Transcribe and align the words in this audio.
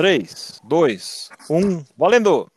3, 0.00 0.62
2, 0.64 1.28
1, 1.50 1.84
valendo! 1.94 2.50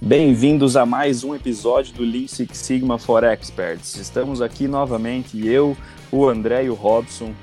Bem-vindos 0.00 0.74
a 0.74 0.86
mais 0.86 1.22
um 1.22 1.34
episódio 1.34 1.92
do 1.92 2.02
Lean 2.02 2.26
Six 2.26 2.56
Sigma 2.56 2.98
for 2.98 3.24
Experts. 3.24 3.96
Estamos 3.96 4.40
aqui 4.40 4.66
novamente, 4.66 5.46
eu, 5.46 5.76
o 6.10 6.26
André 6.26 6.64
e 6.64 6.70
o 6.70 6.74
Robson, 6.74 7.34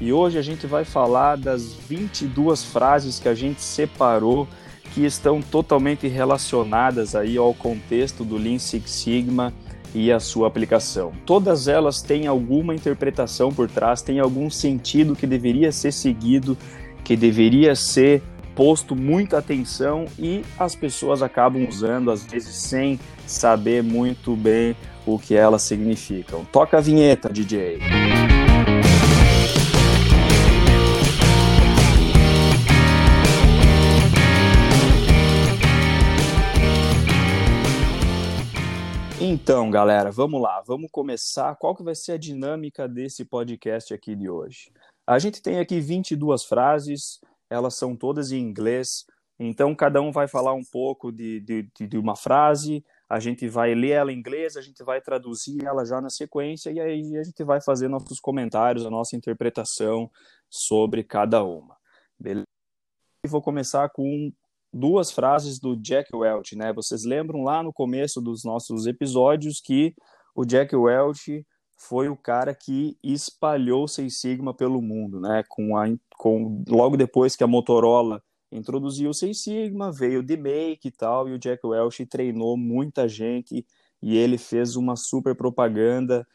e 0.00 0.14
hoje 0.14 0.38
a 0.38 0.42
gente 0.42 0.66
vai 0.66 0.86
falar 0.86 1.36
das 1.36 1.74
22 1.74 2.64
frases 2.64 3.20
que 3.20 3.28
a 3.28 3.34
gente 3.34 3.60
separou 3.60 4.48
que 4.94 5.04
estão 5.04 5.42
totalmente 5.42 6.08
relacionadas 6.08 7.14
aí 7.14 7.36
ao 7.36 7.52
contexto 7.52 8.24
do 8.24 8.38
Lean 8.38 8.58
Six 8.58 8.90
Sigma 8.90 9.52
e 9.94 10.12
a 10.12 10.20
sua 10.20 10.46
aplicação. 10.46 11.12
Todas 11.24 11.68
elas 11.68 12.02
têm 12.02 12.26
alguma 12.26 12.74
interpretação 12.74 13.52
por 13.52 13.68
trás, 13.68 14.02
têm 14.02 14.20
algum 14.20 14.50
sentido 14.50 15.16
que 15.16 15.26
deveria 15.26 15.72
ser 15.72 15.92
seguido, 15.92 16.56
que 17.04 17.16
deveria 17.16 17.74
ser 17.74 18.22
posto 18.54 18.94
muita 18.94 19.38
atenção 19.38 20.04
e 20.18 20.42
as 20.58 20.74
pessoas 20.74 21.22
acabam 21.22 21.66
usando 21.66 22.10
às 22.10 22.24
vezes 22.24 22.54
sem 22.54 22.98
saber 23.26 23.82
muito 23.82 24.36
bem 24.36 24.76
o 25.06 25.18
que 25.18 25.34
elas 25.34 25.62
significam. 25.62 26.44
Toca 26.52 26.78
a 26.78 26.80
vinheta, 26.80 27.28
DJ. 27.28 27.78
Então, 39.32 39.70
galera, 39.70 40.10
vamos 40.10 40.42
lá, 40.42 40.60
vamos 40.66 40.90
começar. 40.90 41.54
Qual 41.54 41.72
que 41.76 41.84
vai 41.84 41.94
ser 41.94 42.12
a 42.12 42.16
dinâmica 42.16 42.88
desse 42.88 43.24
podcast 43.24 43.94
aqui 43.94 44.16
de 44.16 44.28
hoje? 44.28 44.72
A 45.06 45.20
gente 45.20 45.40
tem 45.40 45.60
aqui 45.60 45.78
22 45.78 46.42
frases, 46.42 47.20
elas 47.48 47.76
são 47.76 47.94
todas 47.94 48.32
em 48.32 48.40
inglês, 48.40 49.04
então 49.38 49.72
cada 49.72 50.02
um 50.02 50.10
vai 50.10 50.26
falar 50.26 50.52
um 50.52 50.64
pouco 50.64 51.12
de, 51.12 51.38
de, 51.38 51.62
de 51.86 51.96
uma 51.96 52.16
frase, 52.16 52.84
a 53.08 53.20
gente 53.20 53.46
vai 53.46 53.72
ler 53.72 53.90
ela 53.90 54.12
em 54.12 54.18
inglês, 54.18 54.56
a 54.56 54.62
gente 54.62 54.82
vai 54.82 55.00
traduzir 55.00 55.64
ela 55.64 55.84
já 55.84 56.00
na 56.00 56.10
sequência 56.10 56.72
e 56.72 56.80
aí 56.80 57.16
a 57.16 57.22
gente 57.22 57.44
vai 57.44 57.60
fazer 57.60 57.86
nossos 57.86 58.18
comentários, 58.18 58.84
a 58.84 58.90
nossa 58.90 59.14
interpretação 59.14 60.10
sobre 60.48 61.04
cada 61.04 61.44
uma. 61.44 61.76
Beleza? 62.18 62.48
E 63.24 63.28
vou 63.28 63.40
começar 63.40 63.88
com 63.90 64.32
duas 64.72 65.10
frases 65.10 65.58
do 65.58 65.76
Jack 65.76 66.14
Welch, 66.14 66.56
né? 66.56 66.72
Vocês 66.72 67.04
lembram 67.04 67.42
lá 67.42 67.62
no 67.62 67.72
começo 67.72 68.20
dos 68.20 68.44
nossos 68.44 68.86
episódios 68.86 69.60
que 69.60 69.94
o 70.34 70.44
Jack 70.44 70.74
Welch 70.74 71.44
foi 71.76 72.08
o 72.08 72.16
cara 72.16 72.54
que 72.54 72.96
espalhou 73.02 73.84
o 73.84 73.88
Seis 73.88 74.20
Sigma 74.20 74.54
pelo 74.54 74.80
mundo, 74.82 75.18
né? 75.20 75.42
Com 75.48 75.76
a, 75.76 75.86
com, 76.16 76.62
logo 76.68 76.96
depois 76.96 77.34
que 77.34 77.42
a 77.42 77.46
Motorola 77.46 78.22
introduziu 78.52 79.10
o 79.10 79.14
Seis 79.14 79.42
Sigma, 79.42 79.90
veio 79.90 80.20
o 80.20 80.22
D-Make 80.22 80.88
e 80.88 80.90
tal, 80.90 81.28
e 81.28 81.32
o 81.32 81.38
Jack 81.38 81.66
Welch 81.66 82.04
treinou 82.06 82.56
muita 82.56 83.08
gente 83.08 83.64
e 84.02 84.16
ele 84.16 84.38
fez 84.38 84.76
uma 84.76 84.96
super 84.96 85.34
propaganda 85.34 86.26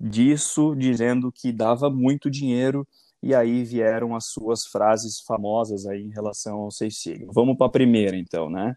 disso, 0.00 0.74
dizendo 0.76 1.32
que 1.32 1.52
dava 1.52 1.90
muito 1.90 2.30
dinheiro 2.30 2.86
e 3.24 3.34
aí 3.34 3.64
vieram 3.64 4.14
as 4.14 4.26
suas 4.26 4.66
frases 4.70 5.22
famosas 5.26 5.86
aí 5.86 6.02
em 6.02 6.10
relação 6.10 6.58
ao 6.58 6.70
Six 6.70 7.00
Sigma. 7.00 7.32
Vamos 7.34 7.56
para 7.56 7.68
a 7.68 7.70
primeira, 7.70 8.18
então, 8.18 8.50
né? 8.50 8.76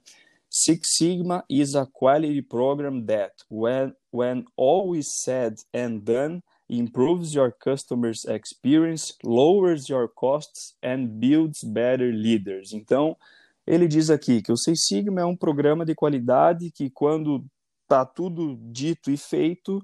Six 0.50 0.96
Sigma 0.96 1.44
is 1.50 1.76
a 1.76 1.86
quality 1.86 2.42
program 2.42 3.04
that, 3.04 3.34
when, 3.52 3.94
when 4.10 4.46
all 4.56 4.96
is 4.96 5.22
said 5.22 5.56
and 5.76 6.00
done, 6.00 6.42
improves 6.70 7.34
your 7.34 7.52
customers' 7.52 8.24
experience, 8.24 9.14
lowers 9.22 9.90
your 9.90 10.08
costs 10.08 10.78
and 10.82 11.20
builds 11.20 11.62
better 11.66 12.14
leaders. 12.14 12.72
Então, 12.72 13.18
ele 13.66 13.86
diz 13.86 14.10
aqui 14.10 14.42
que 14.42 14.54
o 14.54 14.56
Six 14.56 14.88
Sigma 14.88 15.20
é 15.20 15.26
um 15.26 15.36
programa 15.36 15.84
de 15.84 15.94
qualidade 15.94 16.72
que, 16.72 16.90
quando 16.90 17.46
está 17.84 18.06
tudo 18.06 18.58
dito 18.72 19.12
e 19.12 19.18
feito, 19.18 19.82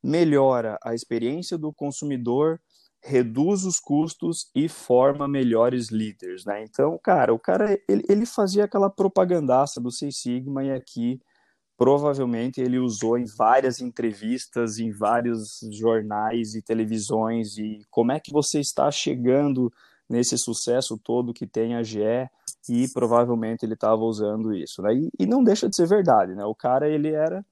melhora 0.00 0.78
a 0.84 0.94
experiência 0.94 1.58
do 1.58 1.72
consumidor, 1.72 2.60
reduz 3.04 3.64
os 3.64 3.78
custos 3.78 4.50
e 4.54 4.68
forma 4.68 5.28
melhores 5.28 5.90
líderes, 5.90 6.44
né? 6.44 6.64
Então, 6.64 6.98
cara, 7.02 7.34
o 7.34 7.38
cara 7.38 7.78
ele, 7.88 8.02
ele 8.08 8.26
fazia 8.26 8.64
aquela 8.64 8.88
propagandaça 8.88 9.80
do 9.80 9.90
Seis 9.90 10.16
Sigma 10.16 10.64
e 10.64 10.72
aqui 10.72 11.20
provavelmente 11.76 12.60
ele 12.60 12.78
usou 12.78 13.18
em 13.18 13.26
várias 13.26 13.80
entrevistas, 13.80 14.78
em 14.78 14.90
vários 14.90 15.60
jornais 15.70 16.54
e 16.54 16.62
televisões 16.62 17.58
e 17.58 17.82
como 17.90 18.12
é 18.12 18.20
que 18.20 18.32
você 18.32 18.60
está 18.60 18.90
chegando 18.90 19.72
nesse 20.08 20.38
sucesso 20.38 20.98
todo 20.98 21.34
que 21.34 21.46
tem 21.46 21.74
a 21.74 21.82
GE 21.82 22.28
e 22.68 22.88
provavelmente 22.88 23.64
ele 23.64 23.74
estava 23.74 24.02
usando 24.02 24.54
isso, 24.54 24.80
né? 24.80 24.94
E, 24.94 25.10
e 25.18 25.26
não 25.26 25.44
deixa 25.44 25.68
de 25.68 25.76
ser 25.76 25.86
verdade, 25.86 26.34
né? 26.34 26.44
O 26.44 26.54
cara 26.54 26.88
ele 26.88 27.10
era 27.10 27.44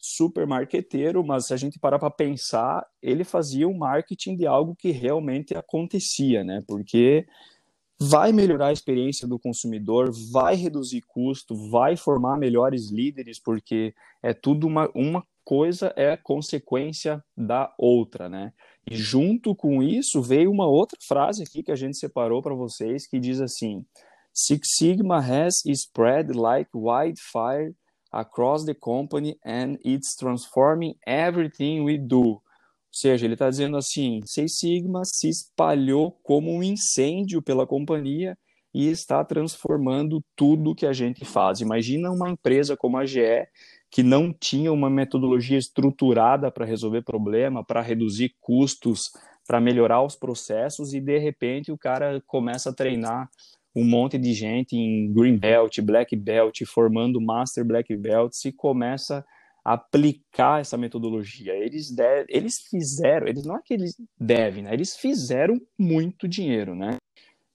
super 0.00 0.46
marqueteiro, 0.46 1.24
mas 1.24 1.46
se 1.46 1.54
a 1.54 1.56
gente 1.56 1.78
parar 1.78 1.98
para 1.98 2.10
pensar, 2.10 2.86
ele 3.02 3.22
fazia 3.22 3.68
o 3.68 3.72
um 3.72 3.78
marketing 3.78 4.36
de 4.36 4.46
algo 4.46 4.74
que 4.74 4.90
realmente 4.90 5.54
acontecia, 5.54 6.42
né? 6.42 6.62
Porque 6.66 7.26
vai 8.00 8.32
melhorar 8.32 8.68
a 8.68 8.72
experiência 8.72 9.28
do 9.28 9.38
consumidor, 9.38 10.10
vai 10.32 10.54
reduzir 10.54 11.02
custo, 11.02 11.54
vai 11.70 11.96
formar 11.96 12.38
melhores 12.38 12.90
líderes, 12.90 13.38
porque 13.38 13.94
é 14.22 14.32
tudo 14.32 14.66
uma, 14.66 14.90
uma 14.94 15.22
coisa 15.44 15.92
é 15.96 16.16
consequência 16.16 17.22
da 17.36 17.74
outra, 17.76 18.28
né? 18.28 18.52
E 18.90 18.96
junto 18.96 19.54
com 19.54 19.82
isso 19.82 20.22
veio 20.22 20.50
uma 20.50 20.66
outra 20.66 20.98
frase 21.06 21.42
aqui 21.42 21.62
que 21.62 21.72
a 21.72 21.76
gente 21.76 21.98
separou 21.98 22.40
para 22.40 22.54
vocês 22.54 23.06
que 23.06 23.20
diz 23.20 23.40
assim: 23.40 23.84
Six 24.32 24.76
Sigma 24.78 25.18
has 25.18 25.62
spread 25.66 26.32
like 26.32 26.70
wildfire 26.74 27.74
across 28.12 28.64
the 28.64 28.74
company 28.74 29.36
and 29.44 29.76
it's 29.84 30.16
transforming 30.16 30.94
everything 31.06 31.84
we 31.84 31.96
do. 31.98 32.22
Ou 32.22 32.42
seja, 32.92 33.24
ele 33.24 33.34
está 33.34 33.48
dizendo 33.48 33.76
assim: 33.76 34.20
Seis 34.24 34.58
Sigma 34.58 35.02
se 35.04 35.28
espalhou 35.28 36.12
como 36.22 36.52
um 36.52 36.62
incêndio 36.62 37.40
pela 37.40 37.66
companhia 37.66 38.36
e 38.74 38.88
está 38.88 39.24
transformando 39.24 40.22
tudo 40.36 40.74
que 40.74 40.86
a 40.86 40.92
gente 40.92 41.24
faz. 41.24 41.60
Imagina 41.60 42.10
uma 42.10 42.30
empresa 42.30 42.76
como 42.76 42.96
a 42.96 43.04
GE 43.04 43.46
que 43.90 44.02
não 44.02 44.32
tinha 44.32 44.72
uma 44.72 44.88
metodologia 44.88 45.58
estruturada 45.58 46.50
para 46.50 46.64
resolver 46.64 47.02
problema, 47.02 47.64
para 47.64 47.80
reduzir 47.80 48.34
custos, 48.40 49.10
para 49.46 49.60
melhorar 49.60 50.02
os 50.02 50.14
processos 50.14 50.94
e 50.94 51.00
de 51.00 51.18
repente 51.18 51.72
o 51.72 51.78
cara 51.78 52.22
começa 52.26 52.70
a 52.70 52.72
treinar 52.72 53.28
um 53.74 53.84
monte 53.84 54.18
de 54.18 54.32
gente 54.32 54.76
em 54.76 55.12
Green 55.12 55.36
Belt, 55.36 55.78
Black 55.80 56.14
Belt, 56.16 56.62
formando 56.66 57.20
Master 57.20 57.64
Black 57.64 57.96
Belt, 57.96 58.32
se 58.32 58.52
começa 58.52 59.24
a 59.64 59.74
aplicar 59.74 60.60
essa 60.60 60.76
metodologia. 60.76 61.54
Eles, 61.54 61.94
eles 62.28 62.60
fizeram, 62.60 63.28
eles 63.28 63.44
não 63.44 63.56
é 63.56 63.60
que 63.64 63.74
eles 63.74 63.94
devem, 64.18 64.64
né? 64.64 64.74
eles 64.74 64.96
fizeram 64.96 65.60
muito 65.78 66.26
dinheiro, 66.26 66.74
né? 66.74 66.96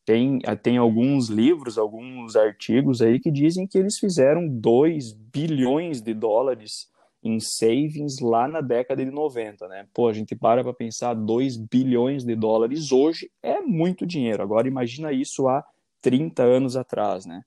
Tem, 0.05 0.39
tem 0.61 0.77
alguns 0.77 1.29
livros, 1.29 1.79
alguns 1.79 2.35
artigos 2.35 3.01
aí 3.01 3.19
que 3.19 3.31
dizem 3.31 3.65
que 3.65 3.75
eles 3.75 3.97
fizeram 3.97 4.47
2 4.47 5.13
bilhões 5.13 5.99
de 5.99 6.13
dólares 6.13 6.87
em 7.23 7.39
savings 7.39 8.19
lá 8.21 8.47
na 8.47 8.61
década 8.61 9.03
de 9.03 9.09
90, 9.09 9.67
né? 9.67 9.87
Pô, 9.91 10.07
a 10.07 10.13
gente 10.13 10.35
para 10.35 10.63
para 10.63 10.73
pensar 10.75 11.15
2 11.15 11.57
bilhões 11.57 12.23
de 12.23 12.35
dólares 12.35 12.91
hoje 12.91 13.31
é 13.41 13.59
muito 13.61 14.05
dinheiro. 14.05 14.43
Agora 14.43 14.67
imagina 14.67 15.11
isso 15.11 15.47
há 15.47 15.65
30 16.05 16.43
anos 16.43 16.75
atrás, 16.75 17.25
né? 17.25 17.41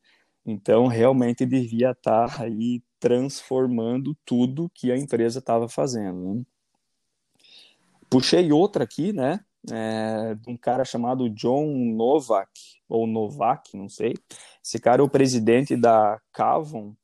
Então, 0.44 0.88
realmente 0.88 1.46
devia 1.46 1.92
estar 1.92 2.42
aí 2.42 2.82
transformando 2.98 4.16
tudo 4.24 4.69
que 4.74 4.91
a 4.91 4.96
empresa 4.96 5.38
estava 5.38 5.69
fazendo. 5.69 6.34
Né? 6.34 6.42
Puxei 8.10 8.50
outra 8.50 8.82
aqui, 8.82 9.12
né? 9.12 9.38
É, 9.70 10.34
de 10.34 10.50
um 10.50 10.56
cara 10.56 10.84
chamado 10.84 11.31
John 11.31 11.66
Novak, 11.94 12.50
ou 12.88 13.06
Novak, 13.06 13.76
não 13.76 13.88
sei. 13.88 14.14
Esse 14.64 14.81
cara 14.81 15.02
é 15.02 15.04
o 15.04 15.08
presidente 15.08 15.76
da 15.76 16.20
Cavon, 16.32 16.94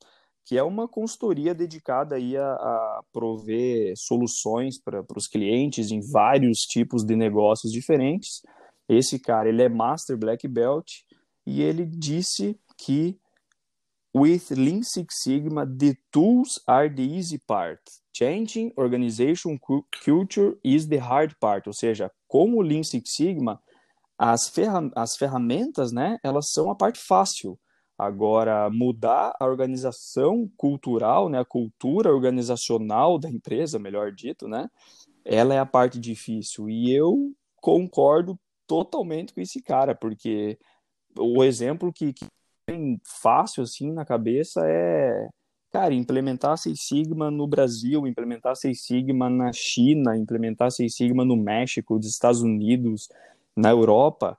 que 0.44 0.58
é 0.58 0.62
uma 0.64 0.88
consultoria 0.88 1.54
dedicada 1.54 2.16
aí 2.16 2.36
a, 2.36 2.52
a 2.52 3.02
prover 3.12 3.92
soluções 3.96 4.76
para 4.82 5.04
os 5.16 5.28
clientes 5.28 5.92
em 5.92 6.00
vários 6.00 6.62
tipos 6.62 7.04
de 7.04 7.14
negócios 7.14 7.72
diferentes. 7.72 8.42
Esse 8.88 9.20
cara, 9.20 9.48
ele 9.48 9.62
é 9.62 9.68
Master 9.68 10.16
Black 10.16 10.48
Belt 10.48 11.04
e 11.46 11.62
ele 11.62 11.84
disse 11.84 12.58
que 12.76 13.18
with 14.14 14.50
Lean 14.50 14.82
Six 14.82 15.22
Sigma, 15.22 15.66
the 15.66 15.96
tools 16.12 16.60
are 16.66 16.88
the 16.88 17.02
easy 17.02 17.38
part. 17.38 17.80
Changing 18.12 18.72
organization 18.78 19.58
culture 20.04 20.56
is 20.62 20.86
the 20.86 20.98
hard 20.98 21.34
part. 21.40 21.66
Ou 21.66 21.72
seja, 21.72 22.10
como 22.28 22.58
o 22.58 22.62
Lean 22.62 22.84
Six 22.84 23.10
Sigma, 23.12 23.60
as, 24.16 24.48
ferram 24.48 24.90
as 24.94 25.16
ferramentas, 25.16 25.90
né, 25.92 26.18
elas 26.22 26.52
são 26.52 26.70
a 26.70 26.76
parte 26.76 27.00
fácil. 27.00 27.58
Agora, 27.98 28.68
mudar 28.70 29.34
a 29.38 29.46
organização 29.46 30.50
cultural, 30.56 31.28
né, 31.28 31.40
a 31.40 31.44
cultura 31.44 32.12
organizacional 32.12 33.18
da 33.18 33.28
empresa, 33.28 33.78
melhor 33.78 34.12
dito, 34.12 34.48
né, 34.48 34.68
ela 35.24 35.54
é 35.54 35.58
a 35.58 35.66
parte 35.66 35.98
difícil. 35.98 36.68
E 36.68 36.92
eu 36.92 37.32
concordo 37.56 38.38
totalmente 38.66 39.34
com 39.34 39.40
esse 39.40 39.60
cara, 39.60 39.94
porque 39.94 40.58
o 41.18 41.42
exemplo 41.44 41.92
que, 41.92 42.12
que 42.12 42.26
tem 42.66 43.00
fácil 43.04 43.62
assim 43.62 43.92
na 43.92 44.04
cabeça 44.04 44.62
é, 44.64 45.28
cara, 45.72 45.92
implementar 45.92 46.56
Six 46.56 46.86
Sigma 46.86 47.30
no 47.30 47.46
Brasil, 47.46 48.06
implementar 48.06 48.54
Six 48.54 48.86
Sigma 48.86 49.28
na 49.28 49.52
China, 49.52 50.16
implementar 50.16 50.70
Six 50.70 50.94
Sigma 50.94 51.24
no 51.24 51.36
México, 51.36 51.96
nos 51.96 52.06
Estados 52.06 52.42
Unidos, 52.42 53.08
na 53.56 53.70
Europa, 53.70 54.38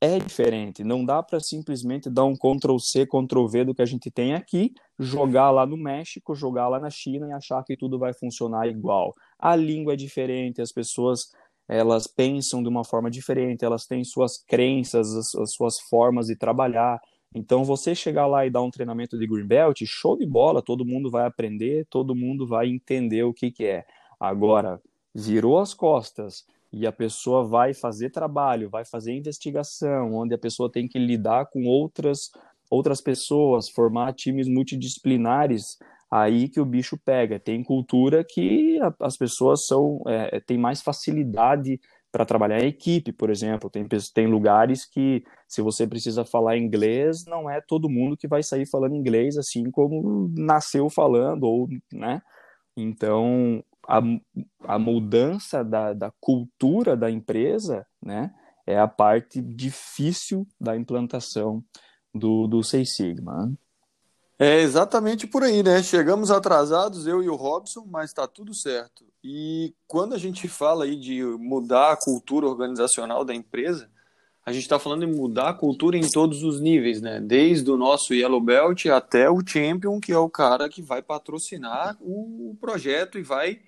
é 0.00 0.18
diferente. 0.18 0.82
Não 0.82 1.04
dá 1.04 1.22
para 1.22 1.38
simplesmente 1.38 2.08
dar 2.08 2.24
um 2.24 2.34
Ctrl 2.34 2.78
C, 2.78 3.06
Ctrl 3.06 3.46
V 3.46 3.64
do 3.66 3.74
que 3.74 3.82
a 3.82 3.86
gente 3.86 4.10
tem 4.10 4.32
aqui, 4.32 4.72
jogar 4.98 5.50
lá 5.50 5.66
no 5.66 5.76
México, 5.76 6.34
jogar 6.34 6.68
lá 6.68 6.80
na 6.80 6.88
China 6.88 7.28
e 7.28 7.32
achar 7.32 7.62
que 7.62 7.76
tudo 7.76 7.98
vai 7.98 8.14
funcionar 8.14 8.66
igual. 8.66 9.14
A 9.38 9.54
língua 9.54 9.92
é 9.92 9.96
diferente, 9.96 10.62
as 10.62 10.72
pessoas 10.72 11.30
elas 11.70 12.08
pensam 12.08 12.64
de 12.64 12.68
uma 12.68 12.84
forma 12.84 13.08
diferente, 13.08 13.64
elas 13.64 13.86
têm 13.86 14.02
suas 14.02 14.36
crenças, 14.36 15.14
as, 15.14 15.34
as 15.36 15.52
suas 15.52 15.78
formas 15.78 16.26
de 16.26 16.34
trabalhar. 16.34 17.00
Então, 17.32 17.62
você 17.62 17.94
chegar 17.94 18.26
lá 18.26 18.44
e 18.44 18.50
dar 18.50 18.60
um 18.60 18.70
treinamento 18.70 19.16
de 19.16 19.24
Green 19.24 19.46
Belt, 19.46 19.80
show 19.86 20.18
de 20.18 20.26
bola, 20.26 20.60
todo 20.60 20.84
mundo 20.84 21.08
vai 21.08 21.24
aprender, 21.24 21.86
todo 21.88 22.12
mundo 22.12 22.44
vai 22.44 22.68
entender 22.68 23.22
o 23.22 23.32
que, 23.32 23.52
que 23.52 23.64
é. 23.66 23.84
Agora, 24.18 24.82
virou 25.14 25.60
as 25.60 25.72
costas 25.72 26.44
e 26.72 26.88
a 26.88 26.92
pessoa 26.92 27.46
vai 27.46 27.72
fazer 27.72 28.10
trabalho, 28.10 28.68
vai 28.68 28.84
fazer 28.84 29.12
investigação, 29.12 30.12
onde 30.12 30.34
a 30.34 30.38
pessoa 30.38 30.68
tem 30.68 30.88
que 30.88 30.98
lidar 30.98 31.46
com 31.46 31.66
outras 31.66 32.30
outras 32.68 33.00
pessoas, 33.00 33.68
formar 33.68 34.12
times 34.14 34.46
multidisciplinares, 34.46 35.76
aí 36.10 36.48
que 36.48 36.60
o 36.60 36.66
bicho 36.66 36.98
pega. 37.04 37.38
Tem 37.38 37.62
cultura 37.62 38.24
que 38.28 38.78
a, 38.80 38.94
as 39.06 39.16
pessoas 39.16 39.66
são 39.66 40.02
é, 40.06 40.36
é 40.36 40.40
têm 40.40 40.58
mais 40.58 40.82
facilidade 40.82 41.80
para 42.12 42.26
trabalhar 42.26 42.60
em 42.60 42.68
equipe, 42.68 43.12
por 43.12 43.30
exemplo. 43.30 43.70
Tem, 43.70 43.86
tem 44.12 44.26
lugares 44.26 44.84
que, 44.84 45.22
se 45.48 45.62
você 45.62 45.86
precisa 45.86 46.24
falar 46.24 46.56
inglês, 46.56 47.24
não 47.26 47.48
é 47.48 47.60
todo 47.60 47.88
mundo 47.88 48.16
que 48.16 48.26
vai 48.26 48.42
sair 48.42 48.66
falando 48.68 48.96
inglês 48.96 49.36
assim 49.36 49.70
como 49.70 50.28
nasceu 50.36 50.90
falando, 50.90 51.44
ou, 51.44 51.68
né? 51.92 52.20
Então, 52.76 53.62
a, 53.88 54.00
a 54.64 54.78
mudança 54.78 55.64
da, 55.64 55.92
da 55.92 56.12
cultura 56.20 56.96
da 56.96 57.10
empresa, 57.10 57.86
né, 58.02 58.32
é 58.66 58.78
a 58.78 58.88
parte 58.88 59.40
difícil 59.40 60.46
da 60.60 60.76
implantação 60.76 61.62
do, 62.14 62.46
do 62.46 62.62
Seis 62.62 62.94
Sigma. 62.94 63.52
É 64.42 64.60
exatamente 64.60 65.26
por 65.26 65.42
aí, 65.42 65.62
né? 65.62 65.82
Chegamos 65.82 66.30
atrasados, 66.30 67.06
eu 67.06 67.22
e 67.22 67.28
o 67.28 67.36
Robson, 67.36 67.86
mas 67.86 68.08
está 68.08 68.26
tudo 68.26 68.54
certo. 68.54 69.04
E 69.22 69.74
quando 69.86 70.14
a 70.14 70.18
gente 70.18 70.48
fala 70.48 70.84
aí 70.84 70.96
de 70.96 71.22
mudar 71.22 71.92
a 71.92 71.96
cultura 71.96 72.46
organizacional 72.46 73.22
da 73.22 73.34
empresa, 73.34 73.90
a 74.42 74.50
gente 74.50 74.62
está 74.62 74.78
falando 74.78 75.04
em 75.04 75.14
mudar 75.14 75.50
a 75.50 75.52
cultura 75.52 75.98
em 75.98 76.08
todos 76.08 76.42
os 76.42 76.58
níveis, 76.58 77.02
né? 77.02 77.20
Desde 77.20 77.70
o 77.70 77.76
nosso 77.76 78.14
Yellow 78.14 78.40
Belt 78.40 78.86
até 78.86 79.28
o 79.28 79.46
Champion, 79.46 80.00
que 80.00 80.10
é 80.10 80.16
o 80.16 80.30
cara 80.30 80.70
que 80.70 80.80
vai 80.80 81.02
patrocinar 81.02 81.98
o 82.00 82.56
projeto 82.58 83.18
e 83.18 83.22
vai 83.22 83.60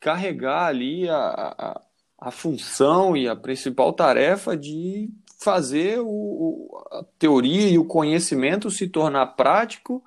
carregar 0.00 0.68
ali 0.68 1.06
a, 1.06 1.18
a, 1.18 1.82
a 2.18 2.30
função 2.30 3.14
e 3.14 3.28
a 3.28 3.36
principal 3.36 3.92
tarefa 3.92 4.56
de 4.56 5.10
fazer 5.38 6.00
o, 6.00 6.82
a 6.90 7.04
teoria 7.18 7.68
e 7.68 7.78
o 7.78 7.84
conhecimento 7.84 8.70
se 8.70 8.88
tornar 8.88 9.26
prático 9.36 10.02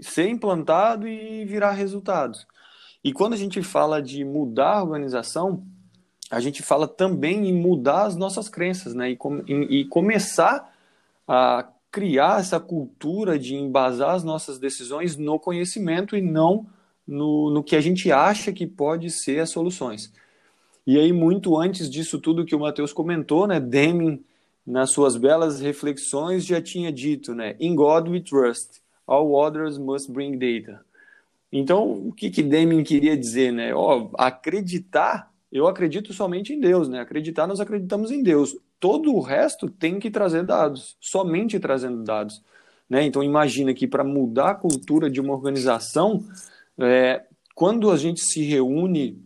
ser 0.00 0.28
implantado 0.28 1.06
e 1.06 1.44
virar 1.44 1.72
resultados. 1.72 2.46
E 3.02 3.12
quando 3.12 3.32
a 3.32 3.36
gente 3.36 3.62
fala 3.62 4.02
de 4.02 4.24
mudar 4.24 4.78
a 4.78 4.82
organização, 4.82 5.64
a 6.30 6.38
gente 6.40 6.62
fala 6.62 6.86
também 6.86 7.48
em 7.48 7.52
mudar 7.52 8.04
as 8.04 8.16
nossas 8.16 8.48
crenças, 8.48 8.94
né? 8.94 9.10
E, 9.10 9.16
com, 9.16 9.42
e, 9.46 9.80
e 9.80 9.84
começar 9.86 10.72
a 11.26 11.66
criar 11.90 12.40
essa 12.40 12.60
cultura 12.60 13.38
de 13.38 13.56
embasar 13.56 14.14
as 14.14 14.22
nossas 14.22 14.58
decisões 14.58 15.16
no 15.16 15.40
conhecimento 15.40 16.16
e 16.16 16.20
não 16.20 16.66
no, 17.06 17.50
no 17.50 17.64
que 17.64 17.74
a 17.74 17.80
gente 17.80 18.12
acha 18.12 18.52
que 18.52 18.66
pode 18.66 19.10
ser 19.10 19.40
as 19.40 19.50
soluções. 19.50 20.12
E 20.86 20.98
aí, 20.98 21.12
muito 21.12 21.56
antes 21.56 21.90
disso 21.90 22.18
tudo 22.18 22.44
que 22.44 22.54
o 22.54 22.60
Matheus 22.60 22.92
comentou, 22.92 23.46
né, 23.46 23.58
Deming, 23.58 24.24
nas 24.64 24.92
suas 24.92 25.16
belas 25.16 25.60
reflexões, 25.60 26.44
já 26.44 26.62
tinha 26.62 26.92
dito, 26.92 27.34
né, 27.34 27.56
In 27.58 27.74
God 27.74 28.08
we 28.08 28.20
trust 28.20 28.79
all 29.10 29.34
others 29.34 29.76
must 29.76 30.10
bring 30.12 30.38
data. 30.38 30.80
Então, 31.52 31.90
o 31.90 32.12
que 32.12 32.30
que 32.30 32.44
Deming 32.44 32.84
queria 32.84 33.16
dizer, 33.16 33.52
né? 33.52 33.74
Ó, 33.74 34.08
acreditar, 34.16 35.32
eu 35.50 35.66
acredito 35.66 36.12
somente 36.12 36.52
em 36.52 36.60
Deus, 36.60 36.88
né? 36.88 37.00
Acreditar, 37.00 37.48
nós 37.48 37.58
acreditamos 37.58 38.12
em 38.12 38.22
Deus. 38.22 38.56
Todo 38.78 39.12
o 39.12 39.20
resto 39.20 39.68
tem 39.68 39.98
que 39.98 40.10
trazer 40.10 40.44
dados, 40.44 40.96
somente 41.00 41.58
trazendo 41.58 42.04
dados, 42.04 42.40
né? 42.88 43.02
Então, 43.04 43.22
imagina 43.22 43.74
que 43.74 43.86
para 43.86 44.04
mudar 44.04 44.50
a 44.50 44.54
cultura 44.54 45.10
de 45.10 45.20
uma 45.20 45.34
organização, 45.34 46.24
é, 46.78 47.24
quando 47.52 47.90
a 47.90 47.96
gente 47.96 48.20
se 48.20 48.44
reúne 48.44 49.20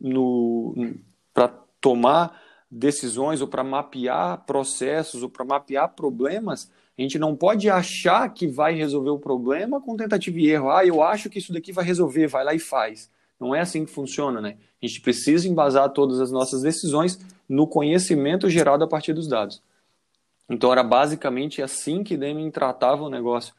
para 1.35 1.49
tomar 1.79 2.43
decisões 2.71 3.43
ou 3.43 3.47
para 3.47 3.63
mapear 3.63 4.45
processos 4.47 5.23
ou 5.23 5.29
para 5.29 5.45
mapear 5.45 5.95
problemas, 5.95 6.71
a 6.97 7.03
gente 7.03 7.19
não 7.19 7.35
pode 7.35 7.69
achar 7.69 8.29
que 8.33 8.47
vai 8.47 8.75
resolver 8.75 9.11
o 9.11 9.19
problema 9.19 9.81
com 9.81 9.97
tentativa 9.97 10.39
e 10.39 10.51
erro. 10.51 10.71
Ah, 10.71 10.87
eu 10.87 11.03
acho 11.03 11.29
que 11.29 11.39
isso 11.39 11.53
daqui 11.53 11.73
vai 11.73 11.85
resolver, 11.85 12.29
vai 12.29 12.45
lá 12.45 12.55
e 12.55 12.59
faz. 12.59 13.11
Não 13.39 13.55
é 13.55 13.61
assim 13.61 13.85
que 13.85 13.91
funciona, 13.91 14.41
né? 14.41 14.57
A 14.81 14.87
gente 14.87 15.01
precisa 15.01 15.49
embasar 15.49 15.91
todas 15.91 16.21
as 16.21 16.31
nossas 16.31 16.63
decisões 16.63 17.19
no 17.49 17.67
conhecimento 17.67 18.49
gerado 18.49 18.85
a 18.85 18.87
partir 18.87 19.13
dos 19.13 19.27
dados. 19.27 19.61
Então 20.49 20.71
era 20.71 20.85
basicamente 20.85 21.61
assim 21.61 22.05
que 22.05 22.17
Deming 22.17 22.51
tratava 22.51 23.03
o 23.03 23.11
negócio. 23.11 23.55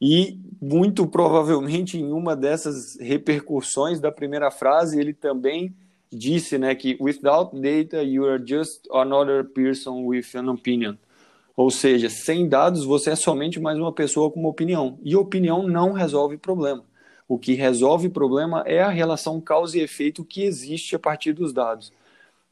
E 0.00 0.38
muito 0.60 1.06
provavelmente 1.06 1.98
em 1.98 2.12
uma 2.12 2.36
dessas 2.36 2.96
repercussões 3.00 3.98
da 3.98 4.12
primeira 4.12 4.50
frase, 4.50 5.00
ele 5.00 5.12
também 5.12 5.74
disse, 6.10 6.56
né, 6.56 6.74
que 6.74 6.96
without 7.00 7.54
data 7.60 8.02
you 8.02 8.24
are 8.24 8.42
just 8.44 8.86
another 8.92 9.44
person 9.44 10.04
with 10.04 10.26
an 10.34 10.48
opinion. 10.48 10.96
Ou 11.58 11.72
seja, 11.72 12.08
sem 12.08 12.48
dados 12.48 12.84
você 12.84 13.10
é 13.10 13.16
somente 13.16 13.58
mais 13.58 13.76
uma 13.76 13.92
pessoa 13.92 14.30
com 14.30 14.38
uma 14.38 14.48
opinião. 14.48 14.96
E 15.02 15.16
opinião 15.16 15.66
não 15.66 15.90
resolve 15.90 16.36
problema. 16.36 16.84
O 17.26 17.36
que 17.36 17.52
resolve 17.54 18.08
problema 18.08 18.62
é 18.64 18.80
a 18.80 18.88
relação 18.88 19.40
causa 19.40 19.76
e 19.76 19.80
efeito 19.80 20.24
que 20.24 20.44
existe 20.44 20.94
a 20.94 21.00
partir 21.00 21.32
dos 21.32 21.52
dados. 21.52 21.92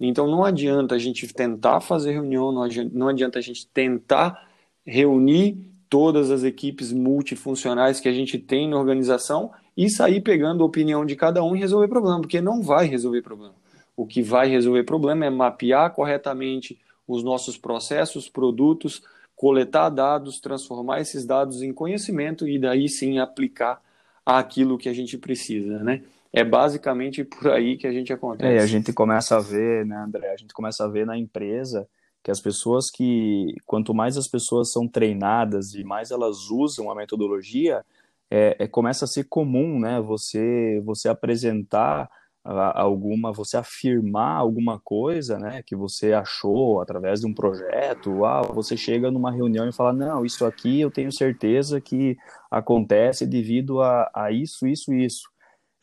Então 0.01 0.27
não 0.27 0.45
adianta 0.45 0.97
a 0.97 0.99
gente 0.99 1.33
tentar 1.33 1.81
fazer 1.81 2.15
reunião, 2.15 2.51
não 2.51 3.07
adianta 3.07 3.39
a 3.39 3.41
gente 3.41 3.69
tentar 3.69 4.49
reunir 4.85 5.57
todas 5.89 6.33
as 6.33 6.43
equipes 6.43 6.93
multifuncionais 6.93 8.01
que 8.01 8.09
a 8.09 8.13
gente 8.13 8.41
tem 8.41 8.69
na 8.69 8.77
organização 8.77 9.53
e 9.77 9.89
sair 9.89 10.21
pegando 10.21 10.65
a 10.65 10.67
opinião 10.67 11.07
de 11.07 11.15
cada 11.15 11.45
um 11.45 11.55
e 11.55 11.61
resolver 11.61 11.87
problema, 11.87 12.21
porque 12.21 12.41
não 12.41 12.61
vai 12.61 12.87
resolver 12.87 13.23
problema. 13.23 13.55
O 13.97 14.05
que 14.05 14.21
vai 14.21 14.49
resolver 14.49 14.83
problema 14.83 15.25
é 15.25 15.31
mapear 15.31 15.95
corretamente 15.95 16.77
os 17.07 17.23
nossos 17.23 17.57
processos, 17.57 18.29
produtos, 18.29 19.03
coletar 19.35 19.91
dados, 19.91 20.41
transformar 20.41 21.01
esses 21.01 21.25
dados 21.25 21.63
em 21.63 21.73
conhecimento 21.73 22.49
e 22.49 22.59
daí 22.59 22.89
sim 22.89 23.19
aplicar 23.19 23.83
aquilo 24.25 24.79
que 24.79 24.89
a 24.89 24.93
gente 24.93 25.17
precisa, 25.17 25.79
né? 25.85 26.03
É 26.33 26.43
basicamente 26.43 27.23
por 27.23 27.51
aí 27.51 27.77
que 27.77 27.87
a 27.87 27.93
gente 27.93 28.13
acontece. 28.13 28.57
É, 28.57 28.61
a 28.61 28.67
gente 28.67 28.93
começa 28.93 29.37
a 29.37 29.41
ver, 29.41 29.87
né, 29.87 29.97
André? 29.97 30.33
A 30.33 30.37
gente 30.37 30.53
começa 30.53 30.85
a 30.85 30.89
ver 30.89 31.07
na 31.07 31.17
empresa 31.17 31.89
que 32.23 32.31
as 32.31 32.41
pessoas 32.41 32.91
que, 32.91 33.55
quanto 33.65 33.95
mais 33.95 34.17
as 34.17 34.27
pessoas 34.27 34.73
são 34.73 34.89
treinadas 34.89 35.75
e 35.75 35.85
mais 35.85 36.11
elas 36.11 36.51
usam 36.51 36.91
a 36.91 36.95
metodologia, 36.95 37.85
é, 38.29 38.57
é 38.59 38.67
começa 38.67 39.05
a 39.05 39.09
ser 39.09 39.25
comum, 39.25 39.79
né? 39.79 40.01
Você, 40.01 40.83
você 40.85 41.09
apresentar 41.09 42.11
alguma, 42.47 43.33
você 43.33 43.57
afirmar 43.57 44.37
alguma 44.37 44.79
coisa, 44.79 45.39
né, 45.39 45.63
que 45.65 45.75
você 45.75 46.13
achou 46.13 46.81
através 46.81 47.21
de 47.21 47.27
um 47.27 47.35
projeto, 47.35 48.25
ah, 48.25 48.43
você 48.43 48.77
chega 48.77 49.11
numa 49.11 49.33
reunião 49.33 49.69
e 49.69 49.73
fala, 49.73 49.93
não, 49.93 50.25
isso 50.25 50.45
aqui 50.45 50.81
eu 50.81 50.91
tenho 50.91 51.13
certeza 51.13 51.81
que 51.81 52.17
acontece 52.51 53.27
devido 53.27 53.83
a, 53.83 54.11
a 54.15 54.31
isso, 54.31 54.67
isso, 54.67 54.95
isso. 54.95 55.29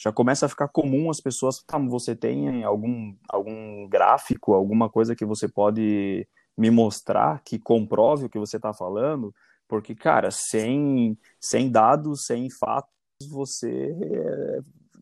Já 0.01 0.12
começa 0.12 0.46
a 0.46 0.50
ficar 0.50 0.67
comum 0.70 1.10
as 1.10 1.20
pessoas, 1.20 1.62
tá, 1.63 1.77
você 1.77 2.15
tem 2.15 2.63
algum, 2.63 3.13
algum 3.29 3.88
gráfico, 3.88 4.53
alguma 4.53 4.89
coisa 4.89 5.15
que 5.15 5.25
você 5.25 5.48
pode 5.48 6.27
me 6.58 6.70
mostrar 6.70 7.41
que 7.43 7.60
comprove 7.60 8.25
o 8.25 8.29
que 8.29 8.39
você 8.39 8.58
está 8.58 8.74
falando, 8.74 9.34
porque, 9.67 9.96
cara, 9.96 10.29
sem, 10.32 11.17
sem 11.41 11.70
dados, 11.70 12.25
sem 12.25 12.50
fatos, 12.50 12.91
você 13.29 13.96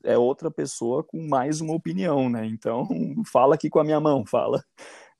é 0.03 0.17
outra 0.17 0.49
pessoa 0.51 1.03
com 1.03 1.27
mais 1.27 1.61
uma 1.61 1.73
opinião, 1.73 2.29
né? 2.29 2.45
Então, 2.45 2.87
fala 3.31 3.55
aqui 3.55 3.69
com 3.69 3.79
a 3.79 3.83
minha 3.83 3.99
mão, 3.99 4.25
fala. 4.25 4.63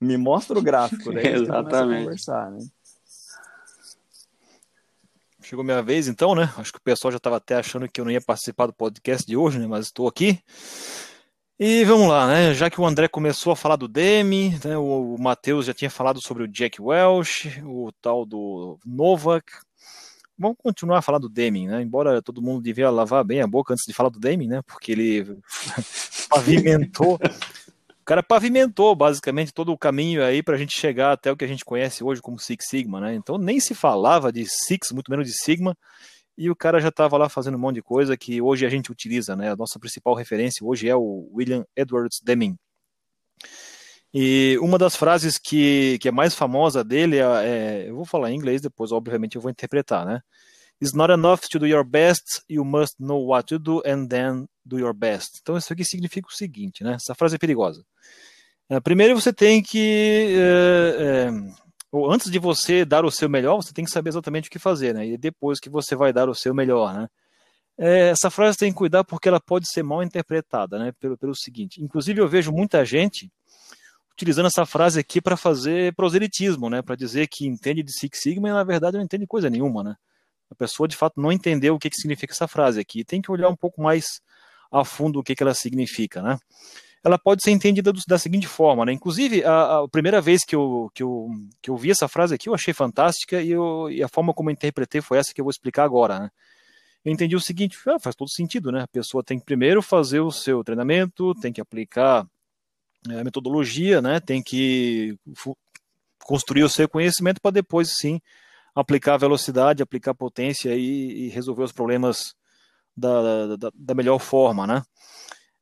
Me 0.00 0.16
mostra 0.16 0.58
o 0.58 0.62
gráfico, 0.62 1.12
daí 1.12 1.26
Exatamente. 1.26 2.00
a 2.00 2.04
conversar, 2.04 2.50
né? 2.50 2.58
Chegou 5.42 5.64
minha 5.64 5.82
vez, 5.82 6.08
então, 6.08 6.34
né? 6.34 6.52
Acho 6.56 6.72
que 6.72 6.78
o 6.78 6.82
pessoal 6.82 7.10
já 7.10 7.18
estava 7.18 7.36
até 7.36 7.56
achando 7.56 7.88
que 7.88 8.00
eu 8.00 8.04
não 8.04 8.12
ia 8.12 8.20
participar 8.20 8.66
do 8.66 8.72
podcast 8.72 9.26
de 9.26 9.36
hoje, 9.36 9.58
né? 9.58 9.66
Mas 9.66 9.86
estou 9.86 10.08
aqui. 10.08 10.40
E 11.58 11.84
vamos 11.84 12.08
lá, 12.08 12.26
né? 12.26 12.54
Já 12.54 12.70
que 12.70 12.80
o 12.80 12.86
André 12.86 13.06
começou 13.06 13.52
a 13.52 13.56
falar 13.56 13.76
do 13.76 13.86
Demi, 13.86 14.58
né? 14.64 14.76
o, 14.76 15.14
o 15.14 15.22
Matheus 15.22 15.66
já 15.66 15.74
tinha 15.74 15.90
falado 15.90 16.20
sobre 16.20 16.42
o 16.42 16.48
Jack 16.48 16.80
Welch, 16.80 17.62
o 17.64 17.92
tal 18.00 18.24
do 18.24 18.78
Novak. 18.84 19.52
Vamos 20.42 20.58
continuar 20.60 20.98
a 20.98 21.02
falar 21.02 21.20
do 21.20 21.28
Deming, 21.28 21.68
né? 21.68 21.80
Embora 21.80 22.20
todo 22.20 22.42
mundo 22.42 22.60
devia 22.60 22.90
lavar 22.90 23.22
bem 23.22 23.40
a 23.40 23.46
boca 23.46 23.72
antes 23.72 23.84
de 23.86 23.94
falar 23.94 24.08
do 24.08 24.18
Deming, 24.18 24.48
né? 24.48 24.62
Porque 24.62 24.90
ele 24.90 25.38
pavimentou. 26.28 27.14
O 27.14 28.04
cara 28.04 28.24
pavimentou 28.24 28.92
basicamente 28.96 29.54
todo 29.54 29.70
o 29.70 29.78
caminho 29.78 30.24
aí 30.24 30.42
para 30.42 30.56
a 30.56 30.58
gente 30.58 30.76
chegar 30.76 31.12
até 31.12 31.30
o 31.30 31.36
que 31.36 31.44
a 31.44 31.48
gente 31.48 31.64
conhece 31.64 32.02
hoje 32.02 32.20
como 32.20 32.40
Six 32.40 32.66
Sigma, 32.68 33.00
né? 33.00 33.14
Então 33.14 33.38
nem 33.38 33.60
se 33.60 33.72
falava 33.72 34.32
de 34.32 34.44
Six, 34.44 34.90
muito 34.90 35.12
menos 35.12 35.28
de 35.28 35.32
Sigma, 35.32 35.78
e 36.36 36.50
o 36.50 36.56
cara 36.56 36.80
já 36.80 36.88
estava 36.88 37.16
lá 37.16 37.28
fazendo 37.28 37.54
um 37.54 37.60
monte 37.60 37.76
de 37.76 37.82
coisa 37.82 38.16
que 38.16 38.42
hoje 38.42 38.66
a 38.66 38.68
gente 38.68 38.90
utiliza, 38.90 39.36
né? 39.36 39.52
A 39.52 39.56
nossa 39.56 39.78
principal 39.78 40.12
referência 40.16 40.66
hoje 40.66 40.88
é 40.88 40.96
o 40.96 41.30
William 41.32 41.64
Edwards 41.76 42.18
Deming. 42.20 42.56
E 44.14 44.58
uma 44.60 44.76
das 44.76 44.94
frases 44.94 45.38
que, 45.38 45.98
que 46.00 46.08
é 46.08 46.12
mais 46.12 46.34
famosa 46.34 46.84
dele 46.84 47.18
é, 47.18 47.22
é, 47.22 47.88
eu 47.88 47.94
vou 47.96 48.04
falar 48.04 48.30
em 48.30 48.34
inglês 48.34 48.60
depois, 48.60 48.92
obviamente 48.92 49.36
eu 49.36 49.40
vou 49.40 49.50
interpretar, 49.50 50.04
né? 50.04 50.20
It's 50.82 50.94
not 50.94 51.12
enough 51.12 51.42
to 51.52 51.60
do 51.60 51.66
your 51.66 51.84
best, 51.84 52.42
you 52.48 52.64
must 52.64 52.96
know 52.98 53.24
what 53.24 53.46
to 53.46 53.58
do 53.60 53.80
and 53.86 54.08
then 54.08 54.48
do 54.64 54.80
your 54.80 54.92
best. 54.92 55.38
Então 55.40 55.56
isso 55.56 55.72
aqui 55.72 55.84
significa 55.84 56.26
o 56.28 56.32
seguinte, 56.32 56.82
né? 56.82 56.94
Essa 56.94 57.14
frase 57.14 57.36
é 57.36 57.38
perigosa. 57.38 57.84
É, 58.68 58.80
primeiro 58.80 59.14
você 59.14 59.32
tem 59.32 59.62
que 59.62 60.34
é, 60.36 61.28
é, 61.28 61.30
ou 61.92 62.10
antes 62.10 62.28
de 62.28 62.38
você 62.40 62.84
dar 62.84 63.04
o 63.04 63.12
seu 63.12 63.28
melhor, 63.28 63.62
você 63.62 63.72
tem 63.72 63.84
que 63.84 63.92
saber 63.92 64.08
exatamente 64.08 64.48
o 64.48 64.50
que 64.50 64.58
fazer, 64.58 64.92
né? 64.92 65.06
E 65.06 65.16
depois 65.16 65.60
que 65.60 65.70
você 65.70 65.94
vai 65.94 66.12
dar 66.12 66.28
o 66.28 66.34
seu 66.34 66.52
melhor, 66.52 66.92
né? 66.92 67.08
É, 67.78 68.08
essa 68.08 68.28
frase 68.28 68.58
tem 68.58 68.72
que 68.72 68.78
cuidar 68.78 69.04
porque 69.04 69.28
ela 69.28 69.38
pode 69.38 69.70
ser 69.70 69.84
mal 69.84 70.02
interpretada, 70.02 70.80
né? 70.80 70.92
Pelo, 70.98 71.16
pelo 71.16 71.34
seguinte, 71.36 71.80
inclusive 71.80 72.20
eu 72.20 72.26
vejo 72.26 72.50
muita 72.50 72.84
gente 72.84 73.30
utilizando 74.12 74.46
essa 74.46 74.66
frase 74.66 74.98
aqui 74.98 75.20
para 75.20 75.36
fazer 75.36 75.94
proselitismo, 75.94 76.68
né? 76.68 76.82
Para 76.82 76.96
dizer 76.96 77.28
que 77.28 77.46
entende 77.46 77.84
de 77.84 77.92
Six 77.92 78.18
Sigma 78.20 78.48
e 78.48 78.52
na 78.52 78.64
verdade 78.64 78.96
não 78.96 79.04
entende 79.04 79.28
coisa 79.28 79.48
nenhuma, 79.48 79.84
né? 79.84 79.96
A 80.52 80.54
pessoa 80.54 80.86
de 80.86 80.96
fato 80.96 81.20
não 81.20 81.32
entendeu 81.32 81.74
o 81.74 81.78
que, 81.78 81.90
que 81.90 81.96
significa 81.96 82.32
essa 82.32 82.46
frase 82.46 82.80
aqui. 82.80 83.04
Tem 83.04 83.20
que 83.20 83.30
olhar 83.30 83.48
um 83.48 83.56
pouco 83.56 83.82
mais 83.82 84.04
a 84.70 84.84
fundo 84.84 85.18
o 85.18 85.22
que, 85.22 85.34
que 85.34 85.42
ela 85.42 85.54
significa, 85.54 86.22
né? 86.22 86.38
ela 87.04 87.18
pode 87.18 87.42
ser 87.42 87.50
entendida 87.50 87.92
do, 87.92 88.00
da 88.06 88.16
seguinte 88.16 88.46
forma, 88.46 88.86
né? 88.86 88.92
Inclusive, 88.92 89.44
a, 89.44 89.80
a, 89.80 89.88
primeira 89.88 90.20
vez 90.20 90.44
que 90.44 90.54
eu, 90.54 90.88
que, 90.94 91.02
eu, 91.02 91.28
que 91.60 91.68
eu 91.68 91.76
vi 91.76 91.90
essa 91.90 92.06
frase 92.06 92.34
aqui, 92.34 92.48
eu 92.48 92.54
achei 92.54 92.72
fantástica 92.72 93.42
e, 93.42 93.50
eu, 93.50 93.90
e 93.90 94.02
a 94.02 94.08
forma 94.08 94.32
como 94.32 94.50
eu 94.50 94.52
interpretei 94.52 95.00
foi 95.00 95.18
essa 95.18 95.34
que 95.34 95.40
eu 95.40 95.44
vou 95.44 95.50
explicar 95.50 95.84
agora, 95.84 96.20
né? 96.20 96.30
Eu 97.04 97.12
entendi 97.12 97.34
o 97.34 97.40
seguinte, 97.40 97.76
ah, 97.88 97.98
faz 97.98 98.14
todo 98.14 98.30
sentido, 98.30 98.70
né? 98.70 98.82
A 98.82 98.88
pessoa 98.88 99.24
tem 99.24 99.36
que 99.36 99.44
primeiro 99.44 99.82
fazer 99.82 100.20
o 100.20 100.30
seu 100.30 100.62
treinamento, 100.62 101.34
tem 101.40 101.52
que 101.52 101.60
aplicar 101.60 102.24
é, 103.10 103.18
a 103.18 103.24
metodologia, 103.24 104.00
né? 104.00 104.20
Tem 104.20 104.40
que 104.40 105.16
construir 106.22 106.62
o 106.62 106.68
seu 106.68 106.88
conhecimento 106.88 107.40
para 107.40 107.50
depois, 107.50 107.96
sim, 107.98 108.20
aplicar 108.74 109.16
velocidade, 109.16 109.82
aplicar 109.82 110.14
potência 110.14 110.74
e, 110.74 111.26
e 111.26 111.28
resolver 111.28 111.62
os 111.62 111.72
problemas 111.72 112.34
da, 112.96 113.56
da, 113.56 113.70
da 113.74 113.94
melhor 113.94 114.18
forma, 114.18 114.66
né? 114.66 114.82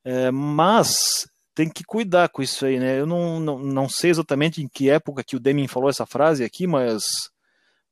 É, 0.04 0.30
mas 0.30 1.28
tem 1.54 1.68
que 1.68 1.84
cuidar 1.84 2.28
com 2.28 2.42
isso 2.42 2.64
aí, 2.64 2.78
né? 2.78 2.98
Eu 2.98 3.06
não, 3.06 3.40
não, 3.40 3.58
não 3.58 3.88
sei 3.88 4.10
exatamente 4.10 4.62
em 4.62 4.68
que 4.68 4.88
época 4.88 5.24
que 5.24 5.36
o 5.36 5.40
Deming 5.40 5.68
falou 5.68 5.90
essa 5.90 6.06
frase 6.06 6.44
aqui, 6.44 6.66
mas, 6.66 7.02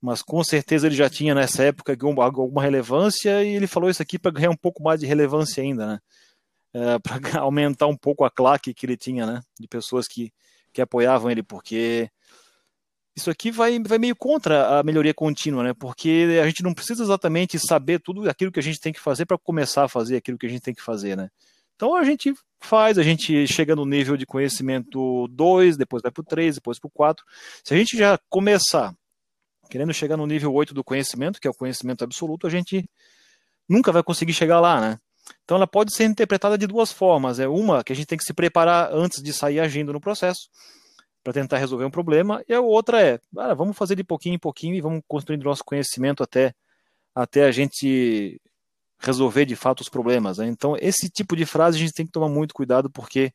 mas 0.01 0.23
com 0.23 0.43
certeza 0.43 0.87
ele 0.87 0.97
já 0.97 1.11
tinha 1.11 1.35
nessa 1.35 1.65
época 1.65 1.97
alguma 2.01 2.63
relevância 2.63 3.43
e 3.45 3.49
ele 3.55 3.67
falou 3.67 3.91
isso 3.91 4.03
aqui 4.03 4.19
para 4.19 4.31
ganhar 4.31 4.51
um 4.51 4.57
pouco 4.57 4.83
mais 4.83 5.01
de 5.01 5.07
relevância 5.07 5.63
ainda, 5.63 5.87
né? 5.87 5.99
É, 6.75 6.99
para 7.31 7.41
aumentar 7.41 7.87
um 7.87 7.97
pouco 7.97 8.25
a 8.25 8.31
claque 8.31 8.75
que 8.75 8.87
ele 8.87 8.97
tinha, 8.97 9.27
né? 9.27 9.43
De 9.59 9.69
pessoas 9.69 10.07
que, 10.07 10.33
que 10.73 10.81
apoiavam 10.81 11.31
ele, 11.31 11.43
porque 11.43 12.11
isso 13.19 13.31
aqui 13.31 13.51
vai, 13.51 13.79
vai 13.81 13.99
meio 13.99 14.15
contra 14.15 14.79
a 14.79 14.83
melhoria 14.83 15.13
contínua, 15.13 15.63
né? 15.63 15.75
Porque 15.75 16.39
a 16.41 16.47
gente 16.47 16.63
não 16.63 16.73
precisa 16.73 17.03
exatamente 17.03 17.59
saber 17.59 18.01
tudo 18.01 18.29
aquilo 18.31 18.53
que 18.53 18.61
a 18.61 18.63
gente 18.63 18.81
tem 18.81 18.93
que 18.93 19.01
fazer 19.01 19.27
para 19.27 19.37
começar 19.37 19.85
a 19.85 19.89
fazer 19.89 20.17
aquilo 20.17 20.39
que 20.39 20.47
a 20.47 20.49
gente 20.49 20.63
tem 20.63 20.75
que 20.75 20.83
fazer, 20.83 21.17
né? 21.17 21.29
Então 21.75 21.95
a 21.97 22.05
gente 22.05 22.33
faz, 22.61 22.97
a 22.97 23.03
gente 23.03 23.47
chega 23.47 23.75
no 23.75 23.85
nível 23.85 24.17
de 24.17 24.25
conhecimento 24.25 25.29
2, 25.29 25.77
depois 25.77 26.03
vai 26.03 26.13
para 26.13 26.21
o 26.21 26.25
3, 26.25 26.55
depois 26.57 26.79
para 26.79 26.89
o 26.89 26.91
4. 26.91 27.25
Se 27.65 27.75
a 27.75 27.77
gente 27.77 27.97
já 27.97 28.19
começar 28.29 28.95
querendo 29.69 29.93
chegar 29.93 30.17
no 30.17 30.27
nível 30.27 30.53
8 30.55 30.73
do 30.73 30.83
conhecimento, 30.83 31.41
que 31.41 31.47
é 31.47 31.51
o 31.51 31.55
conhecimento 31.55 32.03
absoluto, 32.03 32.47
a 32.47 32.51
gente 32.51 32.89
nunca 33.69 33.93
vai 33.93 34.03
conseguir 34.03 34.33
chegar 34.33 34.61
lá, 34.61 34.81
né? 34.81 34.99
Então 35.45 35.57
ela 35.57 35.67
pode 35.67 35.95
ser 35.95 36.05
interpretada 36.05 36.57
de 36.57 36.67
duas 36.67 36.91
formas. 36.91 37.39
É 37.39 37.49
uma 37.49 37.85
que 37.85 37.93
a 37.93 37.97
gente 37.97 38.07
tem 38.07 38.17
que 38.17 38.25
se 38.25 38.33
preparar 38.33 38.91
antes 38.93 39.23
de 39.23 39.33
sair 39.33 39.61
agindo 39.61 39.93
no 39.93 40.01
processo 40.01 40.49
para 41.23 41.33
tentar 41.33 41.59
resolver 41.59 41.85
um 41.85 41.91
problema, 41.91 42.43
e 42.49 42.55
a 42.55 42.61
outra 42.61 43.03
é, 43.03 43.21
ah, 43.37 43.55
vamos 43.55 43.77
fazer 43.77 43.95
de 43.97 44.05
pouquinho 44.05 44.37
em 44.37 44.39
pouquinho 44.39 44.75
e 44.75 44.81
vamos 44.81 45.03
construindo 45.07 45.45
nosso 45.45 45.65
conhecimento 45.65 46.23
até 46.23 46.55
até 47.15 47.45
a 47.45 47.51
gente 47.51 48.41
resolver 49.01 49.45
de 49.45 49.57
fato 49.57 49.81
os 49.81 49.89
problemas. 49.89 50.39
Né? 50.39 50.47
Então, 50.47 50.77
esse 50.81 51.09
tipo 51.09 51.37
de 51.37 51.45
frase 51.45 51.77
a 51.77 51.81
gente 51.81 51.93
tem 51.93 52.07
que 52.07 52.13
tomar 52.13 52.29
muito 52.29 52.55
cuidado 52.55 52.89
porque 52.91 53.33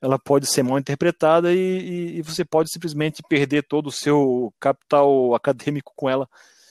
ela 0.00 0.18
pode 0.18 0.46
ser 0.46 0.62
mal 0.62 0.78
interpretada 0.78 1.52
e, 1.52 1.58
e, 1.58 2.18
e, 2.18 2.22
você 2.22 2.44
pode 2.44 2.70
simplesmente 2.70 3.22
perder 3.28 3.64
todo 3.64 3.88
o 3.88 3.92
seu 3.92 4.52
capital 4.60 5.34
acadêmico 5.34 5.92
com 5.96 6.08
ela 6.08 6.28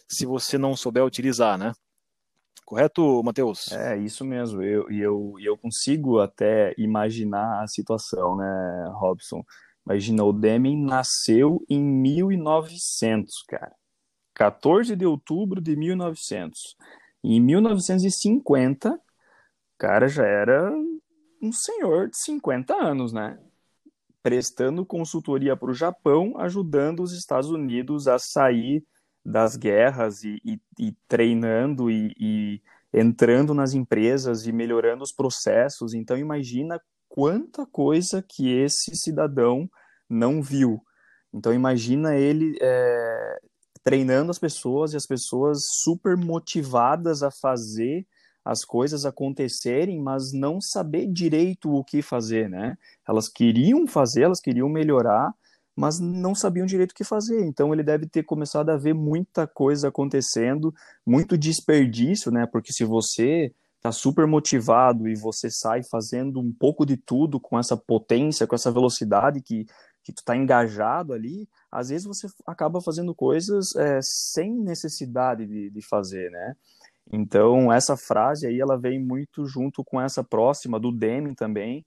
se 0.08 0.26
você 0.26 0.58
não 0.58 0.76
souber 0.76 1.04
utilizar, 1.04 1.58
né? 1.58 1.74
Correto, 2.66 3.22
Matheus? 3.24 3.72
É, 3.72 3.98
isso 3.98 4.26
mesmo. 4.26 4.62
E 4.62 4.72
eu, 4.72 4.90
eu, 4.90 5.34
eu 5.40 5.58
consigo 5.58 6.20
até 6.20 6.74
imaginar 6.78 7.64
a 7.64 7.68
situação, 7.68 8.36
né, 8.36 8.92
Robson? 8.94 9.44
Imagina, 9.88 10.26
o 10.26 10.34
Deming 10.34 10.84
nasceu 10.84 11.64
em 11.70 11.82
1900, 11.82 13.42
cara. 13.48 13.74
14 14.36 14.98
de 14.98 15.06
outubro 15.06 15.62
de 15.62 15.78
1900. 15.78 16.76
Em 17.24 17.40
1950, 17.40 18.92
o 18.92 19.00
cara 19.78 20.10
já 20.10 20.26
era 20.26 20.70
um 21.42 21.54
senhor 21.54 22.10
de 22.10 22.18
50 22.18 22.76
anos, 22.76 23.14
né? 23.14 23.40
Prestando 24.22 24.86
consultoria 24.86 25.56
para 25.56 25.72
o 25.72 25.74
Japão, 25.74 26.38
ajudando 26.38 27.02
os 27.02 27.14
Estados 27.14 27.50
Unidos 27.50 28.10
a 28.10 28.20
sair 28.20 28.86
das 29.24 29.56
guerras 29.56 30.22
e, 30.26 30.42
e, 30.44 30.60
e 30.78 30.92
treinando 31.08 31.90
e, 31.90 32.14
e 32.20 32.62
entrando 32.94 33.54
nas 33.54 33.74
empresas 33.74 34.48
e 34.48 34.52
melhorando 34.52 35.02
os 35.02 35.14
processos. 35.14 35.94
Então, 35.94 36.18
imagina 36.18 36.78
quanta 37.10 37.66
coisa 37.66 38.24
que 38.28 38.52
esse 38.52 38.96
cidadão 38.96 39.70
não 40.10 40.42
viu. 40.42 40.82
Então, 41.34 41.54
imagina 41.54 42.16
ele 42.16 42.58
é, 42.62 43.40
treinando 43.84 44.32
as 44.32 44.40
pessoas 44.40 44.94
e 44.94 44.98
as 44.98 45.06
pessoas 45.06 45.60
super 45.84 46.18
motivadas 46.18 47.24
a 47.24 47.32
fazer 47.32 48.06
as 48.44 48.64
coisas 48.64 49.06
acontecerem, 49.06 50.02
mas 50.02 50.32
não 50.32 50.62
saber 50.62 51.08
direito 51.08 51.70
o 51.70 51.84
que 51.84 52.02
fazer, 52.02 52.50
né? 52.50 52.78
Elas 53.08 53.28
queriam 53.28 53.86
fazer, 53.86 54.24
elas 54.24 54.40
queriam 54.40 54.70
melhorar, 54.70 55.34
mas 55.76 56.00
não 56.00 56.34
sabiam 56.34 56.66
direito 56.66 56.92
o 56.92 56.96
que 56.96 57.04
fazer. 57.04 57.46
Então 57.46 57.74
ele 57.74 57.84
deve 57.84 58.08
ter 58.08 58.24
começado 58.24 58.70
a 58.70 58.78
ver 58.78 58.94
muita 58.94 59.46
coisa 59.46 59.90
acontecendo, 59.90 60.74
muito 61.06 61.38
desperdício, 61.38 62.32
né? 62.32 62.48
Porque 62.48 62.72
se 62.72 62.86
você 62.86 63.54
tá 63.88 63.92
super 63.92 64.28
motivado 64.28 65.08
e 65.08 65.16
você 65.16 65.50
sai 65.50 65.82
fazendo 65.84 66.40
um 66.40 66.52
pouco 66.52 66.86
de 66.86 66.98
tudo 66.98 67.40
com 67.40 67.58
essa 67.58 67.78
potência, 67.78 68.46
com 68.46 68.56
essa 68.56 68.72
velocidade 68.72 69.42
que 69.42 69.66
que 70.08 70.14
tu 70.14 70.20
está 70.20 70.38
engajado 70.38 71.12
ali, 71.12 71.50
às 71.70 71.90
vezes 71.90 72.08
você 72.08 72.28
acaba 72.46 72.80
fazendo 72.80 73.14
coisas 73.14 73.76
é, 73.76 74.00
sem 74.02 74.54
necessidade 74.54 75.46
de, 75.46 75.70
de 75.70 75.82
fazer, 75.82 76.32
né? 76.32 76.56
Então, 77.12 77.74
essa 77.74 77.98
frase 77.98 78.48
aí, 78.48 78.58
ela 78.58 78.78
vem 78.78 79.04
muito 79.04 79.46
junto 79.46 79.84
com 79.84 80.00
essa 80.00 80.24
próxima, 80.24 80.80
do 80.80 80.94
Deming 80.94 81.34
também, 81.34 81.86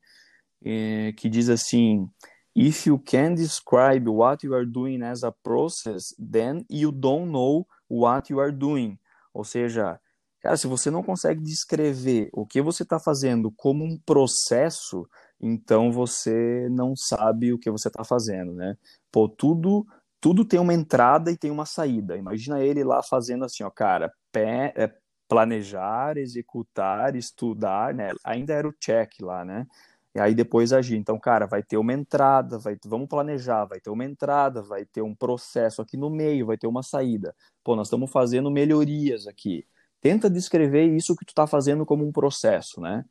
é, 0.63 1.15
que 1.17 1.31
diz 1.31 1.49
assim, 1.49 2.11
If 2.55 2.87
you 2.87 2.99
can 2.99 3.35
describe 3.35 4.07
what 4.07 4.47
you 4.47 4.55
are 4.55 4.67
doing 4.67 5.03
as 5.03 5.25
a 5.25 5.33
process, 5.33 6.15
then 6.19 6.67
you 6.69 6.93
don't 6.93 7.31
know 7.31 7.67
what 7.89 8.31
you 8.31 8.39
are 8.39 8.53
doing. 8.53 8.99
Ou 9.33 9.45
seja, 9.45 9.99
cara, 10.41 10.57
se 10.57 10.67
você 10.67 10.91
não 10.91 11.03
consegue 11.03 11.41
descrever 11.43 12.31
o 12.33 12.47
que 12.47 12.63
você 12.63 12.83
está 12.83 12.99
fazendo 12.99 13.51
como 13.53 13.85
um 13.85 13.99
processo, 13.99 15.07
então 15.41 15.93
você 15.93 16.69
não 16.71 16.95
sabe 16.97 17.53
o 17.53 17.59
que 17.59 17.71
você 17.71 17.89
está 17.89 18.05
fazendo, 18.05 18.53
né? 18.53 18.77
Pô, 19.11 19.29
tudo 19.29 19.87
tudo 20.21 20.45
tem 20.45 20.61
uma 20.61 20.75
entrada 20.75 21.31
e 21.31 21.37
tem 21.37 21.51
uma 21.51 21.65
saída. 21.65 22.17
Imagina 22.17 22.61
ele 22.63 22.85
lá 22.85 23.03
fazendo 23.03 23.45
assim, 23.45 23.65
ó, 23.65 23.71
cara, 23.71 24.13
pé, 24.31 24.73
é, 24.77 24.93
planejar, 25.29 26.19
executar, 26.19 27.17
estudar, 27.17 27.95
né? 27.95 28.11
Ainda 28.25 28.53
era 28.53 28.69
o 28.69 28.73
check 28.73 29.21
lá, 29.23 29.45
né? 29.45 29.67
E 30.15 30.21
aí 30.21 30.35
depois 30.35 30.73
agir. 30.73 30.97
Então, 30.97 31.19
cara, 31.19 31.47
vai 31.47 31.63
ter 31.63 31.77
uma 31.77 31.93
entrada, 31.93 32.59
vai, 32.59 32.77
vamos 32.85 33.09
planejar, 33.09 33.65
vai 33.65 33.81
ter 33.81 33.91
uma 33.91 34.05
entrada, 34.05 34.61
vai 34.63 34.85
ter 34.85 35.03
um 35.03 35.15
processo 35.15 35.81
aqui 35.81 35.97
no 35.97 36.11
meio, 36.11 36.47
vai 36.47 36.59
ter 36.59 36.67
uma 36.67 36.83
saída. 36.83 37.35
Pô, 37.65 37.77
nós 37.77 37.87
estamos 37.87 38.11
fazendo 38.11 38.51
melhorias 38.51 39.27
aqui. 39.27 39.65
Tenta 40.01 40.31
descrever 40.31 40.85
isso 40.85 41.15
que 41.17 41.25
tu 41.25 41.31
está 41.31 41.47
fazendo 41.47 41.85
como 41.85 42.07
um 42.07 42.13
processo, 42.13 42.81
né? 42.81 43.05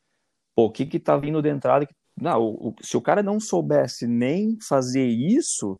Pô, 0.56 0.66
o 0.66 0.72
que 0.72 0.86
que 0.86 1.00
tá 1.00 1.16
vindo 1.18 1.42
de 1.42 1.50
entrada, 1.50 1.88
não, 2.20 2.44
o, 2.44 2.76
se 2.82 2.98
o 2.98 3.02
cara 3.02 3.24
não 3.24 3.40
soubesse 3.40 4.06
nem 4.08 4.58
fazer 4.62 5.06
isso, 5.06 5.78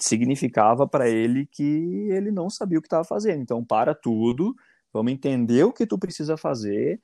significava 0.00 0.86
para 0.86 1.08
ele 1.08 1.46
que 1.46 2.08
ele 2.10 2.30
não 2.30 2.48
sabia 2.48 2.78
o 2.78 2.82
que 2.82 2.86
estava 2.86 3.04
fazendo. 3.04 3.42
Então, 3.42 3.64
para 3.64 3.94
tudo, 3.94 4.54
vamos 4.92 5.12
entender 5.12 5.64
o 5.64 5.72
que 5.72 5.86
tu 5.86 5.98
precisa 5.98 6.36
fazer, 6.36 7.00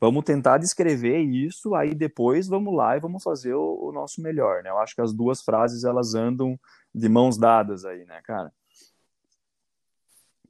vamos 0.00 0.24
tentar 0.24 0.58
descrever 0.58 1.20
isso, 1.20 1.74
aí 1.74 1.94
depois 1.94 2.48
vamos 2.48 2.74
lá 2.74 2.96
e 2.96 3.00
vamos 3.00 3.22
fazer 3.22 3.54
o, 3.54 3.88
o 3.88 3.92
nosso 3.92 4.20
melhor, 4.20 4.62
né? 4.62 4.70
Eu 4.70 4.78
acho 4.78 4.94
que 4.94 5.00
as 5.00 5.12
duas 5.14 5.40
frases 5.42 5.84
elas 5.84 6.14
andam 6.14 6.58
de 6.94 7.08
mãos 7.08 7.38
dadas 7.38 7.84
aí, 7.84 8.04
né, 8.04 8.20
cara? 8.22 8.52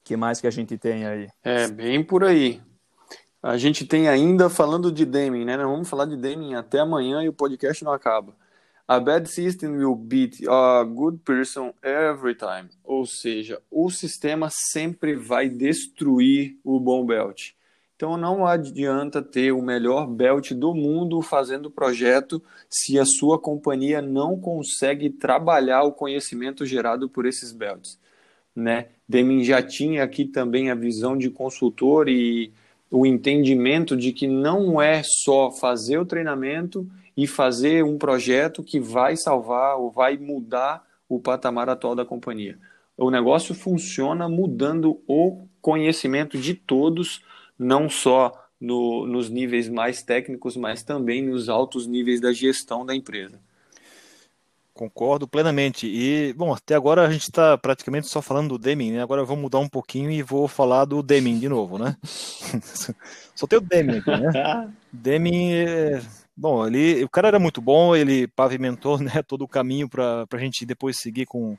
Que 0.05 0.17
mais 0.17 0.41
que 0.41 0.47
a 0.47 0.51
gente 0.51 0.77
tem 0.77 1.07
aí? 1.07 1.29
É, 1.43 1.69
bem 1.69 2.03
por 2.03 2.25
aí. 2.25 2.61
A 3.43 3.57
gente 3.57 3.85
tem 3.85 4.09
ainda, 4.09 4.49
falando 4.49 4.93
de 4.93 5.05
Deming, 5.05 5.45
né? 5.45 5.57
Vamos 5.57 5.89
falar 5.89 6.07
de 6.07 6.17
Deming 6.17 6.55
até 6.55 6.79
amanhã 6.79 7.23
e 7.23 7.29
o 7.29 7.33
podcast 7.33 7.83
não 7.85 7.93
acaba. 7.93 8.35
A 8.87 9.01
bad 9.01 9.29
system 9.29 9.77
will 9.77 9.95
beat 9.95 10.47
a 10.49 10.85
good 10.85 11.19
person 11.25 11.73
every 11.83 12.35
time. 12.35 12.69
Ou 12.85 13.07
seja, 13.07 13.61
o 13.71 13.91
sistema 13.91 14.49
sempre 14.51 15.15
vai 15.15 15.49
destruir 15.49 16.59
o 16.63 16.79
bom 16.79 17.05
belt. 17.07 17.53
Então 17.97 18.17
não 18.17 18.45
adianta 18.45 19.23
ter 19.23 19.53
o 19.53 19.63
melhor 19.63 20.09
belt 20.09 20.53
do 20.53 20.75
mundo 20.75 21.23
fazendo 21.23 21.71
projeto 21.71 22.43
se 22.69 22.99
a 22.99 23.05
sua 23.05 23.39
companhia 23.39 24.03
não 24.03 24.39
consegue 24.39 25.09
trabalhar 25.09 25.85
o 25.85 25.93
conhecimento 25.93 26.67
gerado 26.67 27.09
por 27.09 27.27
esses 27.27 27.53
belts. 27.53 28.01
Né? 28.55 28.89
Deming 29.13 29.45
já 29.45 29.63
tinha 29.63 30.03
aqui 30.03 30.25
também 30.25 30.71
a 30.71 30.75
visão 30.75 31.19
de 31.19 31.29
consultor 31.29 32.09
e 32.09 32.51
o 32.91 33.05
entendimento 33.05 33.95
de 33.95 34.11
que 34.11 34.27
não 34.27 34.81
é 34.81 35.03
só 35.05 35.51
fazer 35.51 35.99
o 35.99 36.07
treinamento 36.07 36.89
e 37.15 37.27
fazer 37.27 37.85
um 37.85 37.99
projeto 37.99 38.63
que 38.63 38.81
vai 38.81 39.15
salvar 39.15 39.77
ou 39.77 39.91
vai 39.91 40.17
mudar 40.17 40.83
o 41.07 41.21
patamar 41.21 41.69
atual 41.69 41.95
da 41.95 42.07
companhia. 42.07 42.59
O 42.97 43.11
negócio 43.11 43.55
funciona 43.55 44.31
mudando 44.31 45.03
o 45.07 45.47
conhecimento 45.61 46.39
de 46.39 46.55
todos, 46.55 47.23
não 47.59 47.91
só 47.91 48.33
no, 48.59 49.07
nos 49.07 49.29
níveis 49.29 49.69
mais 49.69 50.03
técnicos, 50.03 50.57
mas 50.57 50.83
também 50.83 51.23
nos 51.23 51.51
altos 51.51 51.87
níveis 51.87 52.19
da 52.19 52.33
gestão 52.33 52.87
da 52.87 52.97
empresa. 52.97 53.39
Concordo 54.75 55.29
plenamente. 55.29 55.87
E, 55.87 56.33
bom, 56.33 56.55
até 56.55 56.75
agora 56.75 57.07
a 57.07 57.11
gente 57.11 57.23
está 57.23 57.59
praticamente 57.59 58.09
só 58.09 58.23
falando 58.23 58.51
do 58.51 58.59
Deming, 58.59 58.93
né? 58.93 59.03
Agora 59.03 59.21
eu 59.21 59.27
vou 59.27 59.37
mudar 59.37 59.59
um 59.59 59.69
pouquinho 59.69 60.11
e 60.11 60.23
vou 60.23 60.49
falar 60.49 60.87
do 60.87 61.03
Deming 61.03 61.39
de 61.39 61.49
novo, 61.49 61.79
né? 61.79 61.97
só 63.35 63.47
tem 63.47 63.59
o 63.59 63.63
Deming 63.63 63.99
aqui, 63.99 64.11
né? 64.11 64.73
Deming 64.93 65.53
é 65.53 66.01
Bom, 66.35 66.67
ele, 66.67 67.05
o 67.05 67.09
cara 67.11 67.29
era 67.29 67.39
muito 67.39 67.61
bom, 67.61 67.95
ele 67.95 68.27
pavimentou 68.27 68.99
né, 69.01 69.23
todo 69.23 69.43
o 69.43 69.49
caminho 69.49 69.89
para 69.89 70.27
a 70.31 70.39
gente 70.39 70.65
depois 70.65 70.99
seguir 70.99 71.27
com, 71.27 71.57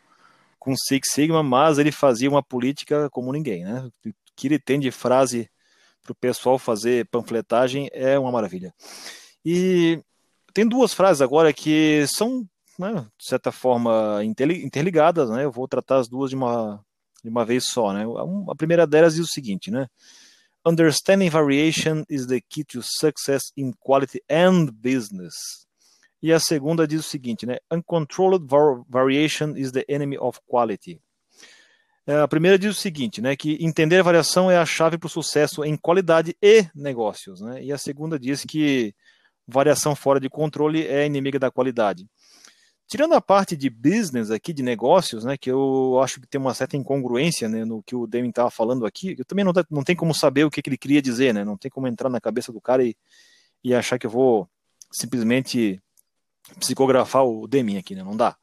com 0.60 0.75
Six 0.75 1.12
Sigma, 1.12 1.43
mas 1.43 1.77
ele 1.77 1.91
fazia 1.91 2.29
uma 2.29 2.41
política 2.41 3.10
como 3.10 3.32
ninguém. 3.32 3.63
Né? 3.63 3.89
O 4.05 4.13
que 4.36 4.48
ele 4.48 4.60
tem 4.60 4.79
de 4.79 4.91
frase 4.91 5.50
para 6.01 6.12
o 6.12 6.15
pessoal 6.15 6.58
fazer 6.58 7.08
panfletagem 7.08 7.89
é 7.93 8.17
uma 8.17 8.32
maravilha. 8.32 8.74
E 9.46 10.01
tem 10.53 10.67
duas 10.67 10.93
frases 10.93 11.22
agora 11.22 11.53
que 11.53 12.05
são, 12.08 12.46
né, 12.77 13.06
de 13.18 13.25
certa 13.25 13.51
forma, 13.51 14.22
interligadas. 14.24 15.30
Né? 15.30 15.46
Eu 15.46 15.51
vou 15.51 15.68
tratar 15.68 15.98
as 15.98 16.08
duas 16.08 16.30
de 16.30 16.36
uma, 16.36 16.84
de 17.24 17.30
uma 17.30 17.46
vez 17.46 17.65
só. 17.65 17.94
Né? 17.94 18.03
A 18.50 18.56
primeira 18.56 18.88
delas 18.88 19.15
diz 19.15 19.25
o 19.25 19.32
seguinte, 19.32 19.72
né? 19.72 19.88
Understanding 20.65 21.30
variation 21.30 22.06
is 22.10 22.25
the 22.25 22.39
key 22.39 22.63
to 22.63 22.82
success 22.82 23.51
in 23.58 23.74
quality 23.74 24.22
and 24.30 24.68
business. 24.72 25.36
E 26.22 26.32
a 26.32 26.39
segunda 26.39 26.88
diz 26.88 27.01
o 27.01 27.10
seguinte, 27.10 27.46
né? 27.46 27.58
Uncontrolled 27.70 28.48
variation 28.88 29.58
is 29.58 29.74
the 29.74 29.84
enemy 29.89 30.18
of 30.18 30.39
quality. 30.48 31.01
É, 32.08 32.15
a 32.15 32.28
primeira 32.30 32.58
diz 32.58 32.78
o 32.78 32.80
seguinte, 32.80 33.21
né? 33.21 33.36
Que 33.36 33.58
entender 33.60 34.00
a 34.00 34.04
variação 34.04 34.50
é 34.50 34.58
a 34.58 34.65
chave 34.65 34.98
para 34.98 35.08
o 35.08 35.10
sucesso 35.10 35.65
em 35.65 35.76
qualidade 35.76 36.34
e 36.41 36.65
negócios, 36.74 37.41
né? 37.41 37.62
E 37.62 37.74
a 37.74 37.78
segunda 37.78 38.17
diz 38.17 38.45
que 38.45 38.95
variação 39.45 39.93
fora 39.95 40.17
de 40.17 40.30
controle 40.30 40.88
é 40.88 41.06
inimiga 41.06 41.38
da 41.38 41.52
qualidade. 41.52 42.08
Tirando 42.88 43.13
a 43.13 43.22
parte 43.22 43.56
de 43.56 43.69
business 43.69 44.30
aqui, 44.30 44.54
de 44.54 44.62
negócios, 44.62 45.24
né, 45.24 45.38
que 45.38 45.50
eu 45.50 46.00
acho 46.04 46.19
que 46.19 46.28
tem 46.28 46.39
uma 46.39 46.54
certa 46.54 46.78
incongruência 46.78 47.48
né, 47.48 47.65
no 47.65 47.82
que 47.82 47.96
o 47.96 48.06
Deming 48.06 48.30
estava 48.30 48.52
falando 48.52 48.86
aqui, 48.86 49.15
eu 49.17 49.26
também 49.26 49.43
não, 49.43 49.54
não 49.69 49.84
tem 49.84 49.96
como 49.96 50.13
saber 50.13 50.43
o 50.43 50.52
que, 50.52 50.62
que, 50.62 50.69
ele 50.69 50.78
queria 50.78 51.02
dizer, 51.02 51.34
né, 51.34 51.43
não 51.43 51.58
tem 51.58 51.72
como 51.72 51.88
entrar 51.88 52.10
na 52.10 52.22
cabeça 52.22 52.52
do 52.52 52.62
cara 52.62 52.84
e, 52.84 52.96
e 53.63 53.74
achar 53.74 53.98
que 53.98 54.06
eu 54.06 54.12
vou 54.12 54.48
simplesmente 54.91 55.82
psicografar 56.60 57.26
o 57.26 57.48
Deming 57.48 57.78
aqui, 57.78 57.96
né, 57.96 58.04
não 58.04 58.15
dá. 58.15 58.36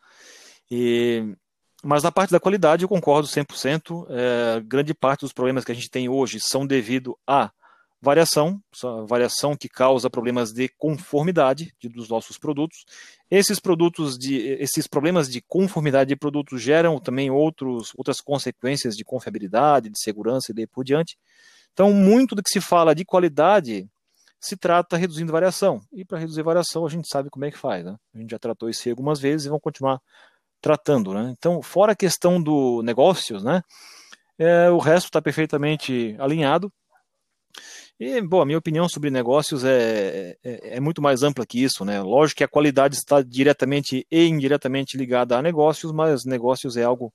E, 0.70 1.36
mas 1.84 2.02
na 2.02 2.10
parte 2.10 2.30
da 2.30 2.40
qualidade 2.40 2.82
eu 2.82 2.88
concordo 2.88 3.28
100%, 3.28 4.06
é, 4.08 4.60
grande 4.60 4.94
parte 4.94 5.20
dos 5.20 5.32
problemas 5.32 5.64
que 5.64 5.72
a 5.72 5.74
gente 5.74 5.90
tem 5.90 6.08
hoje 6.08 6.38
são 6.40 6.66
devido 6.66 7.16
a 7.26 7.52
variação, 8.00 8.62
variação 9.06 9.54
que 9.54 9.68
causa 9.68 10.08
problemas 10.08 10.52
de 10.52 10.68
conformidade 10.68 11.74
de, 11.78 11.88
dos 11.88 12.08
nossos 12.08 12.38
produtos. 12.38 12.84
Esses 13.30 13.60
produtos 13.60 14.16
de 14.18 14.36
esses 14.60 14.86
problemas 14.86 15.28
de 15.28 15.40
conformidade 15.42 16.08
de 16.08 16.16
produtos 16.16 16.62
geram 16.62 16.98
também 16.98 17.30
outros, 17.30 17.92
outras 17.96 18.20
consequências 18.20 18.96
de 18.96 19.04
confiabilidade, 19.04 19.90
de 19.90 20.00
segurança 20.00 20.50
e 20.50 20.54
daí 20.54 20.66
por 20.66 20.84
diante. 20.84 21.18
Então, 21.72 21.92
muito 21.92 22.34
do 22.34 22.42
que 22.42 22.50
se 22.50 22.60
fala 22.60 22.94
de 22.94 23.04
qualidade 23.04 23.88
se 24.40 24.56
trata 24.56 24.96
reduzindo 24.96 25.30
variação. 25.30 25.82
E 25.92 26.04
para 26.04 26.18
reduzir 26.18 26.42
variação, 26.42 26.86
a 26.86 26.88
gente 26.88 27.06
sabe 27.08 27.28
como 27.28 27.44
é 27.44 27.50
que 27.50 27.58
faz. 27.58 27.84
Né? 27.84 27.94
A 28.14 28.18
gente 28.18 28.30
já 28.30 28.38
tratou 28.38 28.70
isso 28.70 28.88
algumas 28.88 29.20
vezes 29.20 29.44
e 29.44 29.48
vamos 29.50 29.62
continuar 29.62 30.00
tratando. 30.62 31.12
Né? 31.12 31.34
Então, 31.38 31.60
fora 31.60 31.92
a 31.92 31.96
questão 31.96 32.42
do 32.42 32.82
negócios, 32.82 33.44
né? 33.44 33.62
É, 34.38 34.70
o 34.70 34.78
resto 34.78 35.06
está 35.06 35.20
perfeitamente 35.20 36.16
alinhado. 36.18 36.72
E, 38.00 38.18
bom, 38.22 38.40
a 38.40 38.46
minha 38.46 38.56
opinião 38.56 38.88
sobre 38.88 39.10
negócios 39.10 39.62
é, 39.62 40.34
é, 40.42 40.76
é, 40.76 40.80
muito 40.80 41.02
mais 41.02 41.22
ampla 41.22 41.44
que 41.44 41.62
isso, 41.62 41.84
né? 41.84 42.00
Lógico 42.00 42.38
que 42.38 42.44
a 42.44 42.48
qualidade 42.48 42.96
está 42.96 43.20
diretamente 43.20 44.06
e 44.10 44.24
indiretamente 44.26 44.96
ligada 44.96 45.36
a 45.36 45.42
negócios, 45.42 45.92
mas 45.92 46.24
negócios 46.24 46.78
é 46.78 46.82
algo 46.82 47.12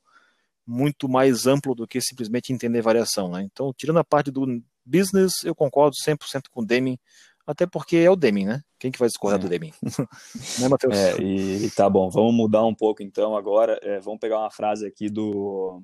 muito 0.66 1.10
mais 1.10 1.48
amplo 1.48 1.74
do 1.74 1.88
que 1.88 2.00
simplesmente 2.00 2.54
entender 2.54 2.84
variação, 2.84 3.32
né? 3.32 3.42
Então, 3.42 3.74
tirando 3.76 3.98
a 3.98 4.04
parte 4.04 4.30
do 4.30 4.62
business, 4.86 5.44
eu 5.44 5.56
concordo 5.56 5.96
100% 5.96 6.44
com 6.52 6.62
o 6.62 6.66
Deming, 6.66 7.00
até 7.48 7.66
porque 7.66 7.98
é 7.98 8.12
o 8.12 8.16
Deming, 8.16 8.46
né? 8.46 8.62
Quem 8.78 8.92
que 8.92 9.00
vai 9.00 9.08
discordar 9.08 9.40
é. 9.40 9.42
do 9.42 9.50
Deming? 9.50 9.74
né, 10.60 10.70
Matheus? 10.70 10.96
É, 10.96 11.20
e 11.20 11.68
tá 11.72 11.90
bom, 11.90 12.12
vamos 12.12 12.36
mudar 12.36 12.64
um 12.64 12.76
pouco 12.76 13.02
então 13.02 13.36
agora, 13.36 13.80
é, 13.82 14.00
vamos 14.00 14.20
pegar 14.20 14.38
uma 14.38 14.52
frase 14.52 14.86
aqui 14.86 15.10
do, 15.10 15.82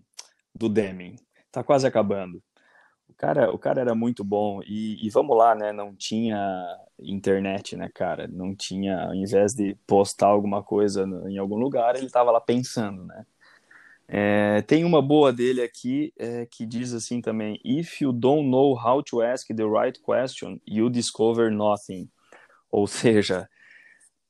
do 0.53 0.69
Deming. 0.69 1.15
Tá 1.51 1.63
quase 1.63 1.87
acabando 1.87 2.39
cara, 3.21 3.53
o 3.53 3.59
cara 3.59 3.79
era 3.81 3.93
muito 3.93 4.23
bom 4.23 4.61
e, 4.65 4.97
e, 5.05 5.07
vamos 5.11 5.37
lá, 5.37 5.53
né? 5.53 5.71
Não 5.71 5.95
tinha 5.95 6.39
internet, 6.99 7.75
né, 7.75 7.87
cara? 7.93 8.27
Não 8.27 8.55
tinha, 8.55 8.99
ao 9.05 9.13
invés 9.13 9.53
de 9.53 9.75
postar 9.85 10.25
alguma 10.25 10.63
coisa 10.63 11.03
em 11.29 11.37
algum 11.37 11.57
lugar, 11.57 11.95
ele 11.95 12.07
estava 12.07 12.31
lá 12.31 12.41
pensando, 12.41 13.05
né? 13.05 13.23
É, 14.07 14.63
tem 14.63 14.83
uma 14.83 15.03
boa 15.03 15.31
dele 15.31 15.61
aqui 15.61 16.11
é, 16.17 16.47
que 16.47 16.65
diz 16.65 16.93
assim 16.93 17.21
também: 17.21 17.61
If 17.63 18.01
you 18.01 18.11
don't 18.11 18.49
know 18.49 18.73
how 18.75 19.03
to 19.03 19.21
ask 19.21 19.47
the 19.47 19.65
right 19.65 20.01
question, 20.01 20.59
you 20.67 20.89
discover 20.89 21.51
nothing. 21.51 22.09
Ou 22.71 22.87
seja, 22.87 23.47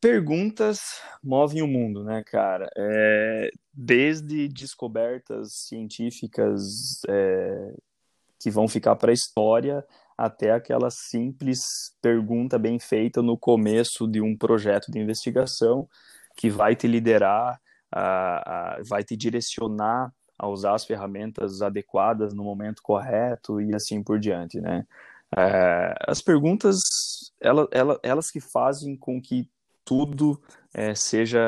perguntas 0.02 1.02
movem 1.24 1.62
o 1.62 1.68
mundo, 1.68 2.04
né, 2.04 2.24
cara? 2.26 2.70
É, 2.76 3.52
desde 3.74 4.50
descobertas 4.50 5.54
científicas 5.54 7.02
é, 7.08 7.74
que 8.42 8.50
vão 8.50 8.68
ficar 8.68 8.96
para 8.96 9.12
a 9.12 9.14
história 9.14 9.86
até 10.18 10.52
aquela 10.52 10.90
simples 10.90 11.60
pergunta 12.02 12.58
bem 12.60 12.80
feita 12.80 13.22
no 13.22 13.38
começo 13.38 14.08
de 14.08 14.22
um 14.22 14.36
projeto 14.36 14.92
de 14.92 15.00
investigação 15.00 15.88
que 16.36 16.50
vai 16.50 16.76
te 16.76 16.88
liderar, 16.88 17.60
a, 17.92 18.76
a, 18.76 18.82
vai 18.88 19.04
te 19.04 19.16
direcionar 19.16 20.12
a 20.38 20.48
usar 20.48 20.74
as 20.74 20.86
ferramentas 20.86 21.62
adequadas 21.62 22.34
no 22.34 22.44
momento 22.44 22.82
correto 22.82 23.62
e 23.62 23.76
assim 23.76 24.04
por 24.04 24.20
diante, 24.20 24.60
né? 24.60 24.86
É, 25.38 25.94
as 26.08 26.22
perguntas, 26.22 26.78
ela, 27.40 27.68
ela, 27.72 28.00
elas 28.04 28.32
que 28.32 28.42
fazem 28.42 28.98
com 28.98 29.22
que 29.22 29.48
tudo 29.86 30.42
é, 30.74 30.96
seja 30.96 31.40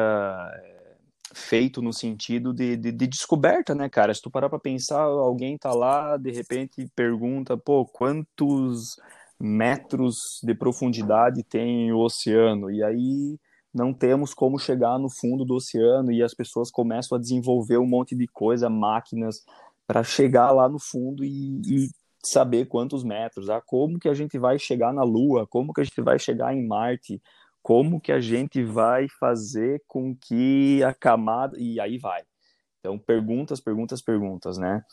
feito 1.34 1.82
no 1.82 1.91
sentido 1.91 2.54
de, 2.54 2.78
de, 2.78 2.91
de, 2.91 3.08
descoberta, 3.08 3.74
né, 3.76 3.89
cara? 3.89 4.13
Se 4.13 4.22
tu 4.22 4.30
parar 4.32 4.50
pra 4.50 4.60
pensar, 4.60 5.02
alguém 5.02 5.58
tá 5.58 5.72
lá, 5.74 6.17
de 6.17 6.32
repente 6.32 6.88
pergunta, 6.96 7.58
pô, 7.58 7.86
quantos 7.86 8.96
metros 9.39 10.39
de 10.43 10.54
profundidade 10.56 11.43
tem 11.43 11.91
o 11.91 12.00
oceano? 12.00 12.72
E 12.72 12.84
aí 12.84 13.39
não 13.74 13.93
temos 13.93 14.34
como 14.34 14.60
chegar 14.60 15.00
no 15.00 15.10
fundo 15.10 15.43
do 15.43 15.56
oceano 15.56 16.12
e 16.12 16.22
as 16.22 16.34
pessoas 16.34 16.69
começam 16.69 17.17
a 17.17 17.22
desenvolver 17.22 17.78
um 17.78 17.88
monte 17.88 18.15
de 18.15 18.28
coisa, 18.28 18.69
máquinas, 18.69 19.43
para 19.88 20.04
chegar 20.04 20.52
lá 20.52 20.69
no 20.69 20.80
fundo 20.80 21.24
e, 21.26 21.62
e 21.65 21.89
saber 22.24 22.67
quantos 22.67 23.04
metros, 23.04 23.50
ah, 23.50 23.62
como 23.62 24.00
que 24.00 24.08
a 24.08 24.13
gente 24.13 24.38
vai 24.38 24.58
chegar 24.58 24.93
na 24.93 25.04
Lua, 25.04 25.46
como 25.48 25.74
que 25.74 25.82
a 25.82 25.84
gente 25.84 26.02
vai 26.02 26.17
chegar 26.17 26.56
em 26.56 26.65
Marte, 26.65 27.22
como 27.63 27.99
que 27.99 28.12
a 28.12 28.19
gente 28.19 28.63
vai 28.63 29.08
fazer 29.19 29.82
com 29.88 30.13
que 30.15 30.84
a 30.84 30.93
camada 30.93 31.58
e 31.58 31.80
aí 31.80 31.97
vai. 31.97 32.21
Então 32.80 32.99
perguntas, 32.99 33.62
perguntas, 33.62 34.02
perguntas, 34.02 34.58
né? 34.58 34.84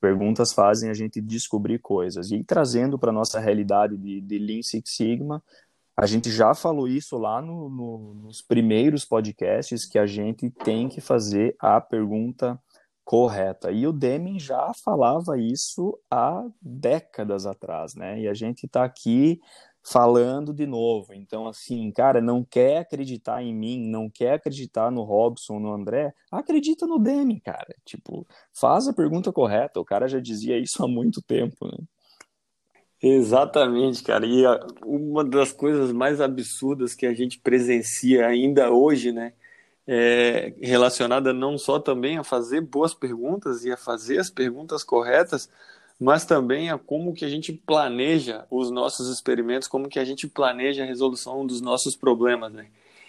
Perguntas 0.00 0.54
fazem 0.54 0.88
a 0.88 0.94
gente 0.94 1.20
descobrir 1.20 1.78
coisas 1.78 2.30
e 2.30 2.42
trazendo 2.42 2.98
para 2.98 3.12
nossa 3.12 3.38
realidade 3.38 3.98
de, 3.98 4.22
de 4.22 4.38
Lean 4.38 4.62
Six 4.62 4.90
Sigma, 4.90 5.44
a 5.96 6.06
gente 6.06 6.30
já 6.30 6.54
falou 6.54 6.88
isso 6.88 7.18
lá 7.18 7.40
no, 7.42 7.68
no, 7.68 8.14
nos 8.14 8.40
primeiros 8.42 9.04
podcasts 9.04 9.86
que 9.86 9.98
a 9.98 10.06
gente 10.06 10.50
tem 10.50 10.88
que 10.88 11.00
fazer 11.00 11.54
a 11.60 11.80
pergunta 11.80 12.58
correta. 13.04 13.70
E 13.70 13.86
o 13.86 13.92
Deming 13.92 14.40
já 14.40 14.72
falava 14.74 15.38
isso 15.38 15.96
há 16.10 16.42
décadas 16.60 17.46
atrás, 17.46 17.94
né? 17.94 18.18
E 18.20 18.28
a 18.28 18.34
gente 18.34 18.64
está 18.64 18.82
aqui 18.82 19.40
falando 19.84 20.54
de 20.54 20.66
novo. 20.66 21.12
Então, 21.12 21.46
assim, 21.46 21.90
cara, 21.92 22.20
não 22.20 22.42
quer 22.42 22.78
acreditar 22.78 23.42
em 23.42 23.54
mim, 23.54 23.86
não 23.86 24.08
quer 24.08 24.34
acreditar 24.34 24.90
no 24.90 25.02
Robson, 25.02 25.58
no 25.58 25.72
André, 25.72 26.14
acredita 26.32 26.86
no 26.86 26.98
Demi, 26.98 27.38
cara. 27.38 27.74
Tipo, 27.84 28.26
faz 28.52 28.88
a 28.88 28.94
pergunta 28.94 29.30
correta. 29.30 29.78
O 29.78 29.84
cara 29.84 30.08
já 30.08 30.18
dizia 30.18 30.58
isso 30.58 30.82
há 30.82 30.88
muito 30.88 31.20
tempo, 31.20 31.66
né? 31.66 31.76
Exatamente, 33.02 34.02
cara. 34.02 34.24
E 34.24 34.42
uma 34.86 35.22
das 35.22 35.52
coisas 35.52 35.92
mais 35.92 36.22
absurdas 36.22 36.94
que 36.94 37.04
a 37.04 37.12
gente 37.12 37.38
presencia 37.38 38.26
ainda 38.26 38.70
hoje, 38.70 39.12
né? 39.12 39.34
É 39.86 40.54
relacionada 40.62 41.34
não 41.34 41.58
só 41.58 41.78
também 41.78 42.16
a 42.16 42.24
fazer 42.24 42.62
boas 42.62 42.94
perguntas 42.94 43.66
e 43.66 43.70
a 43.70 43.76
fazer 43.76 44.18
as 44.18 44.30
perguntas 44.30 44.82
corretas, 44.82 45.50
mas 46.04 46.26
também 46.26 46.68
a 46.68 46.76
como 46.76 47.14
que 47.14 47.24
a 47.24 47.28
gente 47.30 47.50
planeja 47.50 48.46
os 48.50 48.70
nossos 48.70 49.08
experimentos, 49.08 49.66
como 49.66 49.88
que 49.88 49.98
a 49.98 50.04
gente 50.04 50.28
planeja 50.28 50.82
a 50.82 50.86
resolução 50.86 51.46
dos 51.46 51.62
nossos 51.62 51.96
problemas, 51.96 52.52
né? 52.52 52.66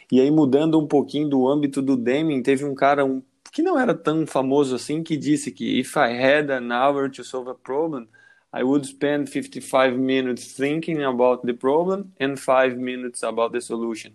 E 0.09 0.21
aí 0.21 0.31
mudando 0.31 0.79
um 0.79 0.87
pouquinho 0.87 1.27
do 1.27 1.45
âmbito 1.45 1.81
do 1.81 1.97
Deming, 1.97 2.41
teve 2.41 2.63
um 2.63 2.73
cara 2.73 3.03
um, 3.03 3.21
que 3.51 3.61
não 3.61 3.77
era 3.77 3.93
tão 3.93 4.25
famoso 4.25 4.75
assim 4.75 5.03
que 5.03 5.17
disse 5.17 5.51
que 5.51 5.77
if 5.77 5.97
I 5.97 6.17
had 6.17 6.49
an 6.49 6.69
hour 6.71 7.11
to 7.11 7.21
solve 7.21 7.49
a 7.49 7.53
problem, 7.53 8.07
I 8.53 8.63
would 8.63 8.87
spend 8.87 9.29
55 9.29 9.97
minutes 9.97 10.53
thinking 10.53 11.03
about 11.03 11.45
the 11.45 11.53
problem 11.53 12.13
and 12.17 12.37
5 12.37 12.77
minutes 12.77 13.23
about 13.23 13.51
the 13.51 13.59
solution. 13.59 14.11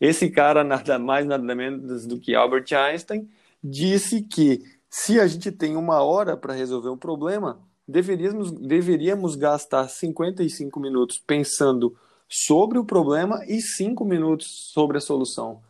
Esse 0.00 0.30
cara 0.30 0.64
nada 0.64 0.98
mais 0.98 1.26
nada 1.26 1.54
menos 1.54 2.06
do 2.06 2.18
que 2.18 2.34
Albert 2.34 2.72
Einstein 2.72 3.28
disse 3.62 4.22
que 4.22 4.62
se 4.88 5.20
a 5.20 5.26
gente 5.26 5.52
tem 5.52 5.76
uma 5.76 6.02
hora 6.02 6.38
para 6.38 6.54
resolver 6.54 6.88
um 6.88 6.96
problema, 6.96 7.67
deveríamos, 7.88 8.52
deveríamos 8.52 9.34
gastar 9.34 9.88
55 9.88 10.78
minutos 10.78 11.18
pensando 11.18 11.96
sobre 12.28 12.78
o 12.78 12.84
problema 12.84 13.42
e 13.46 13.62
5 13.62 14.04
minutos 14.04 14.70
sobre 14.72 14.98
a 14.98 15.00
solução. 15.00 15.60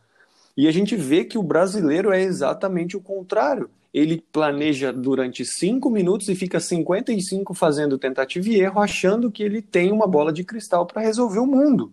E 0.56 0.66
a 0.66 0.72
gente 0.72 0.96
vê 0.96 1.24
que 1.24 1.38
o 1.38 1.42
brasileiro 1.42 2.10
é 2.10 2.20
exatamente 2.20 2.96
o 2.96 3.00
contrário. 3.00 3.70
Ele 3.94 4.20
planeja 4.32 4.92
durante 4.92 5.44
5 5.44 5.88
minutos 5.88 6.28
e 6.28 6.34
fica 6.34 6.58
55 6.58 7.54
fazendo 7.54 7.96
tentativa 7.96 8.48
e 8.48 8.60
erro, 8.60 8.80
achando 8.80 9.30
que 9.30 9.44
ele 9.44 9.62
tem 9.62 9.92
uma 9.92 10.06
bola 10.06 10.32
de 10.32 10.42
cristal 10.42 10.84
para 10.84 11.00
resolver 11.00 11.38
o 11.38 11.46
mundo. 11.46 11.92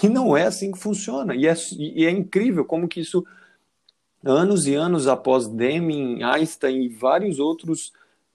E 0.00 0.08
não 0.08 0.36
é 0.36 0.46
assim 0.46 0.70
que 0.70 0.78
funciona. 0.78 1.34
E 1.34 1.48
é, 1.48 1.54
e 1.76 2.06
é 2.06 2.10
incrível 2.10 2.64
como 2.64 2.88
que 2.88 3.00
isso, 3.00 3.26
anos 4.24 4.66
e 4.66 4.74
anos 4.74 5.08
após 5.08 5.48
Deming, 5.48 6.22
Einstein 6.22 6.84
e 6.84 6.88
vários 6.88 7.40
outros 7.40 7.92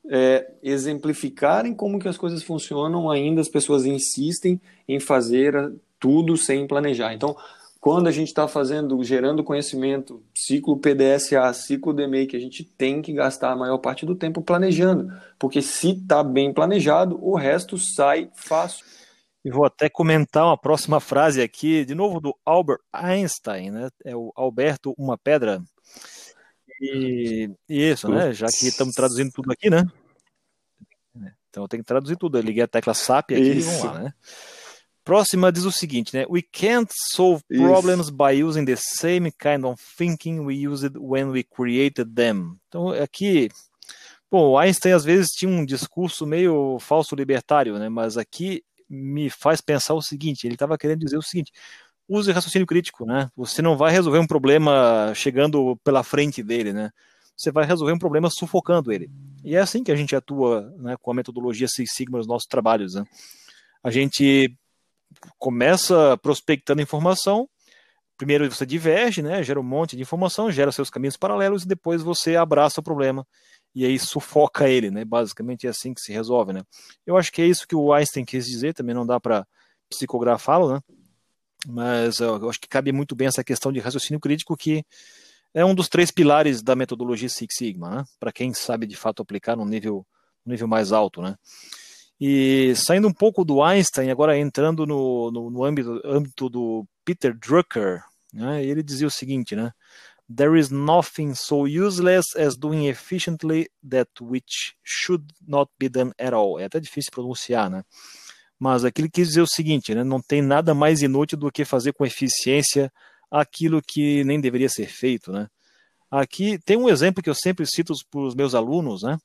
é, 0.09 0.51
exemplificarem 0.61 1.73
como 1.73 1.99
que 1.99 2.07
as 2.07 2.17
coisas 2.17 2.43
funcionam, 2.43 3.09
ainda 3.09 3.41
as 3.41 3.49
pessoas 3.49 3.85
insistem 3.85 4.59
em 4.87 4.99
fazer 4.99 5.73
tudo 5.99 6.37
sem 6.37 6.67
planejar. 6.67 7.13
Então, 7.13 7.35
quando 7.85 8.07
a 8.07 8.11
gente 8.11 8.29
está 8.29 8.47
fazendo, 8.47 9.03
gerando 9.03 9.43
conhecimento, 9.43 10.23
ciclo 10.33 10.75
PDSA, 10.77 11.53
ciclo 11.53 11.93
DMEI, 11.93 12.27
a 12.33 12.39
gente 12.39 12.63
tem 12.63 12.99
que 12.99 13.13
gastar 13.13 13.51
a 13.51 13.55
maior 13.55 13.77
parte 13.77 14.07
do 14.07 14.15
tempo 14.15 14.41
planejando, 14.41 15.13
porque 15.37 15.61
se 15.61 15.91
está 15.91 16.23
bem 16.23 16.51
planejado, 16.51 17.19
o 17.21 17.35
resto 17.35 17.77
sai 17.77 18.29
fácil. 18.35 18.83
E 19.43 19.51
vou 19.51 19.63
até 19.63 19.87
comentar 19.87 20.45
uma 20.45 20.57
próxima 20.57 20.99
frase 20.99 21.39
aqui, 21.43 21.85
de 21.85 21.93
novo 21.93 22.19
do 22.19 22.35
Albert 22.43 22.79
Einstein, 22.91 23.69
né? 23.69 23.89
É 24.03 24.15
o 24.15 24.31
Alberto 24.35 24.95
Uma 24.97 25.15
Pedra, 25.15 25.61
e, 26.81 27.49
isso, 27.69 28.09
né? 28.09 28.33
Já 28.33 28.47
que 28.47 28.67
estamos 28.67 28.93
traduzindo 28.93 29.31
tudo 29.31 29.51
aqui, 29.51 29.69
né? 29.69 29.85
Então 31.49 31.63
eu 31.63 31.67
tenho 31.69 31.83
que 31.83 31.87
traduzir 31.87 32.17
tudo. 32.17 32.37
Eu 32.37 32.41
liguei 32.41 32.63
a 32.63 32.67
tecla 32.67 32.93
SAP 32.93 33.31
aqui 33.31 33.39
isso. 33.39 33.69
e 33.69 33.77
vamos 33.77 33.83
lá, 33.83 33.99
né? 34.03 34.13
Próxima 35.05 35.51
diz 35.51 35.63
o 35.65 35.71
seguinte, 35.71 36.17
né? 36.17 36.25
We 36.27 36.41
can't 36.41 36.91
solve 37.13 37.43
problems 37.47 38.07
Isso. 38.07 38.17
by 38.17 38.43
using 38.43 38.65
the 38.65 38.75
same 38.75 39.31
kind 39.31 39.63
of 39.63 39.79
thinking 39.95 40.39
we 40.39 40.67
used 40.67 40.97
when 40.97 41.27
we 41.27 41.43
created 41.43 42.15
them. 42.15 42.57
Então 42.67 42.89
aqui, 42.89 43.49
bom, 44.31 44.57
Einstein 44.57 44.93
às 44.93 45.05
vezes 45.05 45.29
tinha 45.29 45.49
um 45.49 45.63
discurso 45.63 46.25
meio 46.25 46.79
falso 46.79 47.15
libertário, 47.15 47.77
né? 47.77 47.87
Mas 47.87 48.17
aqui 48.17 48.63
me 48.89 49.29
faz 49.29 49.61
pensar 49.61 49.93
o 49.93 50.01
seguinte, 50.01 50.47
ele 50.47 50.55
estava 50.55 50.75
querendo 50.75 51.05
dizer 51.05 51.17
o 51.17 51.21
seguinte: 51.21 51.51
use 52.07 52.31
raciocínio 52.31 52.67
crítico, 52.67 53.05
né? 53.05 53.29
Você 53.35 53.61
não 53.61 53.77
vai 53.77 53.91
resolver 53.91 54.19
um 54.19 54.27
problema 54.27 55.11
chegando 55.15 55.77
pela 55.83 56.03
frente 56.03 56.43
dele, 56.43 56.71
né? 56.73 56.91
Você 57.35 57.51
vai 57.51 57.65
resolver 57.65 57.91
um 57.91 57.99
problema 57.99 58.29
sufocando 58.29 58.91
ele. 58.91 59.09
E 59.43 59.55
é 59.55 59.59
assim 59.59 59.83
que 59.83 59.91
a 59.91 59.95
gente 59.95 60.15
atua 60.15 60.73
né, 60.77 60.95
com 61.01 61.11
a 61.11 61.13
metodologia 61.13 61.67
Six 61.67 61.91
Sigma 61.93 62.17
nos 62.17 62.27
nossos 62.27 62.47
trabalhos. 62.47 62.93
Né? 62.95 63.03
A 63.83 63.91
gente 63.91 64.55
começa 65.37 66.17
prospectando 66.21 66.81
informação, 66.81 67.47
primeiro 68.17 68.49
você 68.49 68.65
diverge, 68.65 69.21
né, 69.21 69.43
gera 69.43 69.59
um 69.59 69.63
monte 69.63 69.95
de 69.95 70.01
informação, 70.01 70.51
gera 70.51 70.71
seus 70.71 70.89
caminhos 70.89 71.17
paralelos 71.17 71.63
e 71.63 71.67
depois 71.67 72.01
você 72.01 72.35
abraça 72.35 72.79
o 72.79 72.83
problema 72.83 73.25
e 73.73 73.85
aí 73.85 73.99
sufoca 73.99 74.69
ele, 74.69 74.89
né? 74.89 75.03
Basicamente 75.03 75.67
é 75.67 75.69
assim 75.69 75.93
que 75.93 75.99
se 75.99 76.13
resolve, 76.13 76.53
né? 76.53 76.61
Eu 77.05 77.17
acho 77.17 77.29
que 77.31 77.41
é 77.41 77.45
isso 77.45 77.67
que 77.67 77.75
o 77.75 77.91
Einstein 77.91 78.23
quis 78.23 78.45
dizer, 78.45 78.73
também 78.73 78.95
não 78.95 79.05
dá 79.05 79.19
para 79.19 79.45
psicografá-lo, 79.89 80.73
né? 80.73 80.79
Mas 81.65 82.19
eu 82.19 82.49
acho 82.49 82.59
que 82.59 82.67
cabe 82.67 82.91
muito 82.91 83.15
bem 83.15 83.27
essa 83.27 83.43
questão 83.43 83.71
de 83.71 83.79
raciocínio 83.79 84.19
crítico, 84.19 84.55
que 84.55 84.85
é 85.53 85.63
um 85.63 85.73
dos 85.73 85.87
três 85.87 86.11
pilares 86.11 86.61
da 86.61 86.75
metodologia 86.75 87.29
Six 87.29 87.55
Sigma, 87.55 87.89
né? 87.89 88.03
para 88.19 88.31
quem 88.31 88.53
sabe 88.53 88.85
de 88.85 88.95
fato 88.95 89.21
aplicar 89.21 89.55
no 89.55 89.65
nível, 89.65 90.05
nível 90.45 90.67
mais 90.67 90.91
alto. 90.91 91.21
Né? 91.21 91.35
E 92.19 92.73
saindo 92.75 93.07
um 93.07 93.13
pouco 93.13 93.45
do 93.45 93.63
Einstein, 93.63 94.09
agora 94.09 94.37
entrando 94.37 94.85
no, 94.85 95.31
no, 95.31 95.49
no 95.49 95.63
âmbito, 95.63 96.01
âmbito, 96.05 96.49
do 96.49 96.85
Peter 97.05 97.33
Drucker, 97.33 98.03
né? 98.33 98.63
ele 98.63 98.83
dizia 98.83 99.07
o 99.07 99.11
seguinte, 99.11 99.55
né? 99.55 99.71
There 100.27 100.59
is 100.59 100.71
nothing 100.71 101.35
so 101.35 101.65
useless 101.67 102.35
as 102.35 102.57
doing 102.57 102.87
efficiently 102.87 103.69
that 103.87 104.09
which 104.19 104.75
should 104.83 105.23
not 105.47 105.71
be 105.77 105.87
done 105.87 106.11
at 106.17 106.33
all. 106.33 106.59
É 106.59 106.65
até 106.65 106.79
difícil 106.79 107.11
pronunciar, 107.11 107.69
né? 107.69 107.83
Mas 108.59 108.85
aquilo 108.85 109.09
quis 109.09 109.29
dizer 109.29 109.41
o 109.41 109.47
seguinte, 109.47 109.93
né? 109.93 110.03
não 110.03 110.21
tem 110.21 110.41
nada 110.41 110.73
mais 110.73 111.01
inútil 111.01 111.37
do 111.37 111.51
que 111.51 111.65
fazer 111.65 111.93
com 111.93 112.05
eficiência 112.05 112.91
aquilo 113.29 113.81
que 113.81 114.23
nem 114.23 114.39
deveria 114.39 114.69
ser 114.69 114.87
feito. 114.87 115.31
Né? 115.31 115.47
Aqui 116.09 116.57
tem 116.65 116.77
um 116.77 116.89
exemplo 116.89 117.21
que 117.21 117.29
eu 117.29 117.35
sempre 117.35 117.65
cito 117.65 117.93
para 118.09 118.21
os 118.21 118.35
meus 118.35 118.55
alunos, 118.55 119.03
né? 119.03 119.17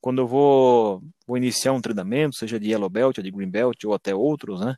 quando 0.00 0.22
eu 0.22 0.26
vou, 0.26 1.02
vou 1.26 1.36
iniciar 1.36 1.72
um 1.72 1.80
treinamento, 1.80 2.36
seja 2.36 2.58
de 2.58 2.70
Yellow 2.70 2.88
Belt, 2.88 3.18
de 3.18 3.30
Green 3.30 3.50
Belt 3.50 3.84
ou 3.84 3.94
até 3.94 4.14
outros, 4.14 4.60
né? 4.60 4.74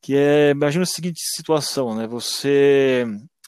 que 0.00 0.14
é, 0.16 0.50
imagina 0.50 0.84
a 0.84 0.86
seguinte 0.86 1.20
situação, 1.20 1.94
né? 1.96 2.06
você 2.06 3.04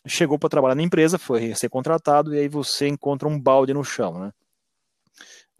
chegou 0.06 0.38
para 0.38 0.48
trabalhar 0.48 0.74
na 0.74 0.82
empresa, 0.82 1.18
foi 1.18 1.54
ser 1.54 1.68
contratado 1.68 2.34
e 2.34 2.38
aí 2.38 2.48
você 2.48 2.88
encontra 2.88 3.28
um 3.28 3.40
balde 3.40 3.72
no 3.72 3.84
chão, 3.84 4.18
né? 4.18 4.32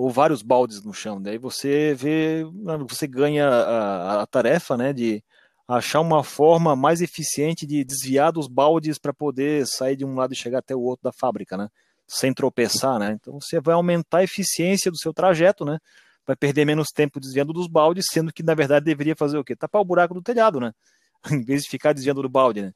Ou 0.01 0.09
vários 0.09 0.41
baldes 0.41 0.83
no 0.83 0.95
chão. 0.95 1.21
Daí 1.21 1.37
você 1.37 1.93
vê, 1.93 2.43
você 2.89 3.07
ganha 3.07 3.47
a, 3.47 4.23
a 4.23 4.27
tarefa, 4.27 4.75
né, 4.75 4.95
de 4.95 5.23
achar 5.69 6.01
uma 6.01 6.25
forma 6.25 6.75
mais 6.75 7.03
eficiente 7.03 7.67
de 7.67 7.85
desviar 7.85 8.33
dos 8.33 8.49
baldes 8.49 8.99
para 8.99 9.13
poder 9.13 9.67
sair 9.67 9.97
de 9.97 10.05
um 10.07 10.15
lado 10.15 10.33
e 10.33 10.37
chegar 10.37 10.61
até 10.61 10.75
o 10.75 10.81
outro 10.81 11.05
da 11.05 11.13
fábrica, 11.13 11.55
né, 11.55 11.69
sem 12.09 12.33
tropeçar, 12.33 12.99
né. 12.99 13.13
Então 13.21 13.39
você 13.39 13.61
vai 13.61 13.75
aumentar 13.75 14.19
a 14.21 14.25
eficiência 14.25 14.91
do 14.91 14.97
seu 14.97 15.13
trajeto, 15.13 15.67
né, 15.67 15.79
vai 16.27 16.35
perder 16.35 16.65
menos 16.65 16.89
tempo 16.89 17.21
desviando 17.21 17.53
dos 17.53 17.69
baldes, 17.69 18.07
sendo 18.11 18.33
que 18.33 18.43
na 18.43 18.55
verdade 18.55 18.87
deveria 18.87 19.15
fazer 19.15 19.37
o 19.37 19.45
quê? 19.45 19.55
Tapar 19.55 19.83
o 19.83 19.85
buraco 19.85 20.15
do 20.15 20.23
telhado, 20.23 20.59
né, 20.59 20.73
em 21.31 21.45
vez 21.45 21.65
de 21.65 21.69
ficar 21.69 21.93
desviando 21.93 22.23
do 22.23 22.29
balde, 22.31 22.63
né. 22.63 22.73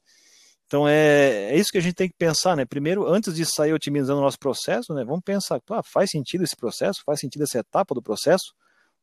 Então 0.67 0.87
é, 0.87 1.51
é 1.51 1.57
isso 1.57 1.69
que 1.71 1.77
a 1.77 1.81
gente 1.81 1.93
tem 1.95 2.09
que 2.09 2.15
pensar, 2.17 2.55
né? 2.55 2.65
Primeiro, 2.65 3.07
antes 3.07 3.35
de 3.35 3.45
sair 3.45 3.73
otimizando 3.73 4.19
o 4.19 4.23
nosso 4.23 4.39
processo, 4.39 4.93
né? 4.93 5.03
Vamos 5.03 5.23
pensar, 5.23 5.61
ah, 5.69 5.83
faz 5.83 6.09
sentido 6.09 6.43
esse 6.43 6.55
processo, 6.55 7.01
faz 7.05 7.19
sentido 7.19 7.43
essa 7.43 7.59
etapa 7.59 7.93
do 7.93 8.01
processo, 8.01 8.53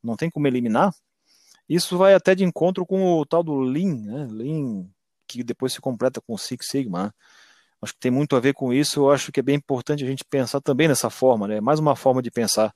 não 0.02 0.16
tem 0.16 0.28
como 0.28 0.46
eliminar. 0.46 0.92
Isso 1.68 1.96
vai 1.96 2.14
até 2.14 2.34
de 2.34 2.44
encontro 2.44 2.84
com 2.84 3.18
o 3.18 3.24
tal 3.24 3.42
do 3.42 3.60
Lean, 3.60 3.94
né? 3.94 4.26
Lean, 4.30 4.86
que 5.26 5.44
depois 5.44 5.72
se 5.72 5.80
completa 5.80 6.20
com 6.20 6.34
o 6.34 6.38
Six 6.38 6.66
Sigma. 6.68 7.04
Né? 7.04 7.10
Acho 7.80 7.94
que 7.94 8.00
tem 8.00 8.10
muito 8.10 8.36
a 8.36 8.40
ver 8.40 8.54
com 8.54 8.72
isso. 8.72 9.00
Eu 9.00 9.10
acho 9.10 9.32
que 9.32 9.40
é 9.40 9.42
bem 9.42 9.56
importante 9.56 10.04
a 10.04 10.06
gente 10.06 10.24
pensar 10.24 10.60
também 10.60 10.88
nessa 10.88 11.10
forma, 11.10 11.46
né? 11.48 11.60
Mais 11.60 11.78
uma 11.78 11.96
forma 11.96 12.20
de 12.20 12.30
pensar 12.30 12.74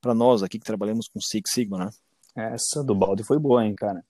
para 0.00 0.14
nós 0.14 0.42
aqui 0.42 0.58
que 0.58 0.64
trabalhamos 0.64 1.08
com 1.08 1.20
Six 1.20 1.50
Sigma, 1.52 1.78
né? 1.78 1.90
Essa 2.36 2.84
do 2.84 2.94
balde 2.94 3.24
foi 3.24 3.38
boa, 3.38 3.64
hein, 3.64 3.74
cara. 3.74 4.04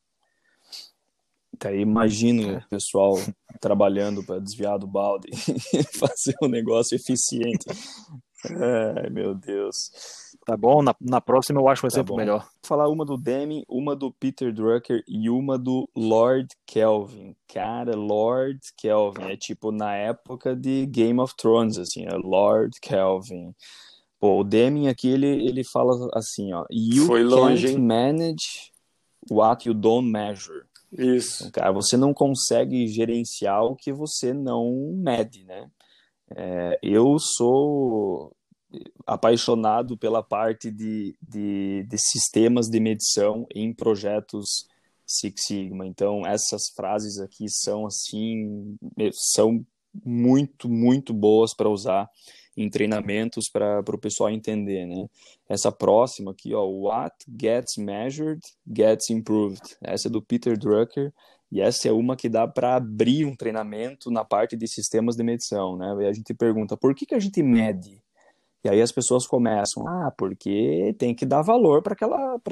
Até 1.55 1.77
imagino 1.79 2.51
é. 2.51 2.59
o 2.59 2.69
pessoal 2.69 3.15
trabalhando 3.61 4.23
para 4.25 4.41
desviar 4.41 4.79
do 4.79 4.87
balde 4.87 5.29
e 5.75 5.83
fazer 5.99 6.35
um 6.43 6.49
negócio 6.49 6.95
eficiente. 6.95 7.67
Ai, 8.45 9.11
meu 9.11 9.35
Deus. 9.35 9.91
Tá 10.47 10.57
bom, 10.57 10.83
na, 10.83 10.95
na 11.01 11.21
próxima 11.21 11.61
eu 11.61 11.69
acho 11.69 11.85
um 11.85 11.91
Tá 11.91 11.95
exemplo 11.97 12.15
bom. 12.15 12.21
melhor. 12.21 12.41
Vou 12.41 12.51
falar 12.63 12.89
uma 12.89 13.05
do 13.05 13.17
Deming, 13.19 13.65
uma 13.69 13.95
do 13.95 14.11
Peter 14.13 14.53
Drucker 14.53 15.03
e 15.07 15.29
uma 15.29 15.59
do 15.59 15.89
Lord 15.95 16.49
Kelvin. 16.67 17.35
Cara, 17.53 17.95
Lord 17.97 18.61
Kelvin 18.77 19.25
é 19.25 19.37
tipo 19.37 19.71
na 19.73 19.95
época 19.95 20.55
de 20.57 20.87
Game 20.87 21.21
of 21.21 21.35
Thrones, 21.37 21.77
assim, 21.79 22.07
é 22.07 22.15
Lord 22.17 22.79
Kelvin. 22.81 23.55
Pô, 24.21 24.41
o 24.41 24.45
Deming 24.45 24.89
aqui 24.89 25.09
ele, 25.09 25.27
ele 25.27 25.63
fala 25.65 26.09
assim, 26.15 26.53
ó, 26.53 26.65
you 26.71 27.07
Foi 27.07 27.23
longe, 27.23 27.67
can't 27.67 27.81
manage 27.81 28.73
what 29.31 29.69
you 29.69 29.75
don't 29.75 30.09
measure. 30.11 30.65
Isso. 30.93 31.47
Então, 31.47 31.51
cara, 31.51 31.73
você 31.73 31.97
não 31.97 32.15
consegue 32.15 32.87
gerenciar 32.89 33.63
o 33.65 33.77
que 33.77 33.93
você 33.93 34.33
não 34.33 34.93
mede, 34.95 35.45
né? 35.45 35.71
É, 36.31 36.79
eu 36.83 37.19
sou 37.19 38.35
apaixonado 39.07 39.97
pela 39.97 40.23
parte 40.23 40.71
de, 40.71 41.17
de, 41.23 41.87
de 41.89 41.99
sistemas 41.99 42.67
de 42.67 42.79
medição 42.81 43.47
em 43.55 43.73
projetos 43.73 44.67
Six 45.07 45.47
Sigma. 45.47 45.87
Então, 45.87 46.27
essas 46.27 46.69
frases 46.77 47.19
aqui 47.19 47.47
são 47.49 47.87
assim, 47.87 48.77
são 49.33 49.65
muito, 50.05 50.69
muito 50.69 51.15
boas 51.15 51.55
para 51.55 51.71
usar 51.71 52.09
em 52.59 52.69
treinamentos 52.69 53.49
para 53.49 53.79
o 53.79 53.99
pessoal 53.99 54.31
entender, 54.31 54.85
né? 54.85 55.07
Essa 55.49 55.71
próxima 55.71 56.33
aqui, 56.33 56.53
ó, 56.53 56.65
what 56.67 57.15
gets 57.41 57.77
measured 57.77 58.41
gets 58.67 59.09
improved. 59.11 59.63
Essa 59.81 60.09
é 60.09 60.11
do 60.11 60.21
Peter 60.21 60.59
Drucker 60.59 61.13
e 61.53 61.61
essa 61.61 61.89
é 61.89 61.93
uma 61.93 62.17
que 62.17 62.29
dá 62.29 62.49
para 62.49 62.75
abrir 62.75 63.25
um 63.25 63.37
treinamento 63.37 64.11
na 64.11 64.25
parte 64.25 64.57
de 64.57 64.67
sistemas 64.67 65.15
de 65.15 65.23
medição, 65.23 65.77
né? 65.77 65.95
E 66.01 66.07
a 66.07 66.13
gente 66.13 66.35
pergunta, 66.35 66.77
por 66.77 66.95
que 66.97 67.07
que 67.07 67.15
a 67.15 67.21
gente 67.21 67.41
mede? 67.45 68.03
E 68.65 68.69
aí 68.69 68.83
as 68.83 68.91
pessoas 68.91 69.25
começam, 69.25 69.87
ah, 69.87 70.13
porque 70.19 70.93
tem 70.99 71.15
que 71.15 71.25
dar 71.25 71.43
valor 71.43 71.81
para 71.81 71.95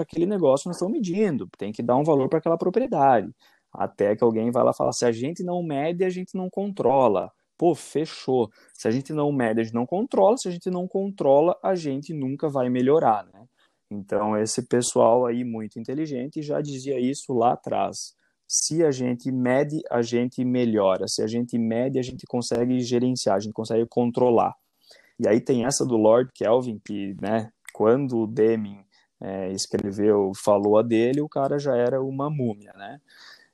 aquele 0.03 0.25
negócio 0.25 0.63
que 0.63 0.69
nós 0.69 0.77
estamos 0.77 0.93
medindo, 0.93 1.49
tem 1.59 1.73
que 1.73 1.83
dar 1.83 1.97
um 1.97 2.05
valor 2.05 2.29
para 2.29 2.39
aquela 2.39 2.57
propriedade. 2.57 3.29
Até 3.73 4.15
que 4.15 4.23
alguém 4.23 4.53
vai 4.53 4.63
lá 4.63 4.71
e 4.71 4.77
fala, 4.77 4.93
se 4.93 5.05
a 5.05 5.11
gente 5.11 5.43
não 5.43 5.65
mede, 5.65 6.05
a 6.05 6.09
gente 6.09 6.37
não 6.37 6.49
controla. 6.49 7.33
Pô, 7.59 7.75
fechou. 7.75 8.51
Se 8.75 8.87
a 8.87 8.91
gente 8.91 9.13
não 9.13 9.33
mede, 9.33 9.61
a 9.61 9.65
gente 9.65 9.75
não 9.75 9.87
controla. 9.87 10.37
Se 10.37 10.49
a 10.49 10.51
gente 10.51 10.71
não 10.71 10.87
controla, 10.87 11.59
a 11.63 11.75
gente 11.75 12.13
nunca 12.13 12.49
vai 12.49 12.69
melhorar, 12.69 13.25
né? 13.33 13.47
Então, 13.91 14.37
esse 14.37 14.63
pessoal 14.67 15.27
aí 15.27 15.45
muito 15.45 15.79
inteligente 15.79 16.43
já 16.43 16.61
dizia 16.61 16.99
isso 16.99 17.33
lá 17.33 17.53
atrás. 17.53 18.15
Se 18.49 18.85
a 18.85 18.91
gente 18.91 19.31
mede, 19.33 19.81
a 19.91 20.03
gente 20.03 20.45
melhora. 20.45 21.07
Se 21.09 21.23
a 21.23 21.27
gente 21.27 21.59
mede, 21.59 21.99
a 21.99 22.03
gente 22.03 22.27
consegue 22.27 22.81
gerenciar, 22.81 23.37
a 23.37 23.41
gente 23.41 23.53
consegue 23.53 23.87
controlar. 23.87 24.55
E 25.19 25.27
aí 25.27 25.41
tem 25.41 25.65
essa 25.65 25.85
do 25.85 25.97
Lord 25.97 26.31
Kelvin, 26.35 26.79
que, 26.85 27.17
né, 27.21 27.51
quando 27.73 28.19
o 28.19 28.27
Deming 28.27 28.85
é, 29.21 29.51
escreveu, 29.53 30.33
falou 30.35 30.79
a 30.79 30.83
dele, 30.83 31.21
o 31.21 31.29
cara 31.29 31.59
já 31.59 31.75
era 31.77 32.03
uma 32.03 32.29
múmia, 32.29 32.73
né? 32.75 33.01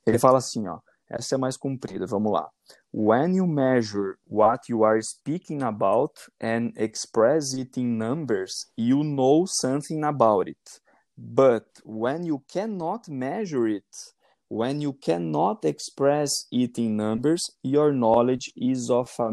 Ele 0.05 0.19
fala 0.19 0.37
assim, 0.37 0.67
ó, 0.67 0.79
essa 1.09 1.35
é 1.35 1.37
mais 1.37 1.55
comprida, 1.55 2.05
vamos 2.05 2.31
lá. 2.31 2.49
When 2.95 3.33
you 3.33 3.47
measure 3.47 4.19
what 4.27 4.69
you 4.69 4.83
are 4.83 5.01
speaking 5.01 5.63
about 5.63 6.11
and 6.39 6.73
express 6.77 7.55
it 7.55 7.75
in 7.75 7.97
numbers, 7.97 8.67
you 8.77 9.03
know 9.03 9.45
something 9.47 10.03
about 10.03 10.47
it. 10.47 10.79
But 11.17 11.65
when 11.83 12.23
you 12.23 12.43
cannot 12.47 13.09
measure 13.09 13.67
it, 13.67 14.13
when 14.47 14.79
you 14.79 14.93
cannot 14.93 15.65
express 15.65 16.45
it 16.51 16.77
in 16.77 16.95
numbers, 16.95 17.41
your 17.63 17.91
knowledge 17.91 18.51
is 18.55 18.91
of 18.91 19.11
a 19.17 19.31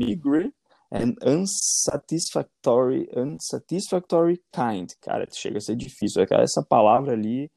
meager 0.00 0.46
and 0.90 1.18
unsatisfactory, 1.22 3.06
unsatisfactory 3.14 4.38
kind. 4.50 4.90
Cara, 5.02 5.26
chega 5.30 5.58
a 5.58 5.60
ser 5.60 5.76
difícil. 5.76 6.24
Essa 6.30 6.62
palavra 6.62 7.12
ali 7.12 7.50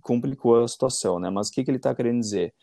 complicou 0.00 0.62
a 0.62 0.68
situação, 0.68 1.18
né? 1.18 1.28
Mas 1.28 1.48
o 1.48 1.50
que, 1.50 1.64
que 1.64 1.70
ele 1.72 1.78
está 1.78 1.92
querendo 1.92 2.20
dizer? 2.20 2.54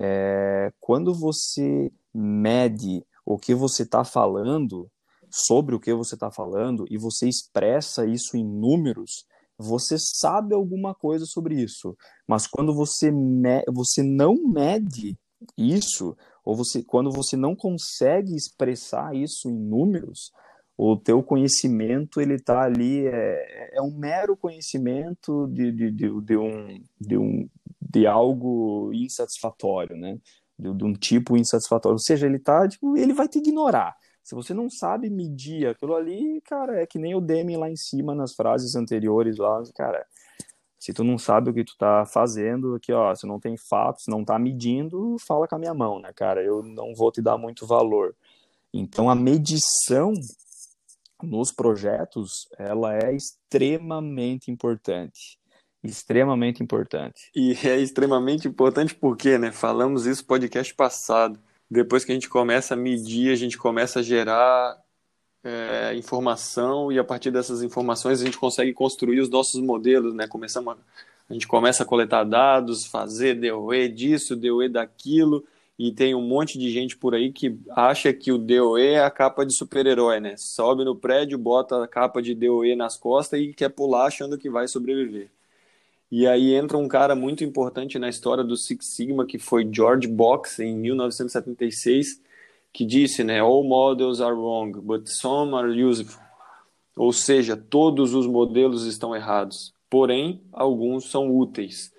É, 0.00 0.72
quando 0.78 1.12
você 1.12 1.90
mede 2.14 3.04
o 3.26 3.36
que 3.36 3.52
você 3.52 3.82
está 3.82 4.04
falando, 4.04 4.88
sobre 5.28 5.74
o 5.74 5.80
que 5.80 5.92
você 5.92 6.14
está 6.14 6.30
falando, 6.30 6.84
e 6.88 6.96
você 6.96 7.28
expressa 7.28 8.06
isso 8.06 8.36
em 8.36 8.44
números, 8.44 9.26
você 9.58 9.96
sabe 9.98 10.54
alguma 10.54 10.94
coisa 10.94 11.26
sobre 11.26 11.60
isso. 11.60 11.96
Mas 12.26 12.46
quando 12.46 12.72
você, 12.72 13.10
me, 13.10 13.64
você 13.74 14.02
não 14.02 14.36
mede 14.46 15.18
isso, 15.56 16.16
ou 16.44 16.56
você, 16.56 16.82
quando 16.82 17.10
você 17.10 17.36
não 17.36 17.56
consegue 17.56 18.34
expressar 18.34 19.14
isso 19.14 19.50
em 19.50 19.58
números, 19.58 20.30
o 20.76 20.96
teu 20.96 21.24
conhecimento 21.24 22.20
ele 22.20 22.34
está 22.34 22.62
ali 22.62 23.04
é, 23.04 23.76
é 23.76 23.82
um 23.82 23.90
mero 23.98 24.36
conhecimento 24.36 25.48
de, 25.48 25.72
de, 25.72 25.90
de, 25.90 26.20
de, 26.22 26.36
um, 26.36 26.82
de, 27.00 27.18
um, 27.18 27.48
de 27.88 28.06
algo 28.06 28.92
insatisfatório, 28.92 29.96
né? 29.96 30.18
De, 30.58 30.72
de 30.74 30.84
um 30.84 30.92
tipo 30.92 31.36
insatisfatório. 31.36 31.94
Ou 31.94 31.98
seja, 32.00 32.26
ele 32.26 32.38
tá, 32.38 32.68
tipo, 32.68 32.96
ele 32.96 33.12
vai 33.12 33.28
te 33.28 33.38
ignorar. 33.38 33.96
Se 34.22 34.34
você 34.34 34.52
não 34.52 34.68
sabe 34.68 35.08
medir 35.08 35.66
aquilo 35.66 35.94
ali, 35.94 36.40
cara, 36.42 36.82
é 36.82 36.86
que 36.86 36.98
nem 36.98 37.14
o 37.14 37.20
Demi 37.20 37.56
lá 37.56 37.70
em 37.70 37.76
cima 37.76 38.14
nas 38.14 38.34
frases 38.34 38.74
anteriores 38.74 39.38
lá, 39.38 39.62
cara. 39.74 40.04
Se 40.78 40.92
tu 40.92 41.02
não 41.02 41.18
sabe 41.18 41.50
o 41.50 41.54
que 41.54 41.64
tu 41.64 41.74
tá 41.78 42.04
fazendo, 42.04 42.74
aqui, 42.74 42.92
ó, 42.92 43.14
se 43.14 43.26
não 43.26 43.40
tem 43.40 43.56
fatos, 43.56 44.04
não 44.06 44.24
tá 44.24 44.38
medindo, 44.38 45.16
fala 45.26 45.48
com 45.48 45.56
a 45.56 45.58
minha 45.58 45.74
mão, 45.74 45.98
né, 45.98 46.12
cara? 46.14 46.42
Eu 46.42 46.62
não 46.62 46.94
vou 46.94 47.10
te 47.10 47.22
dar 47.22 47.38
muito 47.38 47.66
valor. 47.66 48.14
Então 48.72 49.08
a 49.08 49.14
medição 49.14 50.12
nos 51.22 51.50
projetos, 51.50 52.46
ela 52.58 52.96
é 52.96 53.14
extremamente 53.14 54.50
importante. 54.50 55.37
Extremamente 55.82 56.62
importante. 56.62 57.30
E 57.34 57.52
é 57.64 57.76
extremamente 57.78 58.48
importante 58.48 58.94
porque, 58.94 59.38
né? 59.38 59.52
Falamos 59.52 60.06
isso 60.06 60.22
no 60.22 60.28
podcast 60.28 60.74
passado. 60.74 61.38
Depois 61.70 62.04
que 62.04 62.10
a 62.10 62.14
gente 62.14 62.28
começa 62.28 62.74
a 62.74 62.76
medir, 62.76 63.32
a 63.32 63.36
gente 63.36 63.56
começa 63.56 64.00
a 64.00 64.02
gerar 64.02 64.76
é, 65.44 65.94
informação 65.94 66.90
e 66.90 66.98
a 66.98 67.04
partir 67.04 67.30
dessas 67.30 67.62
informações 67.62 68.20
a 68.20 68.24
gente 68.24 68.38
consegue 68.38 68.72
construir 68.72 69.20
os 69.20 69.28
nossos 69.28 69.60
modelos, 69.60 70.14
né? 70.14 70.26
Começamos 70.26 70.74
a, 70.74 70.78
a 71.30 71.32
gente 71.32 71.46
começa 71.46 71.82
a 71.82 71.86
coletar 71.86 72.24
dados, 72.24 72.86
fazer 72.86 73.34
DOE 73.34 73.88
disso, 73.88 74.34
DOE 74.34 74.68
daquilo, 74.68 75.44
e 75.78 75.92
tem 75.92 76.14
um 76.14 76.22
monte 76.22 76.58
de 76.58 76.70
gente 76.70 76.96
por 76.96 77.14
aí 77.14 77.30
que 77.30 77.56
acha 77.70 78.12
que 78.12 78.32
o 78.32 78.38
DOE 78.38 78.94
é 78.94 79.04
a 79.04 79.10
capa 79.10 79.46
de 79.46 79.52
super-herói, 79.52 80.18
né? 80.18 80.36
Sobe 80.36 80.84
no 80.84 80.96
prédio, 80.96 81.38
bota 81.38 81.84
a 81.84 81.86
capa 81.86 82.20
de 82.20 82.34
DOE 82.34 82.74
nas 82.74 82.96
costas 82.96 83.40
e 83.40 83.52
quer 83.52 83.68
pular 83.68 84.06
achando 84.06 84.36
que 84.36 84.50
vai 84.50 84.66
sobreviver. 84.66 85.30
E 86.10 86.26
aí 86.26 86.54
entra 86.54 86.78
um 86.78 86.88
cara 86.88 87.14
muito 87.14 87.44
importante 87.44 87.98
na 87.98 88.08
história 88.08 88.42
do 88.42 88.56
Six 88.56 88.86
Sigma, 88.86 89.26
que 89.26 89.38
foi 89.38 89.68
George 89.70 90.08
Box, 90.08 90.60
em 90.60 90.74
1976, 90.74 92.20
que 92.72 92.84
disse, 92.84 93.22
né, 93.22 93.40
all 93.40 93.62
models 93.62 94.20
are 94.20 94.34
wrong, 94.34 94.80
but 94.80 95.06
some 95.06 95.54
are 95.54 95.82
useful. 95.82 96.22
Ou 96.96 97.12
seja, 97.12 97.56
todos 97.56 98.14
os 98.14 98.26
modelos 98.26 98.86
estão 98.86 99.14
errados, 99.14 99.74
porém, 99.90 100.40
alguns 100.52 101.10
são 101.10 101.30
úteis, 101.30 101.92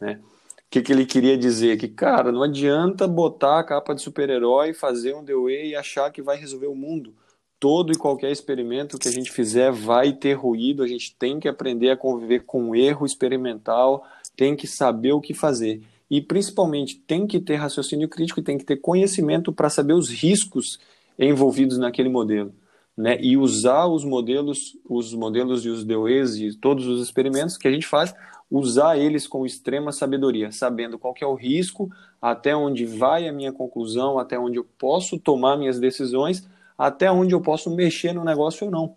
né? 0.00 0.20
O 0.58 0.68
que, 0.70 0.82
que 0.82 0.92
ele 0.92 1.06
queria 1.06 1.38
dizer? 1.38 1.78
Que, 1.78 1.86
cara, 1.86 2.32
não 2.32 2.42
adianta 2.42 3.06
botar 3.06 3.60
a 3.60 3.64
capa 3.64 3.94
de 3.94 4.02
super-herói, 4.02 4.74
fazer 4.74 5.14
um 5.14 5.24
DOE 5.24 5.68
e 5.68 5.76
achar 5.76 6.10
que 6.10 6.20
vai 6.20 6.36
resolver 6.36 6.66
o 6.66 6.74
mundo. 6.74 7.14
Todo 7.58 7.92
e 7.92 7.96
qualquer 7.96 8.30
experimento 8.30 8.98
que 8.98 9.08
a 9.08 9.12
gente 9.12 9.32
fizer 9.32 9.72
vai 9.72 10.12
ter 10.12 10.34
ruído, 10.34 10.82
a 10.82 10.86
gente 10.86 11.14
tem 11.18 11.40
que 11.40 11.48
aprender 11.48 11.90
a 11.90 11.96
conviver 11.96 12.44
com 12.44 12.74
erro 12.76 13.06
experimental, 13.06 14.04
tem 14.36 14.54
que 14.54 14.66
saber 14.66 15.12
o 15.12 15.20
que 15.20 15.32
fazer. 15.32 15.82
E, 16.10 16.20
principalmente, 16.20 16.96
tem 17.06 17.26
que 17.26 17.40
ter 17.40 17.56
raciocínio 17.56 18.08
crítico 18.08 18.40
e 18.40 18.42
tem 18.42 18.58
que 18.58 18.64
ter 18.64 18.76
conhecimento 18.76 19.52
para 19.52 19.70
saber 19.70 19.94
os 19.94 20.10
riscos 20.10 20.78
envolvidos 21.18 21.78
naquele 21.78 22.08
modelo. 22.08 22.54
Né? 22.96 23.18
E 23.20 23.36
usar 23.36 23.86
os 23.86 24.04
modelos, 24.04 24.76
os 24.88 25.12
modelos 25.12 25.64
e 25.64 25.68
os 25.68 25.84
DOEs 25.84 26.36
e 26.36 26.56
todos 26.56 26.86
os 26.86 27.02
experimentos 27.02 27.56
que 27.56 27.68
a 27.68 27.72
gente 27.72 27.86
faz 27.86 28.14
usar 28.50 28.96
eles 28.96 29.26
com 29.26 29.44
extrema 29.44 29.92
sabedoria, 29.92 30.52
sabendo 30.52 30.98
qual 30.98 31.14
é 31.20 31.26
o 31.26 31.34
risco, 31.34 31.90
até 32.22 32.54
onde 32.54 32.86
vai 32.86 33.28
a 33.28 33.32
minha 33.32 33.52
conclusão, 33.52 34.18
até 34.18 34.38
onde 34.38 34.56
eu 34.58 34.66
posso 34.78 35.18
tomar 35.18 35.56
minhas 35.56 35.78
decisões, 35.80 36.48
até 36.76 37.10
onde 37.10 37.34
eu 37.34 37.40
posso 37.40 37.74
mexer 37.74 38.12
no 38.12 38.24
negócio 38.24 38.66
ou 38.66 38.70
não. 38.70 38.96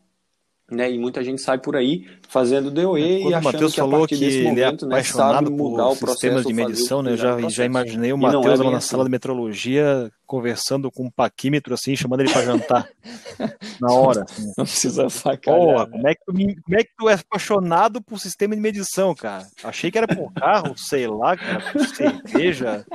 Né? 0.71 0.91
E 0.91 0.99
muita 0.99 1.23
gente 1.23 1.41
sai 1.41 1.57
por 1.57 1.75
aí 1.75 2.05
fazendo 2.27 2.69
DOE 2.69 2.83
Quando 2.83 3.31
e 3.31 3.33
achando 3.33 3.43
Matheus 3.43 3.73
que 3.73 3.79
a 3.79 3.83
falou 3.83 3.99
partir 4.01 4.15
que 4.15 4.25
desse 4.25 4.37
ele 4.37 4.45
é 4.45 4.49
momento 4.49 4.85
né, 4.85 5.01
sabe 5.03 5.29
apaixonado 5.29 5.51
mudar 5.51 5.83
por 5.83 5.93
o 5.93 5.97
processo. 5.97 6.11
sistemas 6.11 6.45
de 6.45 6.53
medição, 6.53 7.01
né? 7.01 7.11
Eu 7.11 7.17
já, 7.17 7.49
já 7.49 7.65
imaginei 7.65 8.13
o 8.13 8.15
é 8.15 8.19
Matheus 8.19 8.45
lá 8.45 8.57
bem 8.57 8.71
na 8.71 8.77
assim. 8.77 8.89
sala 8.89 9.03
de 9.03 9.09
metrologia 9.09 10.11
conversando 10.29 10.91
com 10.91 11.05
um 11.05 11.09
paquímetro 11.09 11.73
assim, 11.73 11.95
chamando 11.95 12.19
ele 12.19 12.31
para 12.31 12.45
jantar. 12.45 12.87
na 13.81 13.91
hora. 13.91 14.27
Não 14.55 14.63
precisa 14.63 15.09
facalhar. 15.09 15.59
Porra, 15.59 15.85
né? 15.87 15.91
como, 15.91 16.07
é 16.07 16.13
que 16.13 16.21
tu, 16.23 16.61
como 16.61 16.79
é 16.79 16.83
que 16.83 16.91
tu 16.95 17.09
é 17.09 17.13
apaixonado 17.15 17.99
por 17.99 18.19
sistema 18.19 18.55
de 18.55 18.61
medição, 18.61 19.15
cara? 19.15 19.47
Achei 19.63 19.89
que 19.89 19.97
era 19.97 20.07
por 20.07 20.31
carro, 20.33 20.77
sei 20.77 21.07
lá, 21.07 21.35
cara, 21.35 21.71
por 21.71 21.83
cerveja. 21.87 22.85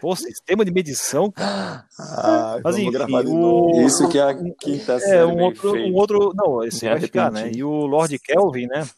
Pô, 0.00 0.16
sistema 0.16 0.64
de 0.64 0.72
medição, 0.72 1.30
cara. 1.30 1.84
Ah, 2.00 2.58
Mas 2.64 2.78
enfim, 2.78 2.96
o... 3.26 3.86
Isso 3.86 4.08
que 4.08 4.18
é 4.18 4.22
a 4.22 4.34
quinta 4.58 4.98
série. 4.98 5.18
É, 5.18 5.26
um 5.26 5.38
outro, 5.42 5.74
um 5.74 5.94
outro. 5.94 6.32
Não, 6.34 6.64
esse 6.64 6.88
vai 6.88 6.98
ficar, 6.98 7.30
né? 7.30 7.52
E 7.54 7.62
o 7.62 7.84
Lord 7.84 8.18
Kelvin, 8.18 8.66
né? 8.66 8.88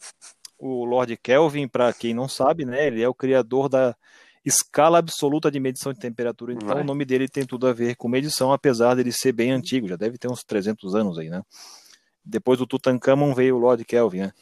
O 0.57 0.85
Lord 0.85 1.17
Kelvin, 1.17 1.67
para 1.67 1.93
quem 1.93 2.15
não 2.15 2.29
sabe, 2.29 2.65
né? 2.65 2.87
Ele 2.87 3.03
é 3.03 3.09
o 3.09 3.15
criador 3.15 3.69
da 3.69 3.97
escala 4.45 4.99
absoluta 4.99 5.51
de 5.51 5.59
medição 5.59 5.93
de 5.93 5.99
temperatura. 5.99 6.53
Então, 6.53 6.69
Vai. 6.69 6.83
o 6.83 6.85
nome 6.85 7.05
dele 7.05 7.29
tem 7.29 7.47
tudo 7.47 7.67
a 7.67 7.73
ver 7.73 7.97
com 7.97 8.09
medição, 8.09 8.53
apesar 8.53 8.95
dele 8.95 9.11
ser 9.11 9.33
bem 9.33 9.53
antigo, 9.53 9.89
já 9.89 9.97
deve 9.97 10.19
ter 10.19 10.31
uns 10.31 10.45
300 10.45 10.95
anos 10.95 11.19
aí, 11.19 11.31
né? 11.31 11.43
Depois 12.25 12.59
do 12.59 12.67
Tutankhamon 12.67 13.35
veio 13.35 13.57
o 13.57 13.59
Lord 13.59 13.85
Kelvin, 13.85 14.21
né? 14.21 14.33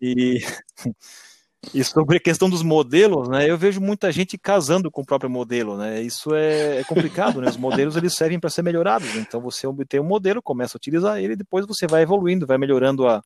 E, 0.00 0.38
e 1.74 1.82
sobre 1.82 2.18
a 2.18 2.20
questão 2.20 2.48
dos 2.48 2.62
modelos, 2.62 3.28
né? 3.28 3.50
Eu 3.50 3.58
vejo 3.58 3.80
muita 3.80 4.12
gente 4.12 4.38
casando 4.38 4.90
com 4.90 5.02
o 5.02 5.06
próprio 5.06 5.30
modelo, 5.30 5.76
né? 5.76 6.00
Isso 6.00 6.32
é, 6.32 6.78
é 6.78 6.84
complicado, 6.84 7.40
né? 7.40 7.48
Os 7.48 7.56
modelos 7.56 7.96
eles 7.96 8.14
servem 8.14 8.38
para 8.38 8.50
ser 8.50 8.62
melhorados. 8.62 9.14
Então, 9.16 9.40
você 9.40 9.66
obtém 9.66 9.98
um 9.98 10.04
modelo, 10.04 10.40
começa 10.40 10.76
a 10.76 10.78
utilizar 10.78 11.18
ele, 11.18 11.34
depois 11.34 11.66
você 11.66 11.86
vai 11.86 12.02
evoluindo, 12.02 12.46
vai 12.46 12.58
melhorando 12.58 13.08
a, 13.08 13.22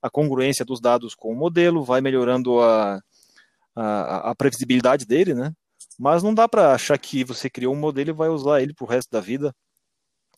a 0.00 0.08
congruência 0.08 0.64
dos 0.64 0.80
dados 0.80 1.14
com 1.14 1.32
o 1.32 1.36
modelo, 1.36 1.84
vai 1.84 2.00
melhorando 2.00 2.60
a 2.60 3.02
a, 3.74 4.30
a 4.30 4.34
previsibilidade 4.34 5.06
dele, 5.06 5.34
né? 5.34 5.52
Mas 5.98 6.22
não 6.22 6.34
dá 6.34 6.48
para 6.48 6.72
achar 6.74 6.98
que 6.98 7.24
você 7.24 7.48
criou 7.50 7.74
um 7.74 7.78
modelo 7.78 8.10
e 8.10 8.12
vai 8.12 8.28
usar 8.28 8.62
ele 8.62 8.74
pro 8.74 8.86
resto 8.86 9.10
da 9.10 9.20
vida 9.20 9.54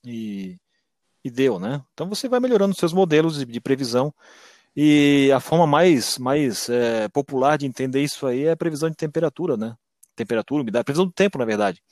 e, 0.04 0.56
e 1.24 1.30
deu, 1.30 1.58
né? 1.58 1.82
Então 1.94 2.08
você 2.08 2.28
vai 2.28 2.40
melhorando 2.40 2.74
seus 2.74 2.92
modelos 2.92 3.38
de, 3.38 3.44
de 3.44 3.60
previsão 3.60 4.14
e 4.76 5.30
a 5.34 5.40
forma 5.40 5.66
mais, 5.66 6.18
mais 6.18 6.68
é, 6.68 7.08
popular 7.08 7.56
de 7.58 7.66
entender 7.66 8.02
isso 8.02 8.26
aí 8.26 8.44
é 8.44 8.52
a 8.52 8.56
previsão 8.56 8.90
de 8.90 8.96
temperatura, 8.96 9.56
né? 9.56 9.74
Temperatura, 10.14 10.62
umidade, 10.62 10.84
previsão 10.84 11.06
do 11.06 11.12
tempo, 11.12 11.38
na 11.38 11.44
verdade. 11.44 11.82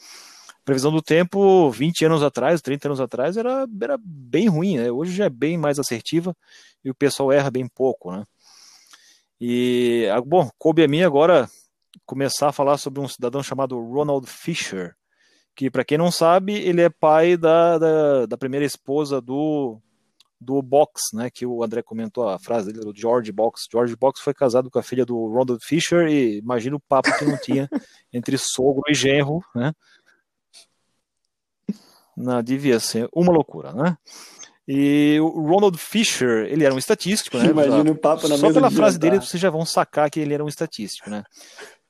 previsão 0.65 0.93
do 0.93 1.03
tempo, 1.03 1.71
20 1.71 2.05
anos 2.07 2.23
atrás, 2.23 2.61
30 2.63 2.89
anos 2.89 3.01
atrás, 3.01 3.37
era, 3.37 3.67
era 3.83 3.99
bem 4.03 4.49
ruim, 4.49 4.79
né? 4.79 4.91
Hoje 4.91 5.13
já 5.15 5.27
é 5.27 5.31
bem 5.31 5.59
mais 5.59 5.79
assertiva 5.79 6.37
e 6.85 6.91
o 6.91 6.95
pessoal 6.95 7.33
erra 7.33 7.51
bem 7.51 7.69
pouco, 7.69 8.13
né? 8.13 8.25
E, 9.40 10.09
ah, 10.12 10.20
bom, 10.20 10.49
coube 10.59 10.83
a 10.85 10.88
mim 10.88 11.03
agora 11.03 11.49
começar 12.07 12.49
a 12.49 12.53
falar 12.53 12.79
sobre 12.79 13.01
um 13.01 13.09
cidadão 13.09 13.42
chamado 13.42 13.79
Ronald 13.79 14.27
Fisher, 14.27 14.94
que, 15.55 15.70
para 15.70 15.85
quem 15.85 15.99
não 15.99 16.11
sabe, 16.11 16.53
ele 16.55 16.83
é 16.83 16.88
pai 16.88 17.37
da, 17.37 17.79
da, 17.79 18.27
da, 18.27 18.37
primeira 18.37 18.66
esposa 18.66 19.20
do, 19.20 19.81
do 20.40 20.61
Box, 20.61 21.14
né, 21.14 21.31
que 21.31 21.47
o 21.47 21.62
André 21.62 21.83
comentou 21.83 22.29
a 22.29 22.38
frase 22.38 22.73
dele, 22.73 22.85
do 22.85 22.99
George 22.99 23.31
Box. 23.31 23.66
George 23.70 23.97
Box 23.97 24.20
foi 24.20 24.35
casado 24.35 24.70
com 24.70 24.79
a 24.79 24.83
filha 24.83 25.05
do 25.05 25.16
Ronald 25.29 25.64
Fisher 25.64 26.09
e 26.09 26.38
imagina 26.38 26.77
o 26.77 26.81
papo 26.81 27.16
que 27.18 27.25
não 27.25 27.37
tinha 27.38 27.68
entre 28.12 28.37
sogro 28.38 28.83
e 28.88 28.94
genro, 28.94 29.44
né? 29.55 29.73
Não, 32.16 32.40
devia 32.42 32.79
ser 32.79 33.09
uma 33.12 33.33
loucura, 33.33 33.73
né? 33.73 33.97
E 34.66 35.18
o 35.20 35.46
Ronald 35.46 35.77
Fisher, 35.77 36.46
ele 36.46 36.64
era 36.64 36.74
um 36.74 36.79
estatístico, 36.79 37.37
né? 37.37 37.46
Imagina 37.46 37.90
o 37.90 37.96
papo 37.96 38.27
na 38.29 38.38
Só 38.38 38.53
pela 38.53 38.70
frase 38.70 38.98
dele 38.98 39.20
vocês 39.20 39.40
já 39.40 39.50
vão 39.50 39.64
sacar 39.64 40.11
que 40.11 40.18
ele 40.18 40.33
era 40.33 40.42
um 40.42 40.48
estatístico, 40.48 41.11
né? 41.11 41.22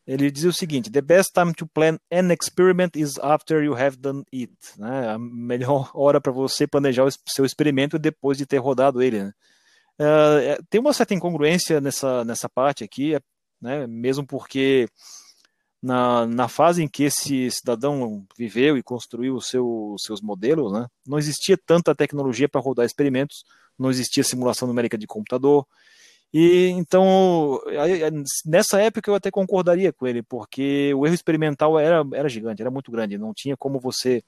Ele 0.07 0.31
dizia 0.31 0.51
o 0.51 0.53
seguinte: 0.53 0.91
The 0.91 1.01
best 1.01 1.33
time 1.33 1.55
to 1.55 1.67
plan 1.67 1.99
an 2.13 2.33
experiment 2.33 2.91
is 2.97 3.19
after 3.21 3.63
you 3.63 3.75
have 3.75 3.97
done 3.97 4.25
it. 4.33 4.53
Né? 4.77 5.11
A 5.11 5.19
melhor 5.19 5.91
hora 5.95 6.21
para 6.21 6.33
você 6.33 6.67
planejar 6.67 7.05
o 7.05 7.11
seu 7.27 7.45
experimento 7.45 7.97
é 7.97 7.99
depois 7.99 8.37
de 8.37 8.45
ter 8.45 8.59
rodado 8.59 9.03
ele. 9.03 9.23
Né? 9.23 9.33
Uh, 10.01 10.65
tem 10.69 10.81
uma 10.81 10.93
certa 10.93 11.15
incongruência 11.15 11.81
nessa, 11.81 12.25
nessa 12.25 12.49
parte 12.49 12.85
aqui, 12.85 13.19
né? 13.63 13.87
mesmo 13.87 14.27
porque 14.27 14.89
na, 15.85 16.27
na 16.27 16.49
fase 16.49 16.83
em 16.83 16.89
que 16.89 17.05
esse 17.05 17.51
cidadão 17.51 18.27
viveu 18.39 18.79
e 18.79 18.83
construiu 18.83 19.37
os 19.37 19.49
seu, 19.49 19.95
seus 19.99 20.23
modelos, 20.23 20.73
né, 20.73 20.89
não 21.07 21.19
existia 21.19 21.59
tanta 21.59 21.95
tecnologia 21.95 22.49
para 22.49 22.61
rodar 22.61 22.87
experimentos, 22.87 23.45
não 23.79 23.91
existia 23.91 24.25
simulação 24.25 24.67
numérica 24.67 24.97
de 24.97 25.07
computador. 25.07 25.67
E 26.33 26.69
então, 26.69 27.61
nessa 28.47 28.81
época 28.81 29.11
eu 29.11 29.15
até 29.15 29.31
concordaria 29.31 29.93
com 29.93 30.07
ele, 30.07 30.23
porque 30.23 30.95
o 30.95 31.05
erro 31.05 31.15
experimental 31.15 31.79
era, 31.79 32.03
era 32.15 32.31
gigante, 32.31 32.63
era 32.63 32.71
muito 32.71 32.91
grande, 32.91 33.19
não 33.19 33.35
tinha 33.35 33.57
como 33.57 33.79
você 33.79 34.25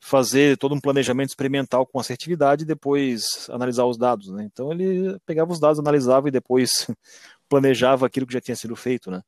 fazer 0.00 0.56
todo 0.58 0.76
um 0.76 0.80
planejamento 0.80 1.30
experimental 1.30 1.84
com 1.84 1.98
assertividade 1.98 2.62
e 2.62 2.66
depois 2.66 3.50
analisar 3.50 3.84
os 3.84 3.98
dados, 3.98 4.28
né? 4.30 4.44
Então 4.44 4.70
ele 4.70 5.18
pegava 5.26 5.52
os 5.52 5.58
dados, 5.58 5.80
analisava 5.80 6.28
e 6.28 6.30
depois 6.30 6.86
planejava 7.48 8.06
aquilo 8.06 8.26
que 8.26 8.34
já 8.34 8.40
tinha 8.40 8.56
sido 8.56 8.76
feito, 8.76 9.10
né? 9.10 9.22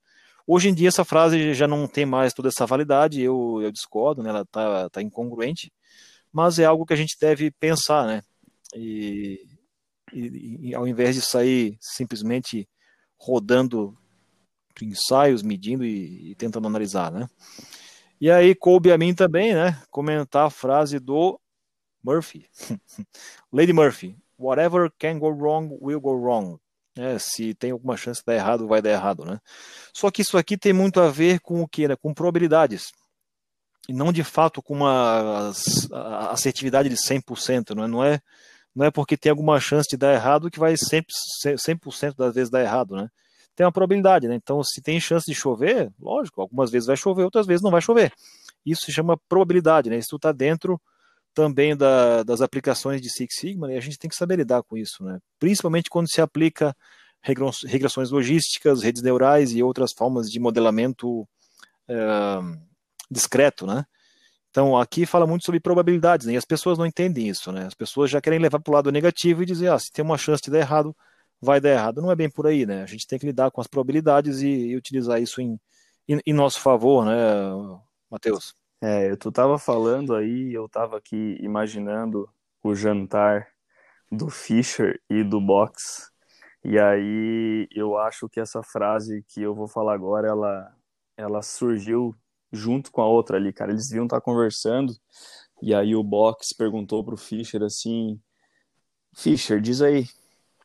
Hoje 0.50 0.70
em 0.70 0.74
dia 0.74 0.88
essa 0.88 1.04
frase 1.04 1.52
já 1.52 1.68
não 1.68 1.86
tem 1.86 2.06
mais 2.06 2.32
toda 2.32 2.48
essa 2.48 2.64
validade, 2.64 3.20
eu, 3.20 3.60
eu 3.62 3.70
discordo, 3.70 4.22
né? 4.22 4.30
ela 4.30 4.40
está 4.40 4.88
tá 4.88 5.02
incongruente, 5.02 5.70
mas 6.32 6.58
é 6.58 6.64
algo 6.64 6.86
que 6.86 6.94
a 6.94 6.96
gente 6.96 7.18
deve 7.20 7.50
pensar, 7.50 8.06
né? 8.06 8.22
E, 8.74 9.46
e, 10.10 10.70
e 10.70 10.74
ao 10.74 10.88
invés 10.88 11.14
de 11.14 11.20
sair 11.20 11.76
simplesmente 11.78 12.66
rodando 13.18 13.94
ensaios, 14.80 15.42
medindo 15.42 15.84
e, 15.84 16.30
e, 16.30 16.34
tentando 16.34 16.66
analisar, 16.66 17.12
né? 17.12 17.28
E 18.18 18.30
aí 18.30 18.54
coube 18.54 18.90
a 18.90 18.96
mim 18.96 19.14
também, 19.14 19.52
né, 19.54 19.82
comentar 19.90 20.46
a 20.46 20.50
frase 20.50 20.98
do 20.98 21.38
Murphy, 22.02 22.46
Lady 23.52 23.74
Murphy, 23.74 24.16
whatever 24.38 24.90
can 24.98 25.18
go 25.18 25.28
wrong 25.28 25.76
will 25.78 26.00
go 26.00 26.12
wrong. 26.12 26.58
É, 26.98 27.16
se 27.16 27.54
tem 27.54 27.70
alguma 27.70 27.96
chance 27.96 28.20
de 28.20 28.26
dar 28.26 28.34
errado, 28.34 28.66
vai 28.66 28.82
dar 28.82 28.90
errado, 28.90 29.24
né? 29.24 29.38
Só 29.94 30.10
que 30.10 30.22
isso 30.22 30.36
aqui 30.36 30.58
tem 30.58 30.72
muito 30.72 31.00
a 31.00 31.08
ver 31.08 31.38
com 31.40 31.62
o 31.62 31.68
que, 31.68 31.86
né? 31.86 31.94
Com 31.94 32.12
probabilidades. 32.12 32.90
E 33.88 33.92
não 33.92 34.12
de 34.12 34.24
fato 34.24 34.60
com 34.60 34.74
uma 34.74 35.52
assertividade 36.30 36.88
de 36.88 36.96
100%, 36.96 37.70
não 37.74 37.84
é? 37.84 37.88
Não 37.88 38.04
é, 38.04 38.20
não 38.74 38.86
é 38.86 38.90
porque 38.90 39.16
tem 39.16 39.30
alguma 39.30 39.60
chance 39.60 39.88
de 39.88 39.96
dar 39.96 40.12
errado 40.12 40.50
que 40.50 40.58
vai 40.58 40.74
100%, 40.74 41.04
100 41.56 42.12
das 42.16 42.34
vezes 42.34 42.50
dar 42.50 42.62
errado, 42.62 42.96
né? 42.96 43.08
Tem 43.54 43.64
uma 43.64 43.72
probabilidade, 43.72 44.26
né? 44.26 44.34
Então, 44.34 44.62
se 44.64 44.82
tem 44.82 45.00
chance 45.00 45.24
de 45.26 45.34
chover, 45.34 45.90
lógico, 46.00 46.40
algumas 46.40 46.70
vezes 46.70 46.86
vai 46.86 46.96
chover, 46.96 47.24
outras 47.24 47.46
vezes 47.46 47.62
não 47.62 47.70
vai 47.70 47.80
chover. 47.80 48.12
Isso 48.66 48.82
se 48.82 48.92
chama 48.92 49.16
probabilidade, 49.28 49.88
né? 49.88 49.98
Isso 49.98 50.16
está 50.16 50.32
dentro 50.32 50.80
também 51.34 51.76
da, 51.76 52.22
das 52.22 52.40
aplicações 52.40 53.00
de 53.00 53.10
Six 53.10 53.36
Sigma, 53.36 53.72
e 53.72 53.76
a 53.76 53.80
gente 53.80 53.98
tem 53.98 54.08
que 54.08 54.16
saber 54.16 54.36
lidar 54.36 54.62
com 54.62 54.76
isso, 54.76 55.04
né? 55.04 55.18
principalmente 55.38 55.90
quando 55.90 56.10
se 56.10 56.20
aplica 56.20 56.74
regressões 57.22 58.10
logísticas, 58.10 58.82
redes 58.82 59.02
neurais 59.02 59.52
e 59.52 59.62
outras 59.62 59.92
formas 59.92 60.30
de 60.30 60.38
modelamento 60.38 61.28
é, 61.88 61.96
discreto, 63.10 63.66
né? 63.66 63.84
Então, 64.50 64.76
aqui 64.76 65.04
fala 65.04 65.26
muito 65.26 65.44
sobre 65.44 65.60
probabilidades, 65.60 66.26
né? 66.26 66.32
e 66.32 66.36
as 66.36 66.44
pessoas 66.44 66.78
não 66.78 66.86
entendem 66.86 67.28
isso, 67.28 67.52
né? 67.52 67.66
As 67.66 67.74
pessoas 67.74 68.10
já 68.10 68.20
querem 68.20 68.38
levar 68.38 68.60
para 68.60 68.70
o 68.70 68.74
lado 68.74 68.90
negativo 68.90 69.42
e 69.42 69.46
dizer, 69.46 69.70
ah, 69.70 69.78
se 69.78 69.92
tem 69.92 70.04
uma 70.04 70.16
chance 70.16 70.42
de 70.42 70.50
dar 70.50 70.58
errado, 70.58 70.96
vai 71.40 71.60
dar 71.60 71.70
errado. 71.70 72.00
Não 72.00 72.10
é 72.10 72.16
bem 72.16 72.30
por 72.30 72.46
aí, 72.46 72.66
né? 72.66 72.82
A 72.82 72.86
gente 72.86 73.06
tem 73.06 73.18
que 73.18 73.26
lidar 73.26 73.50
com 73.50 73.60
as 73.60 73.66
probabilidades 73.66 74.40
e, 74.40 74.48
e 74.48 74.76
utilizar 74.76 75.20
isso 75.20 75.40
em, 75.40 75.60
em, 76.08 76.20
em 76.26 76.32
nosso 76.32 76.60
favor, 76.60 77.04
né, 77.04 77.12
Matheus? 78.10 78.54
É, 78.80 79.16
tu 79.16 79.32
tava 79.32 79.58
falando 79.58 80.14
aí, 80.14 80.52
eu 80.54 80.68
tava 80.68 80.96
aqui 80.98 81.36
imaginando 81.40 82.28
o 82.62 82.74
jantar 82.74 83.48
do 84.10 84.30
Fischer 84.30 85.00
e 85.10 85.24
do 85.24 85.40
Box. 85.40 86.10
E 86.64 86.78
aí 86.78 87.68
eu 87.72 87.98
acho 87.98 88.28
que 88.28 88.40
essa 88.40 88.62
frase 88.62 89.24
que 89.28 89.42
eu 89.42 89.54
vou 89.54 89.68
falar 89.68 89.94
agora, 89.94 90.28
ela, 90.28 90.76
ela 91.16 91.42
surgiu 91.42 92.14
junto 92.52 92.90
com 92.92 93.02
a 93.02 93.06
outra 93.06 93.36
ali, 93.36 93.52
cara. 93.52 93.72
Eles 93.72 93.90
viam 93.90 94.04
estar 94.04 94.20
conversando 94.20 94.92
e 95.62 95.74
aí 95.74 95.94
o 95.96 96.02
Box 96.04 96.54
perguntou 96.54 97.04
pro 97.04 97.16
Fischer 97.16 97.62
assim: 97.62 98.20
Fischer, 99.14 99.60
diz 99.60 99.82
aí, 99.82 100.06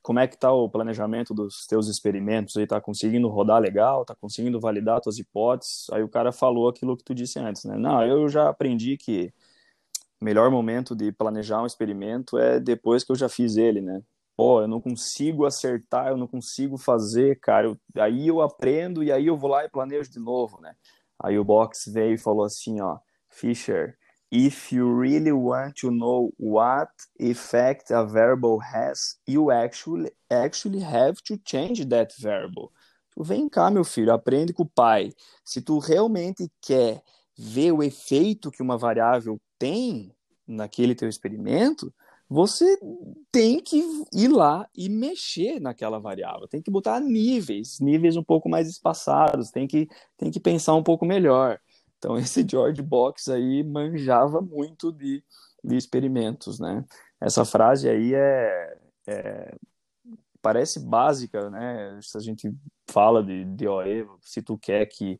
como 0.04 0.20
é 0.20 0.28
que 0.28 0.38
tá 0.38 0.52
o 0.52 0.70
planejamento 0.70 1.34
dos 1.34 1.66
teus 1.66 1.88
experimentos? 1.88 2.58
Aí 2.58 2.68
tá 2.68 2.80
conseguindo 2.82 3.30
rodar 3.30 3.62
legal? 3.62 4.04
Tá 4.04 4.14
conseguindo 4.14 4.60
validar 4.60 5.00
tuas 5.00 5.18
hipóteses? 5.18 5.88
Aí 5.92 6.04
o 6.04 6.10
cara 6.10 6.34
falou 6.34 6.68
aquilo 6.68 6.98
que 6.98 7.06
tu 7.06 7.16
disse 7.16 7.40
antes, 7.40 7.64
né? 7.64 7.78
Não, 7.78 8.06
eu 8.06 8.28
já 8.28 8.50
aprendi 8.50 8.98
que 8.98 9.34
o 10.20 10.26
melhor 10.26 10.52
momento 10.52 10.94
de 10.94 11.12
planejar 11.14 11.62
um 11.64 11.66
experimento 11.66 12.38
é 12.38 12.60
depois 12.60 13.04
que 13.04 13.14
eu 13.14 13.16
já 13.16 13.30
fiz 13.30 13.56
ele, 13.56 13.80
né? 13.80 14.04
Pô, 14.36 14.62
eu 14.62 14.68
não 14.68 14.82
consigo 14.82 15.46
acertar, 15.46 16.10
eu 16.10 16.18
não 16.18 16.28
consigo 16.28 16.78
fazer, 16.78 17.40
cara. 17.40 17.68
Eu, 17.68 17.78
aí 17.96 18.28
eu 18.28 18.42
aprendo 18.42 19.04
e 19.04 19.12
aí 19.12 19.28
eu 19.28 19.38
vou 19.38 19.50
lá 19.50 19.64
e 19.64 19.70
planejo 19.70 20.12
de 20.12 20.20
novo, 20.20 20.60
né? 20.60 20.76
Aí 21.18 21.40
o 21.40 21.46
Box 21.46 21.90
veio 21.90 22.16
e 22.16 22.18
falou 22.18 22.44
assim, 22.44 22.82
ó, 22.82 22.98
Fischer, 23.30 23.98
if 24.34 24.74
you 24.74 24.92
really 24.92 25.32
want 25.32 25.76
to 25.76 25.92
know 25.92 26.34
what 26.40 26.90
effect 27.20 27.92
a 27.92 28.04
variable 28.04 28.60
has, 28.60 29.20
you 29.28 29.52
actually 29.52 30.10
actually 30.32 30.80
have 30.80 31.22
to 31.24 31.38
change 31.46 31.86
that 31.86 32.12
variable. 32.20 32.72
Vem 33.16 33.48
cá, 33.48 33.70
meu 33.70 33.84
filho, 33.84 34.12
aprende 34.12 34.52
com 34.52 34.64
o 34.64 34.70
pai. 34.70 35.14
Se 35.46 35.62
tu 35.62 35.78
realmente 35.78 36.52
quer 36.60 37.04
ver 37.38 37.72
o 37.74 37.84
efeito 37.84 38.50
que 38.50 38.64
uma 38.64 38.76
variável 38.76 39.40
tem 39.60 40.12
naquele 40.48 40.96
teu 40.96 41.08
experimento, 41.08 41.94
você 42.28 42.80
tem 43.32 43.60
que 43.60 43.84
ir 44.12 44.30
lá 44.30 44.68
e 44.76 44.90
mexer 44.90 45.60
naquela 45.60 46.00
variável, 46.00 46.48
tem 46.48 46.60
que 46.60 46.72
botar 46.72 47.00
níveis, 47.00 47.80
níveis 47.80 48.18
um 48.18 48.24
pouco 48.24 48.50
mais 48.50 48.68
espaçados, 48.68 49.52
tem 49.52 49.68
que, 49.68 49.88
tem 50.18 50.32
que 50.32 50.40
pensar 50.40 50.74
um 50.74 50.82
pouco 50.82 51.06
melhor. 51.06 51.60
Então, 52.04 52.18
esse 52.20 52.46
George 52.48 52.82
Box 52.82 53.30
aí 53.30 53.64
manjava 53.64 54.42
muito 54.42 54.92
de, 54.92 55.24
de 55.64 55.78
experimentos, 55.78 56.60
né? 56.60 56.84
Essa 57.22 57.46
frase 57.46 57.90
aí 57.90 58.14
é, 58.14 58.78
é, 59.08 59.56
parece 60.42 60.82
básica, 60.82 61.50
né? 61.50 61.98
Se 62.02 62.18
a 62.18 62.20
gente 62.20 62.54
fala 62.90 63.24
de 63.24 63.46
DOE, 63.46 64.06
se 64.22 64.42
tu 64.42 64.58
quer 64.58 64.86
que 64.88 65.18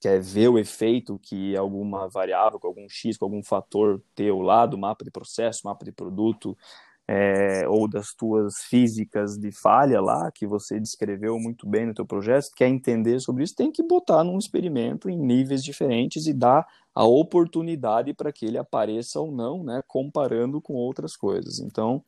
quer 0.00 0.20
ver 0.20 0.48
o 0.48 0.58
efeito 0.58 1.18
que 1.18 1.56
alguma 1.56 2.08
variável, 2.10 2.60
com 2.60 2.66
algum 2.66 2.86
x, 2.90 3.16
com 3.16 3.24
algum 3.24 3.42
fator 3.42 4.02
teu 4.14 4.40
lá 4.42 4.66
do 4.66 4.76
mapa 4.76 5.02
de 5.02 5.10
processo, 5.10 5.62
mapa 5.64 5.82
de 5.82 5.92
produto, 5.92 6.58
é, 7.06 7.68
ou 7.68 7.86
das 7.86 8.14
tuas 8.14 8.62
físicas 8.62 9.36
de 9.36 9.52
falha 9.52 10.00
lá, 10.00 10.30
que 10.32 10.46
você 10.46 10.80
descreveu 10.80 11.38
muito 11.38 11.68
bem 11.68 11.86
no 11.86 11.94
teu 11.94 12.06
projeto, 12.06 12.50
quer 12.56 12.68
entender 12.68 13.20
sobre 13.20 13.44
isso, 13.44 13.54
tem 13.54 13.70
que 13.70 13.82
botar 13.82 14.24
num 14.24 14.38
experimento 14.38 15.10
em 15.10 15.18
níveis 15.18 15.62
diferentes 15.62 16.26
e 16.26 16.32
dar 16.32 16.66
a 16.94 17.04
oportunidade 17.04 18.14
para 18.14 18.32
que 18.32 18.46
ele 18.46 18.56
apareça 18.56 19.20
ou 19.20 19.30
não, 19.30 19.62
né, 19.62 19.82
comparando 19.86 20.60
com 20.60 20.74
outras 20.74 21.16
coisas. 21.16 21.58
Então, 21.58 22.02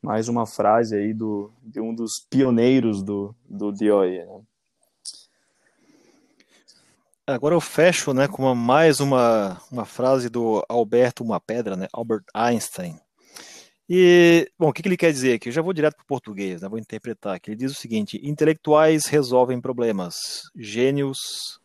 mais 0.00 0.28
uma 0.28 0.46
frase 0.46 0.96
aí 0.96 1.12
do, 1.12 1.52
de 1.62 1.80
um 1.80 1.94
dos 1.94 2.18
pioneiros 2.18 3.02
do, 3.02 3.34
do 3.44 3.70
DOE. 3.70 4.24
Né? 4.24 4.40
Agora 7.26 7.54
eu 7.54 7.60
fecho 7.60 8.14
né, 8.14 8.26
com 8.26 8.42
uma, 8.42 8.54
mais 8.54 9.00
uma, 9.00 9.60
uma 9.70 9.84
frase 9.84 10.30
do 10.30 10.64
Alberto 10.68 11.22
Uma 11.22 11.38
Pedra, 11.38 11.76
né, 11.76 11.86
Albert 11.92 12.24
Einstein. 12.32 12.98
E, 13.92 14.48
bom, 14.56 14.68
o 14.68 14.72
que, 14.72 14.86
ele 14.86 14.96
quer 14.96 15.10
dizer 15.10 15.34
aqui? 15.34 15.48
Eu 15.48 15.52
já 15.52 15.60
vou 15.60 15.72
direto 15.72 15.96
para 15.96 16.04
o 16.04 16.06
português, 16.06 16.62
né, 16.62 16.68
vou 16.68 16.78
interpretar 16.78 17.34
aqui. 17.34 17.50
Ele 17.50 17.56
diz 17.56 17.72
o 17.72 17.74
seguinte: 17.74 18.20
intelectuais 18.22 19.06
resolvem 19.06 19.60
problemas, 19.60 20.42
gênios 20.56 21.58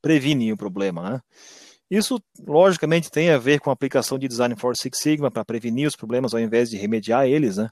previnem 0.00 0.52
o 0.52 0.56
problema. 0.56 1.10
Né? 1.10 1.20
Isso, 1.90 2.18
logicamente, 2.46 3.10
tem 3.10 3.28
a 3.28 3.36
ver 3.36 3.60
com 3.60 3.68
a 3.68 3.74
aplicação 3.74 4.18
de 4.18 4.26
Design 4.26 4.56
for 4.56 4.74
Six 4.74 4.98
Sigma 4.98 5.30
para 5.30 5.44
prevenir 5.44 5.86
os 5.86 5.94
problemas 5.94 6.32
ao 6.32 6.40
invés 6.40 6.70
de 6.70 6.78
remediar 6.78 7.26
eles. 7.26 7.58
Né? 7.58 7.68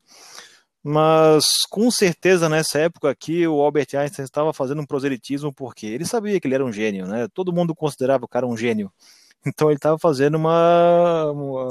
Mas 0.82 1.46
com 1.70 1.90
certeza 1.90 2.46
nessa 2.46 2.80
época 2.80 3.08
aqui 3.08 3.46
o 3.46 3.62
Albert 3.62 3.88
Einstein 3.94 4.26
estava 4.26 4.52
fazendo 4.52 4.82
um 4.82 4.86
proselitismo 4.86 5.50
porque 5.50 5.86
ele 5.86 6.04
sabia 6.04 6.38
que 6.38 6.46
ele 6.46 6.54
era 6.54 6.64
um 6.64 6.72
gênio, 6.72 7.06
né? 7.06 7.26
Todo 7.32 7.54
mundo 7.54 7.74
considerava 7.74 8.26
o 8.26 8.28
cara 8.28 8.46
um 8.46 8.54
gênio. 8.54 8.92
Então 9.46 9.68
ele 9.68 9.76
estava 9.76 9.98
fazendo 9.98 10.36
uma, 10.36 11.30
uma, 11.30 11.68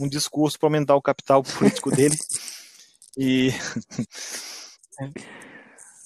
um 0.00 0.08
discurso 0.08 0.58
para 0.58 0.66
aumentar 0.66 0.94
o 0.94 1.02
capital 1.02 1.42
político 1.42 1.90
dele. 1.90 2.16
E 3.18 3.48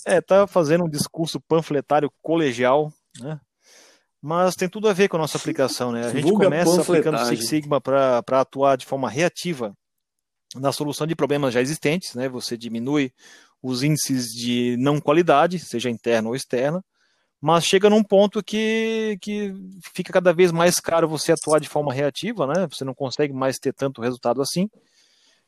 é, 0.07 0.19
estava 0.19 0.47
fazendo 0.47 0.85
um 0.85 0.89
discurso 0.89 1.41
panfletário 1.41 2.09
colegial, 2.23 2.93
né? 3.19 3.41
Mas 4.23 4.55
tem 4.55 4.69
tudo 4.69 4.89
a 4.89 4.93
ver 4.93 5.09
com 5.09 5.17
a 5.17 5.21
nossa 5.21 5.37
aplicação, 5.37 5.91
né? 5.91 6.07
A 6.07 6.11
gente 6.11 6.31
começa 6.31 6.81
aplicando 6.81 7.19
Six 7.27 7.49
Sigma 7.49 7.81
para 7.81 8.23
atuar 8.29 8.77
de 8.77 8.87
forma 8.87 9.09
reativa 9.09 9.75
na 10.55 10.73
solução 10.73 11.07
de 11.07 11.17
problemas 11.17 11.55
já 11.55 11.61
existentes, 11.61 12.15
né? 12.15 12.29
Você 12.29 12.57
diminui 12.57 13.13
os 13.63 13.83
índices 13.83 14.27
de 14.27 14.77
não 14.79 15.01
qualidade, 15.01 15.59
seja 15.59 15.91
interna 15.91 16.29
ou 16.29 16.37
externa, 16.37 16.85
mas 17.41 17.64
chega 17.64 17.88
num 17.88 18.05
ponto 18.05 18.43
que, 18.43 19.16
que 19.20 19.55
fica 19.95 20.12
cada 20.12 20.32
vez 20.32 20.53
mais 20.53 20.76
caro 20.76 21.09
você 21.09 21.32
atuar 21.32 21.59
de 21.59 21.68
forma 21.68 21.93
reativa, 21.93 22.47
né? 22.47 22.68
Você 22.70 22.84
não 22.84 22.95
consegue 22.95 23.32
mais 23.32 23.59
ter 23.59 23.72
tanto 23.72 24.03
resultado 24.03 24.43
assim. 24.43 24.68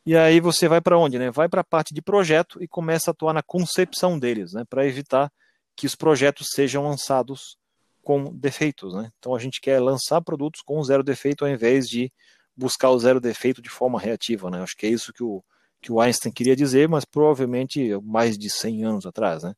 E 0.04 0.16
aí 0.16 0.40
você 0.40 0.66
vai 0.66 0.80
para 0.80 0.98
onde, 0.98 1.18
né? 1.18 1.30
Vai 1.30 1.48
para 1.48 1.60
a 1.60 1.64
parte 1.64 1.92
de 1.92 2.00
projeto 2.00 2.62
e 2.62 2.66
começa 2.66 3.10
a 3.10 3.12
atuar 3.12 3.34
na 3.34 3.42
concepção 3.42 4.18
deles, 4.18 4.54
né? 4.54 4.64
Para 4.68 4.86
evitar 4.86 5.30
que 5.76 5.86
os 5.86 5.94
projetos 5.94 6.48
sejam 6.54 6.82
lançados 6.82 7.58
com 8.02 8.24
defeitos, 8.34 8.94
né? 8.94 9.10
Então 9.18 9.34
a 9.34 9.38
gente 9.38 9.60
quer 9.60 9.78
lançar 9.78 10.20
produtos 10.22 10.62
com 10.62 10.82
zero 10.82 11.02
defeito 11.02 11.44
ao 11.44 11.50
invés 11.50 11.86
de 11.88 12.10
buscar 12.56 12.90
o 12.90 12.98
zero 12.98 13.20
defeito 13.20 13.60
de 13.60 13.68
forma 13.68 14.00
reativa, 14.00 14.50
né? 14.50 14.62
Acho 14.62 14.76
que 14.76 14.86
é 14.86 14.90
isso 14.90 15.12
que 15.12 15.22
o, 15.22 15.44
que 15.82 15.90
o 15.90 16.00
Einstein 16.00 16.32
queria 16.32 16.54
dizer, 16.54 16.88
mas 16.88 17.04
provavelmente 17.04 17.90
mais 18.04 18.38
de 18.38 18.48
100 18.48 18.84
anos 18.84 19.04
atrás, 19.04 19.42
né? 19.42 19.52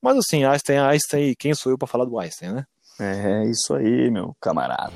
Mas 0.00 0.18
assim, 0.18 0.44
Einstein, 0.44 0.78
Einstein, 0.78 1.34
quem 1.38 1.54
sou 1.54 1.72
eu 1.72 1.78
para 1.78 1.88
falar 1.88 2.04
do 2.04 2.18
Einstein, 2.18 2.52
né? 2.52 2.64
É 3.00 3.44
isso 3.46 3.74
aí, 3.74 4.10
meu 4.10 4.36
camarada. 4.38 4.92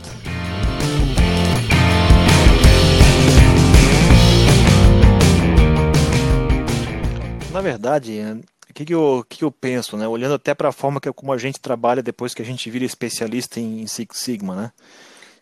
Na 7.50 7.62
verdade, 7.62 8.20
o 8.68 8.74
que, 8.74 8.84
que, 8.84 8.92
eu, 8.94 9.24
que, 9.26 9.38
que 9.38 9.44
eu 9.44 9.50
penso, 9.50 9.96
né? 9.96 10.06
Olhando 10.06 10.34
até 10.34 10.54
para 10.54 10.68
a 10.68 10.72
forma 10.72 11.00
que 11.00 11.10
como 11.12 11.32
a 11.32 11.38
gente 11.38 11.58
trabalha 11.60 12.02
depois 12.02 12.34
que 12.34 12.42
a 12.42 12.44
gente 12.44 12.68
vira 12.68 12.84
especialista 12.84 13.58
em 13.58 13.86
Six 13.86 14.18
Sigma, 14.18 14.54
né? 14.54 14.72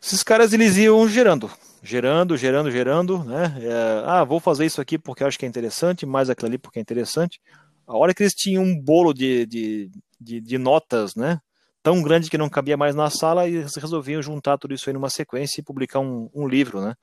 Esses 0.01 0.23
caras 0.23 0.53
eles 0.53 0.77
iam 0.77 1.09
gerando, 1.09 1.51
gerando, 1.83 2.37
gerando, 2.37 2.71
gerando, 2.71 3.25
né? 3.25 3.57
É, 3.61 4.03
ah, 4.07 4.25
vou 4.25 4.39
fazer 4.39 4.65
isso 4.65 4.81
aqui 4.81 4.99
porque 4.99 5.25
acho 5.25 5.39
que 5.39 5.45
é 5.45 5.49
interessante, 5.49 6.07
mais 6.07 6.31
aquilo 6.31 6.49
ali 6.49 6.59
porque 6.59 6.79
é 6.79 6.83
interessante. 6.83 7.41
A 7.87 7.97
hora 7.97 8.15
que 8.15 8.23
eles 8.23 8.35
tinham 8.35 8.63
um 8.63 8.81
bolo 8.81 9.13
de, 9.13 9.45
de, 9.47 9.91
de, 10.21 10.41
de 10.41 10.59
notas, 10.59 11.17
né? 11.17 11.41
Tão 11.83 12.01
grande 12.01 12.31
que 12.31 12.39
não 12.39 12.49
cabia 12.49 12.77
mais 12.77 12.95
na 12.95 13.11
sala, 13.11 13.49
e 13.49 13.57
eles 13.57 13.75
resolviam 13.75 14.23
juntar 14.23 14.57
tudo 14.57 14.73
isso 14.73 14.89
aí 14.89 14.95
numa 14.95 15.11
sequência 15.11 15.61
e 15.61 15.65
publicar 15.65 15.99
um, 15.99 16.31
um 16.33 16.47
livro, 16.47 16.81
né? 16.81 16.95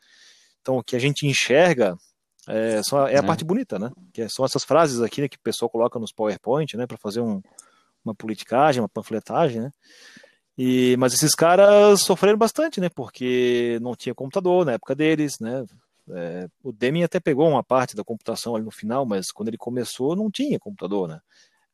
Então, 0.62 0.78
o 0.78 0.84
que 0.84 0.96
a 0.96 1.00
gente 1.00 1.28
enxerga 1.28 1.98
é, 2.48 2.82
só, 2.82 3.08
é 3.08 3.16
a 3.16 3.20
é. 3.20 3.22
parte 3.22 3.44
bonita, 3.44 3.78
né? 3.78 3.92
Que 4.14 4.30
são 4.30 4.46
essas 4.46 4.64
frases 4.64 5.02
aqui 5.02 5.22
né, 5.22 5.28
que 5.28 5.38
o 5.38 5.42
pessoal 5.42 5.70
coloca 5.70 6.00
nos 6.00 6.14
PowerPoint, 6.14 6.78
né? 6.78 6.88
Para 6.88 6.98
fazer 6.98 7.20
um, 7.20 7.42
uma 8.04 8.16
politicagem, 8.16 8.82
uma 8.82 8.90
panfletagem, 8.90 9.62
né? 9.62 9.72
E, 10.62 10.98
mas 10.98 11.14
esses 11.14 11.34
caras 11.34 12.02
sofreram 12.02 12.38
bastante, 12.38 12.82
né? 12.82 12.90
Porque 12.90 13.80
não 13.82 13.96
tinha 13.96 14.14
computador 14.14 14.66
na 14.66 14.74
época 14.74 14.94
deles, 14.94 15.40
né? 15.40 15.66
É, 16.10 16.50
o 16.62 16.74
Deming 16.74 17.04
até 17.04 17.18
pegou 17.18 17.48
uma 17.48 17.64
parte 17.64 17.96
da 17.96 18.04
computação 18.04 18.58
ali 18.58 18.66
no 18.66 18.72
final, 18.72 19.06
mas 19.06 19.32
quando 19.32 19.48
ele 19.48 19.58
começou 19.58 20.18
não 20.18 20.30
tinha 20.30 20.60
computador, 20.60 21.08
né? 21.08 21.22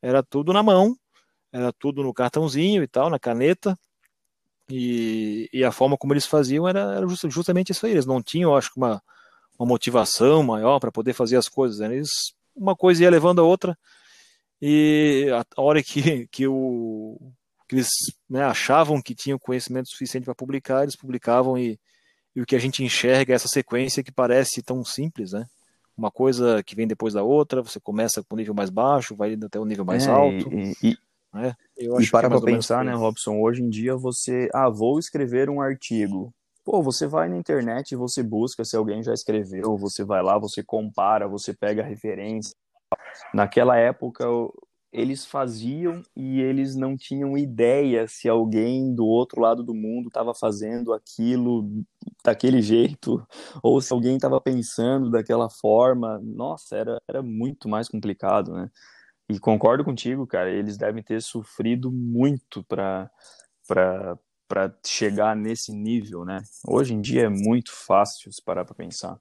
Era 0.00 0.22
tudo 0.22 0.52
na 0.52 0.62
mão, 0.62 0.96
era 1.52 1.72
tudo 1.72 2.00
no 2.04 2.14
cartãozinho 2.14 2.80
e 2.80 2.86
tal, 2.86 3.10
na 3.10 3.18
caneta. 3.18 3.76
E, 4.70 5.48
e 5.52 5.64
a 5.64 5.72
forma 5.72 5.96
como 5.98 6.12
eles 6.12 6.26
faziam 6.26 6.68
era, 6.68 6.94
era 6.94 7.06
justamente 7.08 7.72
isso 7.72 7.86
aí. 7.86 7.90
Eles 7.90 8.06
não 8.06 8.22
tinham, 8.22 8.54
acho 8.54 8.72
que, 8.72 8.78
uma, 8.78 9.02
uma 9.58 9.66
motivação 9.66 10.44
maior 10.44 10.78
para 10.78 10.92
poder 10.92 11.12
fazer 11.12 11.36
as 11.36 11.48
coisas. 11.48 11.80
Né? 11.80 11.96
Eles, 11.96 12.10
uma 12.54 12.76
coisa 12.76 13.02
ia 13.02 13.10
levando 13.10 13.40
a 13.40 13.44
outra. 13.44 13.76
E 14.62 15.28
a, 15.34 15.44
a 15.56 15.62
hora 15.62 15.82
que, 15.82 16.28
que 16.28 16.46
o, 16.46 17.18
que 17.68 17.74
eles 17.74 17.88
né, 18.28 18.44
achavam 18.44 19.02
que 19.02 19.14
tinham 19.14 19.38
conhecimento 19.38 19.88
suficiente 19.88 20.24
para 20.24 20.34
publicar, 20.34 20.82
eles 20.82 20.96
publicavam 20.96 21.58
e, 21.58 21.78
e, 22.34 22.40
o 22.40 22.46
que 22.46 22.56
a 22.56 22.58
gente 22.58 22.84
enxerga 22.84 23.32
é 23.32 23.36
essa 23.36 23.48
sequência 23.48 24.02
que 24.02 24.12
parece 24.12 24.62
tão 24.62 24.84
simples, 24.84 25.32
né? 25.32 25.46
Uma 25.96 26.10
coisa 26.10 26.62
que 26.62 26.76
vem 26.76 26.86
depois 26.86 27.14
da 27.14 27.22
outra, 27.22 27.62
você 27.62 27.80
começa 27.80 28.22
com 28.22 28.34
o 28.34 28.38
nível 28.38 28.54
mais 28.54 28.68
baixo, 28.68 29.16
vai 29.16 29.32
indo 29.32 29.46
até 29.46 29.58
o 29.58 29.64
nível 29.64 29.84
mais 29.84 30.06
é, 30.06 30.10
alto. 30.10 30.52
E, 30.52 30.76
e, 30.82 30.98
né? 31.32 31.54
e 31.78 32.10
para 32.10 32.26
é 32.26 32.30
para 32.30 32.40
pensar, 32.40 32.84
né, 32.84 32.94
Robson, 32.94 33.40
hoje 33.40 33.62
em 33.62 33.70
dia 33.70 33.96
você, 33.96 34.48
ah, 34.52 34.68
vou 34.68 34.98
escrever 34.98 35.48
um 35.48 35.60
artigo. 35.60 36.32
Pô, 36.62 36.82
você 36.82 37.06
vai 37.06 37.28
na 37.28 37.36
internet 37.36 37.92
e 37.92 37.96
você 37.96 38.22
busca 38.22 38.64
se 38.64 38.76
alguém 38.76 39.02
já 39.02 39.14
escreveu, 39.14 39.76
você 39.76 40.04
vai 40.04 40.22
lá, 40.22 40.36
você 40.36 40.62
compara, 40.62 41.26
você 41.26 41.54
pega 41.54 41.82
a 41.82 41.86
referência. 41.86 42.54
Naquela 43.32 43.76
época, 43.76 44.24
eles 44.96 45.26
faziam 45.26 46.02
e 46.16 46.40
eles 46.40 46.74
não 46.74 46.96
tinham 46.96 47.36
ideia 47.36 48.08
se 48.08 48.30
alguém 48.30 48.94
do 48.94 49.04
outro 49.04 49.42
lado 49.42 49.62
do 49.62 49.74
mundo 49.74 50.08
estava 50.08 50.34
fazendo 50.34 50.94
aquilo 50.94 51.68
daquele 52.24 52.62
jeito 52.62 53.22
ou 53.62 53.78
se 53.82 53.92
alguém 53.92 54.16
estava 54.16 54.40
pensando 54.40 55.10
daquela 55.10 55.50
forma. 55.50 56.18
Nossa, 56.22 56.76
era, 56.76 56.98
era 57.06 57.22
muito 57.22 57.68
mais 57.68 57.90
complicado, 57.90 58.54
né? 58.54 58.70
E 59.28 59.38
concordo 59.38 59.84
contigo, 59.84 60.26
cara, 60.26 60.50
eles 60.50 60.78
devem 60.78 61.02
ter 61.02 61.20
sofrido 61.20 61.92
muito 61.92 62.64
para 62.64 63.10
para 64.48 64.72
chegar 64.86 65.34
nesse 65.34 65.72
nível, 65.72 66.24
né? 66.24 66.40
Hoje 66.66 66.94
em 66.94 67.00
dia 67.00 67.22
é 67.22 67.28
muito 67.28 67.72
fácil 67.72 68.32
se 68.32 68.40
parar 68.40 68.64
para 68.64 68.76
pensar. 68.76 69.18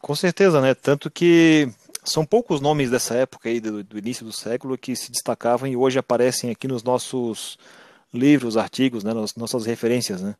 Com 0.00 0.14
certeza, 0.14 0.60
né? 0.60 0.74
Tanto 0.74 1.10
que 1.10 1.68
são 2.04 2.24
poucos 2.24 2.60
nomes 2.60 2.90
dessa 2.90 3.14
época 3.14 3.48
aí, 3.48 3.60
do, 3.60 3.82
do, 3.84 3.98
início 3.98 4.24
do 4.24 4.32
século, 4.32 4.76
que 4.76 4.94
se 4.96 5.10
destacavam 5.10 5.68
e 5.68 5.76
hoje 5.76 5.98
aparecem 5.98 6.50
aqui 6.50 6.66
nos 6.66 6.82
nossos 6.82 7.56
livros, 8.12 8.56
artigos, 8.56 9.04
né, 9.04 9.14
nas 9.14 9.34
nossas 9.36 9.64
referências, 9.64 10.20
né? 10.20 10.34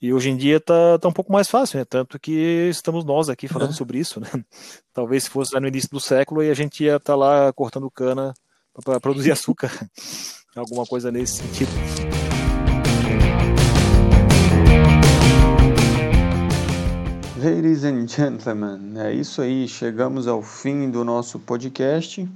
E 0.00 0.14
hoje 0.14 0.30
em 0.30 0.36
dia 0.36 0.56
está 0.56 0.98
tá 0.98 1.08
um 1.08 1.12
pouco 1.12 1.30
mais 1.30 1.48
fácil, 1.48 1.78
né? 1.78 1.84
Tanto 1.84 2.18
que 2.18 2.68
estamos 2.70 3.04
nós 3.04 3.28
aqui 3.28 3.46
falando 3.46 3.70
é. 3.70 3.74
sobre 3.74 3.98
isso, 3.98 4.18
né? 4.18 4.28
Talvez 4.94 5.24
se 5.24 5.30
fosse 5.30 5.54
lá 5.54 5.60
no 5.60 5.68
início 5.68 5.90
do 5.90 6.00
século 6.00 6.42
e 6.42 6.50
a 6.50 6.54
gente 6.54 6.84
ia 6.84 6.96
estar 6.96 7.12
tá 7.12 7.16
lá 7.16 7.52
cortando 7.52 7.90
cana 7.90 8.32
para 8.82 8.98
produzir 8.98 9.32
açúcar, 9.32 9.70
alguma 10.56 10.86
coisa 10.86 11.10
nesse 11.10 11.42
sentido. 11.42 12.09
Ladies 17.42 17.84
and 17.84 18.06
gentlemen, 18.06 19.00
é 19.00 19.14
isso 19.14 19.40
aí. 19.40 19.66
Chegamos 19.66 20.28
ao 20.28 20.42
fim 20.42 20.90
do 20.90 21.02
nosso 21.02 21.38
podcast. 21.38 22.28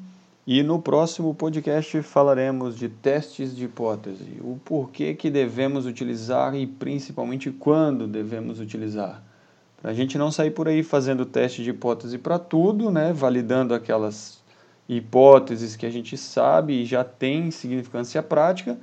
E 0.47 0.63
no 0.63 0.81
próximo 0.81 1.35
podcast 1.35 2.01
falaremos 2.01 2.75
de 2.75 2.89
testes 2.89 3.55
de 3.55 3.67
hipótese, 3.67 4.41
o 4.41 4.59
porquê 4.65 5.13
que 5.13 5.29
devemos 5.29 5.85
utilizar 5.85 6.55
e 6.55 6.67
principalmente 6.67 7.51
quando 7.51 8.07
devemos 8.07 8.59
utilizar. 8.61 9.23
Para 9.83 9.91
a 9.91 9.95
gente 9.95 10.17
não 10.17 10.31
sair 10.33 10.53
por 10.53 10.69
aí 10.69 10.83
fazendo 10.83 11.27
teste 11.27 11.63
de 11.63 11.69
hipótese 11.69 12.17
para 12.17 12.39
tudo, 12.39 12.91
né, 12.91 13.13
validando 13.13 13.75
aquelas 13.75 14.43
hipóteses 14.89 15.77
que 15.77 15.85
a 15.85 15.91
gente 15.91 16.17
sabe 16.17 16.81
e 16.81 16.87
já 16.87 17.05
tem 17.05 17.51
significância 17.51 18.23
prática, 18.23 18.79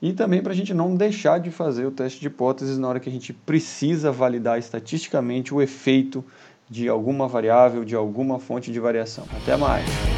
e 0.00 0.12
também 0.12 0.42
para 0.42 0.52
a 0.52 0.56
gente 0.56 0.74
não 0.74 0.94
deixar 0.94 1.38
de 1.38 1.50
fazer 1.50 1.86
o 1.86 1.90
teste 1.90 2.20
de 2.20 2.26
hipóteses 2.26 2.78
na 2.78 2.88
hora 2.88 3.00
que 3.00 3.08
a 3.08 3.12
gente 3.12 3.32
precisa 3.32 4.12
validar 4.12 4.58
estatisticamente 4.58 5.54
o 5.54 5.62
efeito 5.62 6.24
de 6.68 6.88
alguma 6.88 7.28
variável, 7.28 7.84
de 7.84 7.94
alguma 7.94 8.38
fonte 8.38 8.72
de 8.72 8.80
variação. 8.80 9.24
Até 9.42 9.56
mais! 9.56 10.15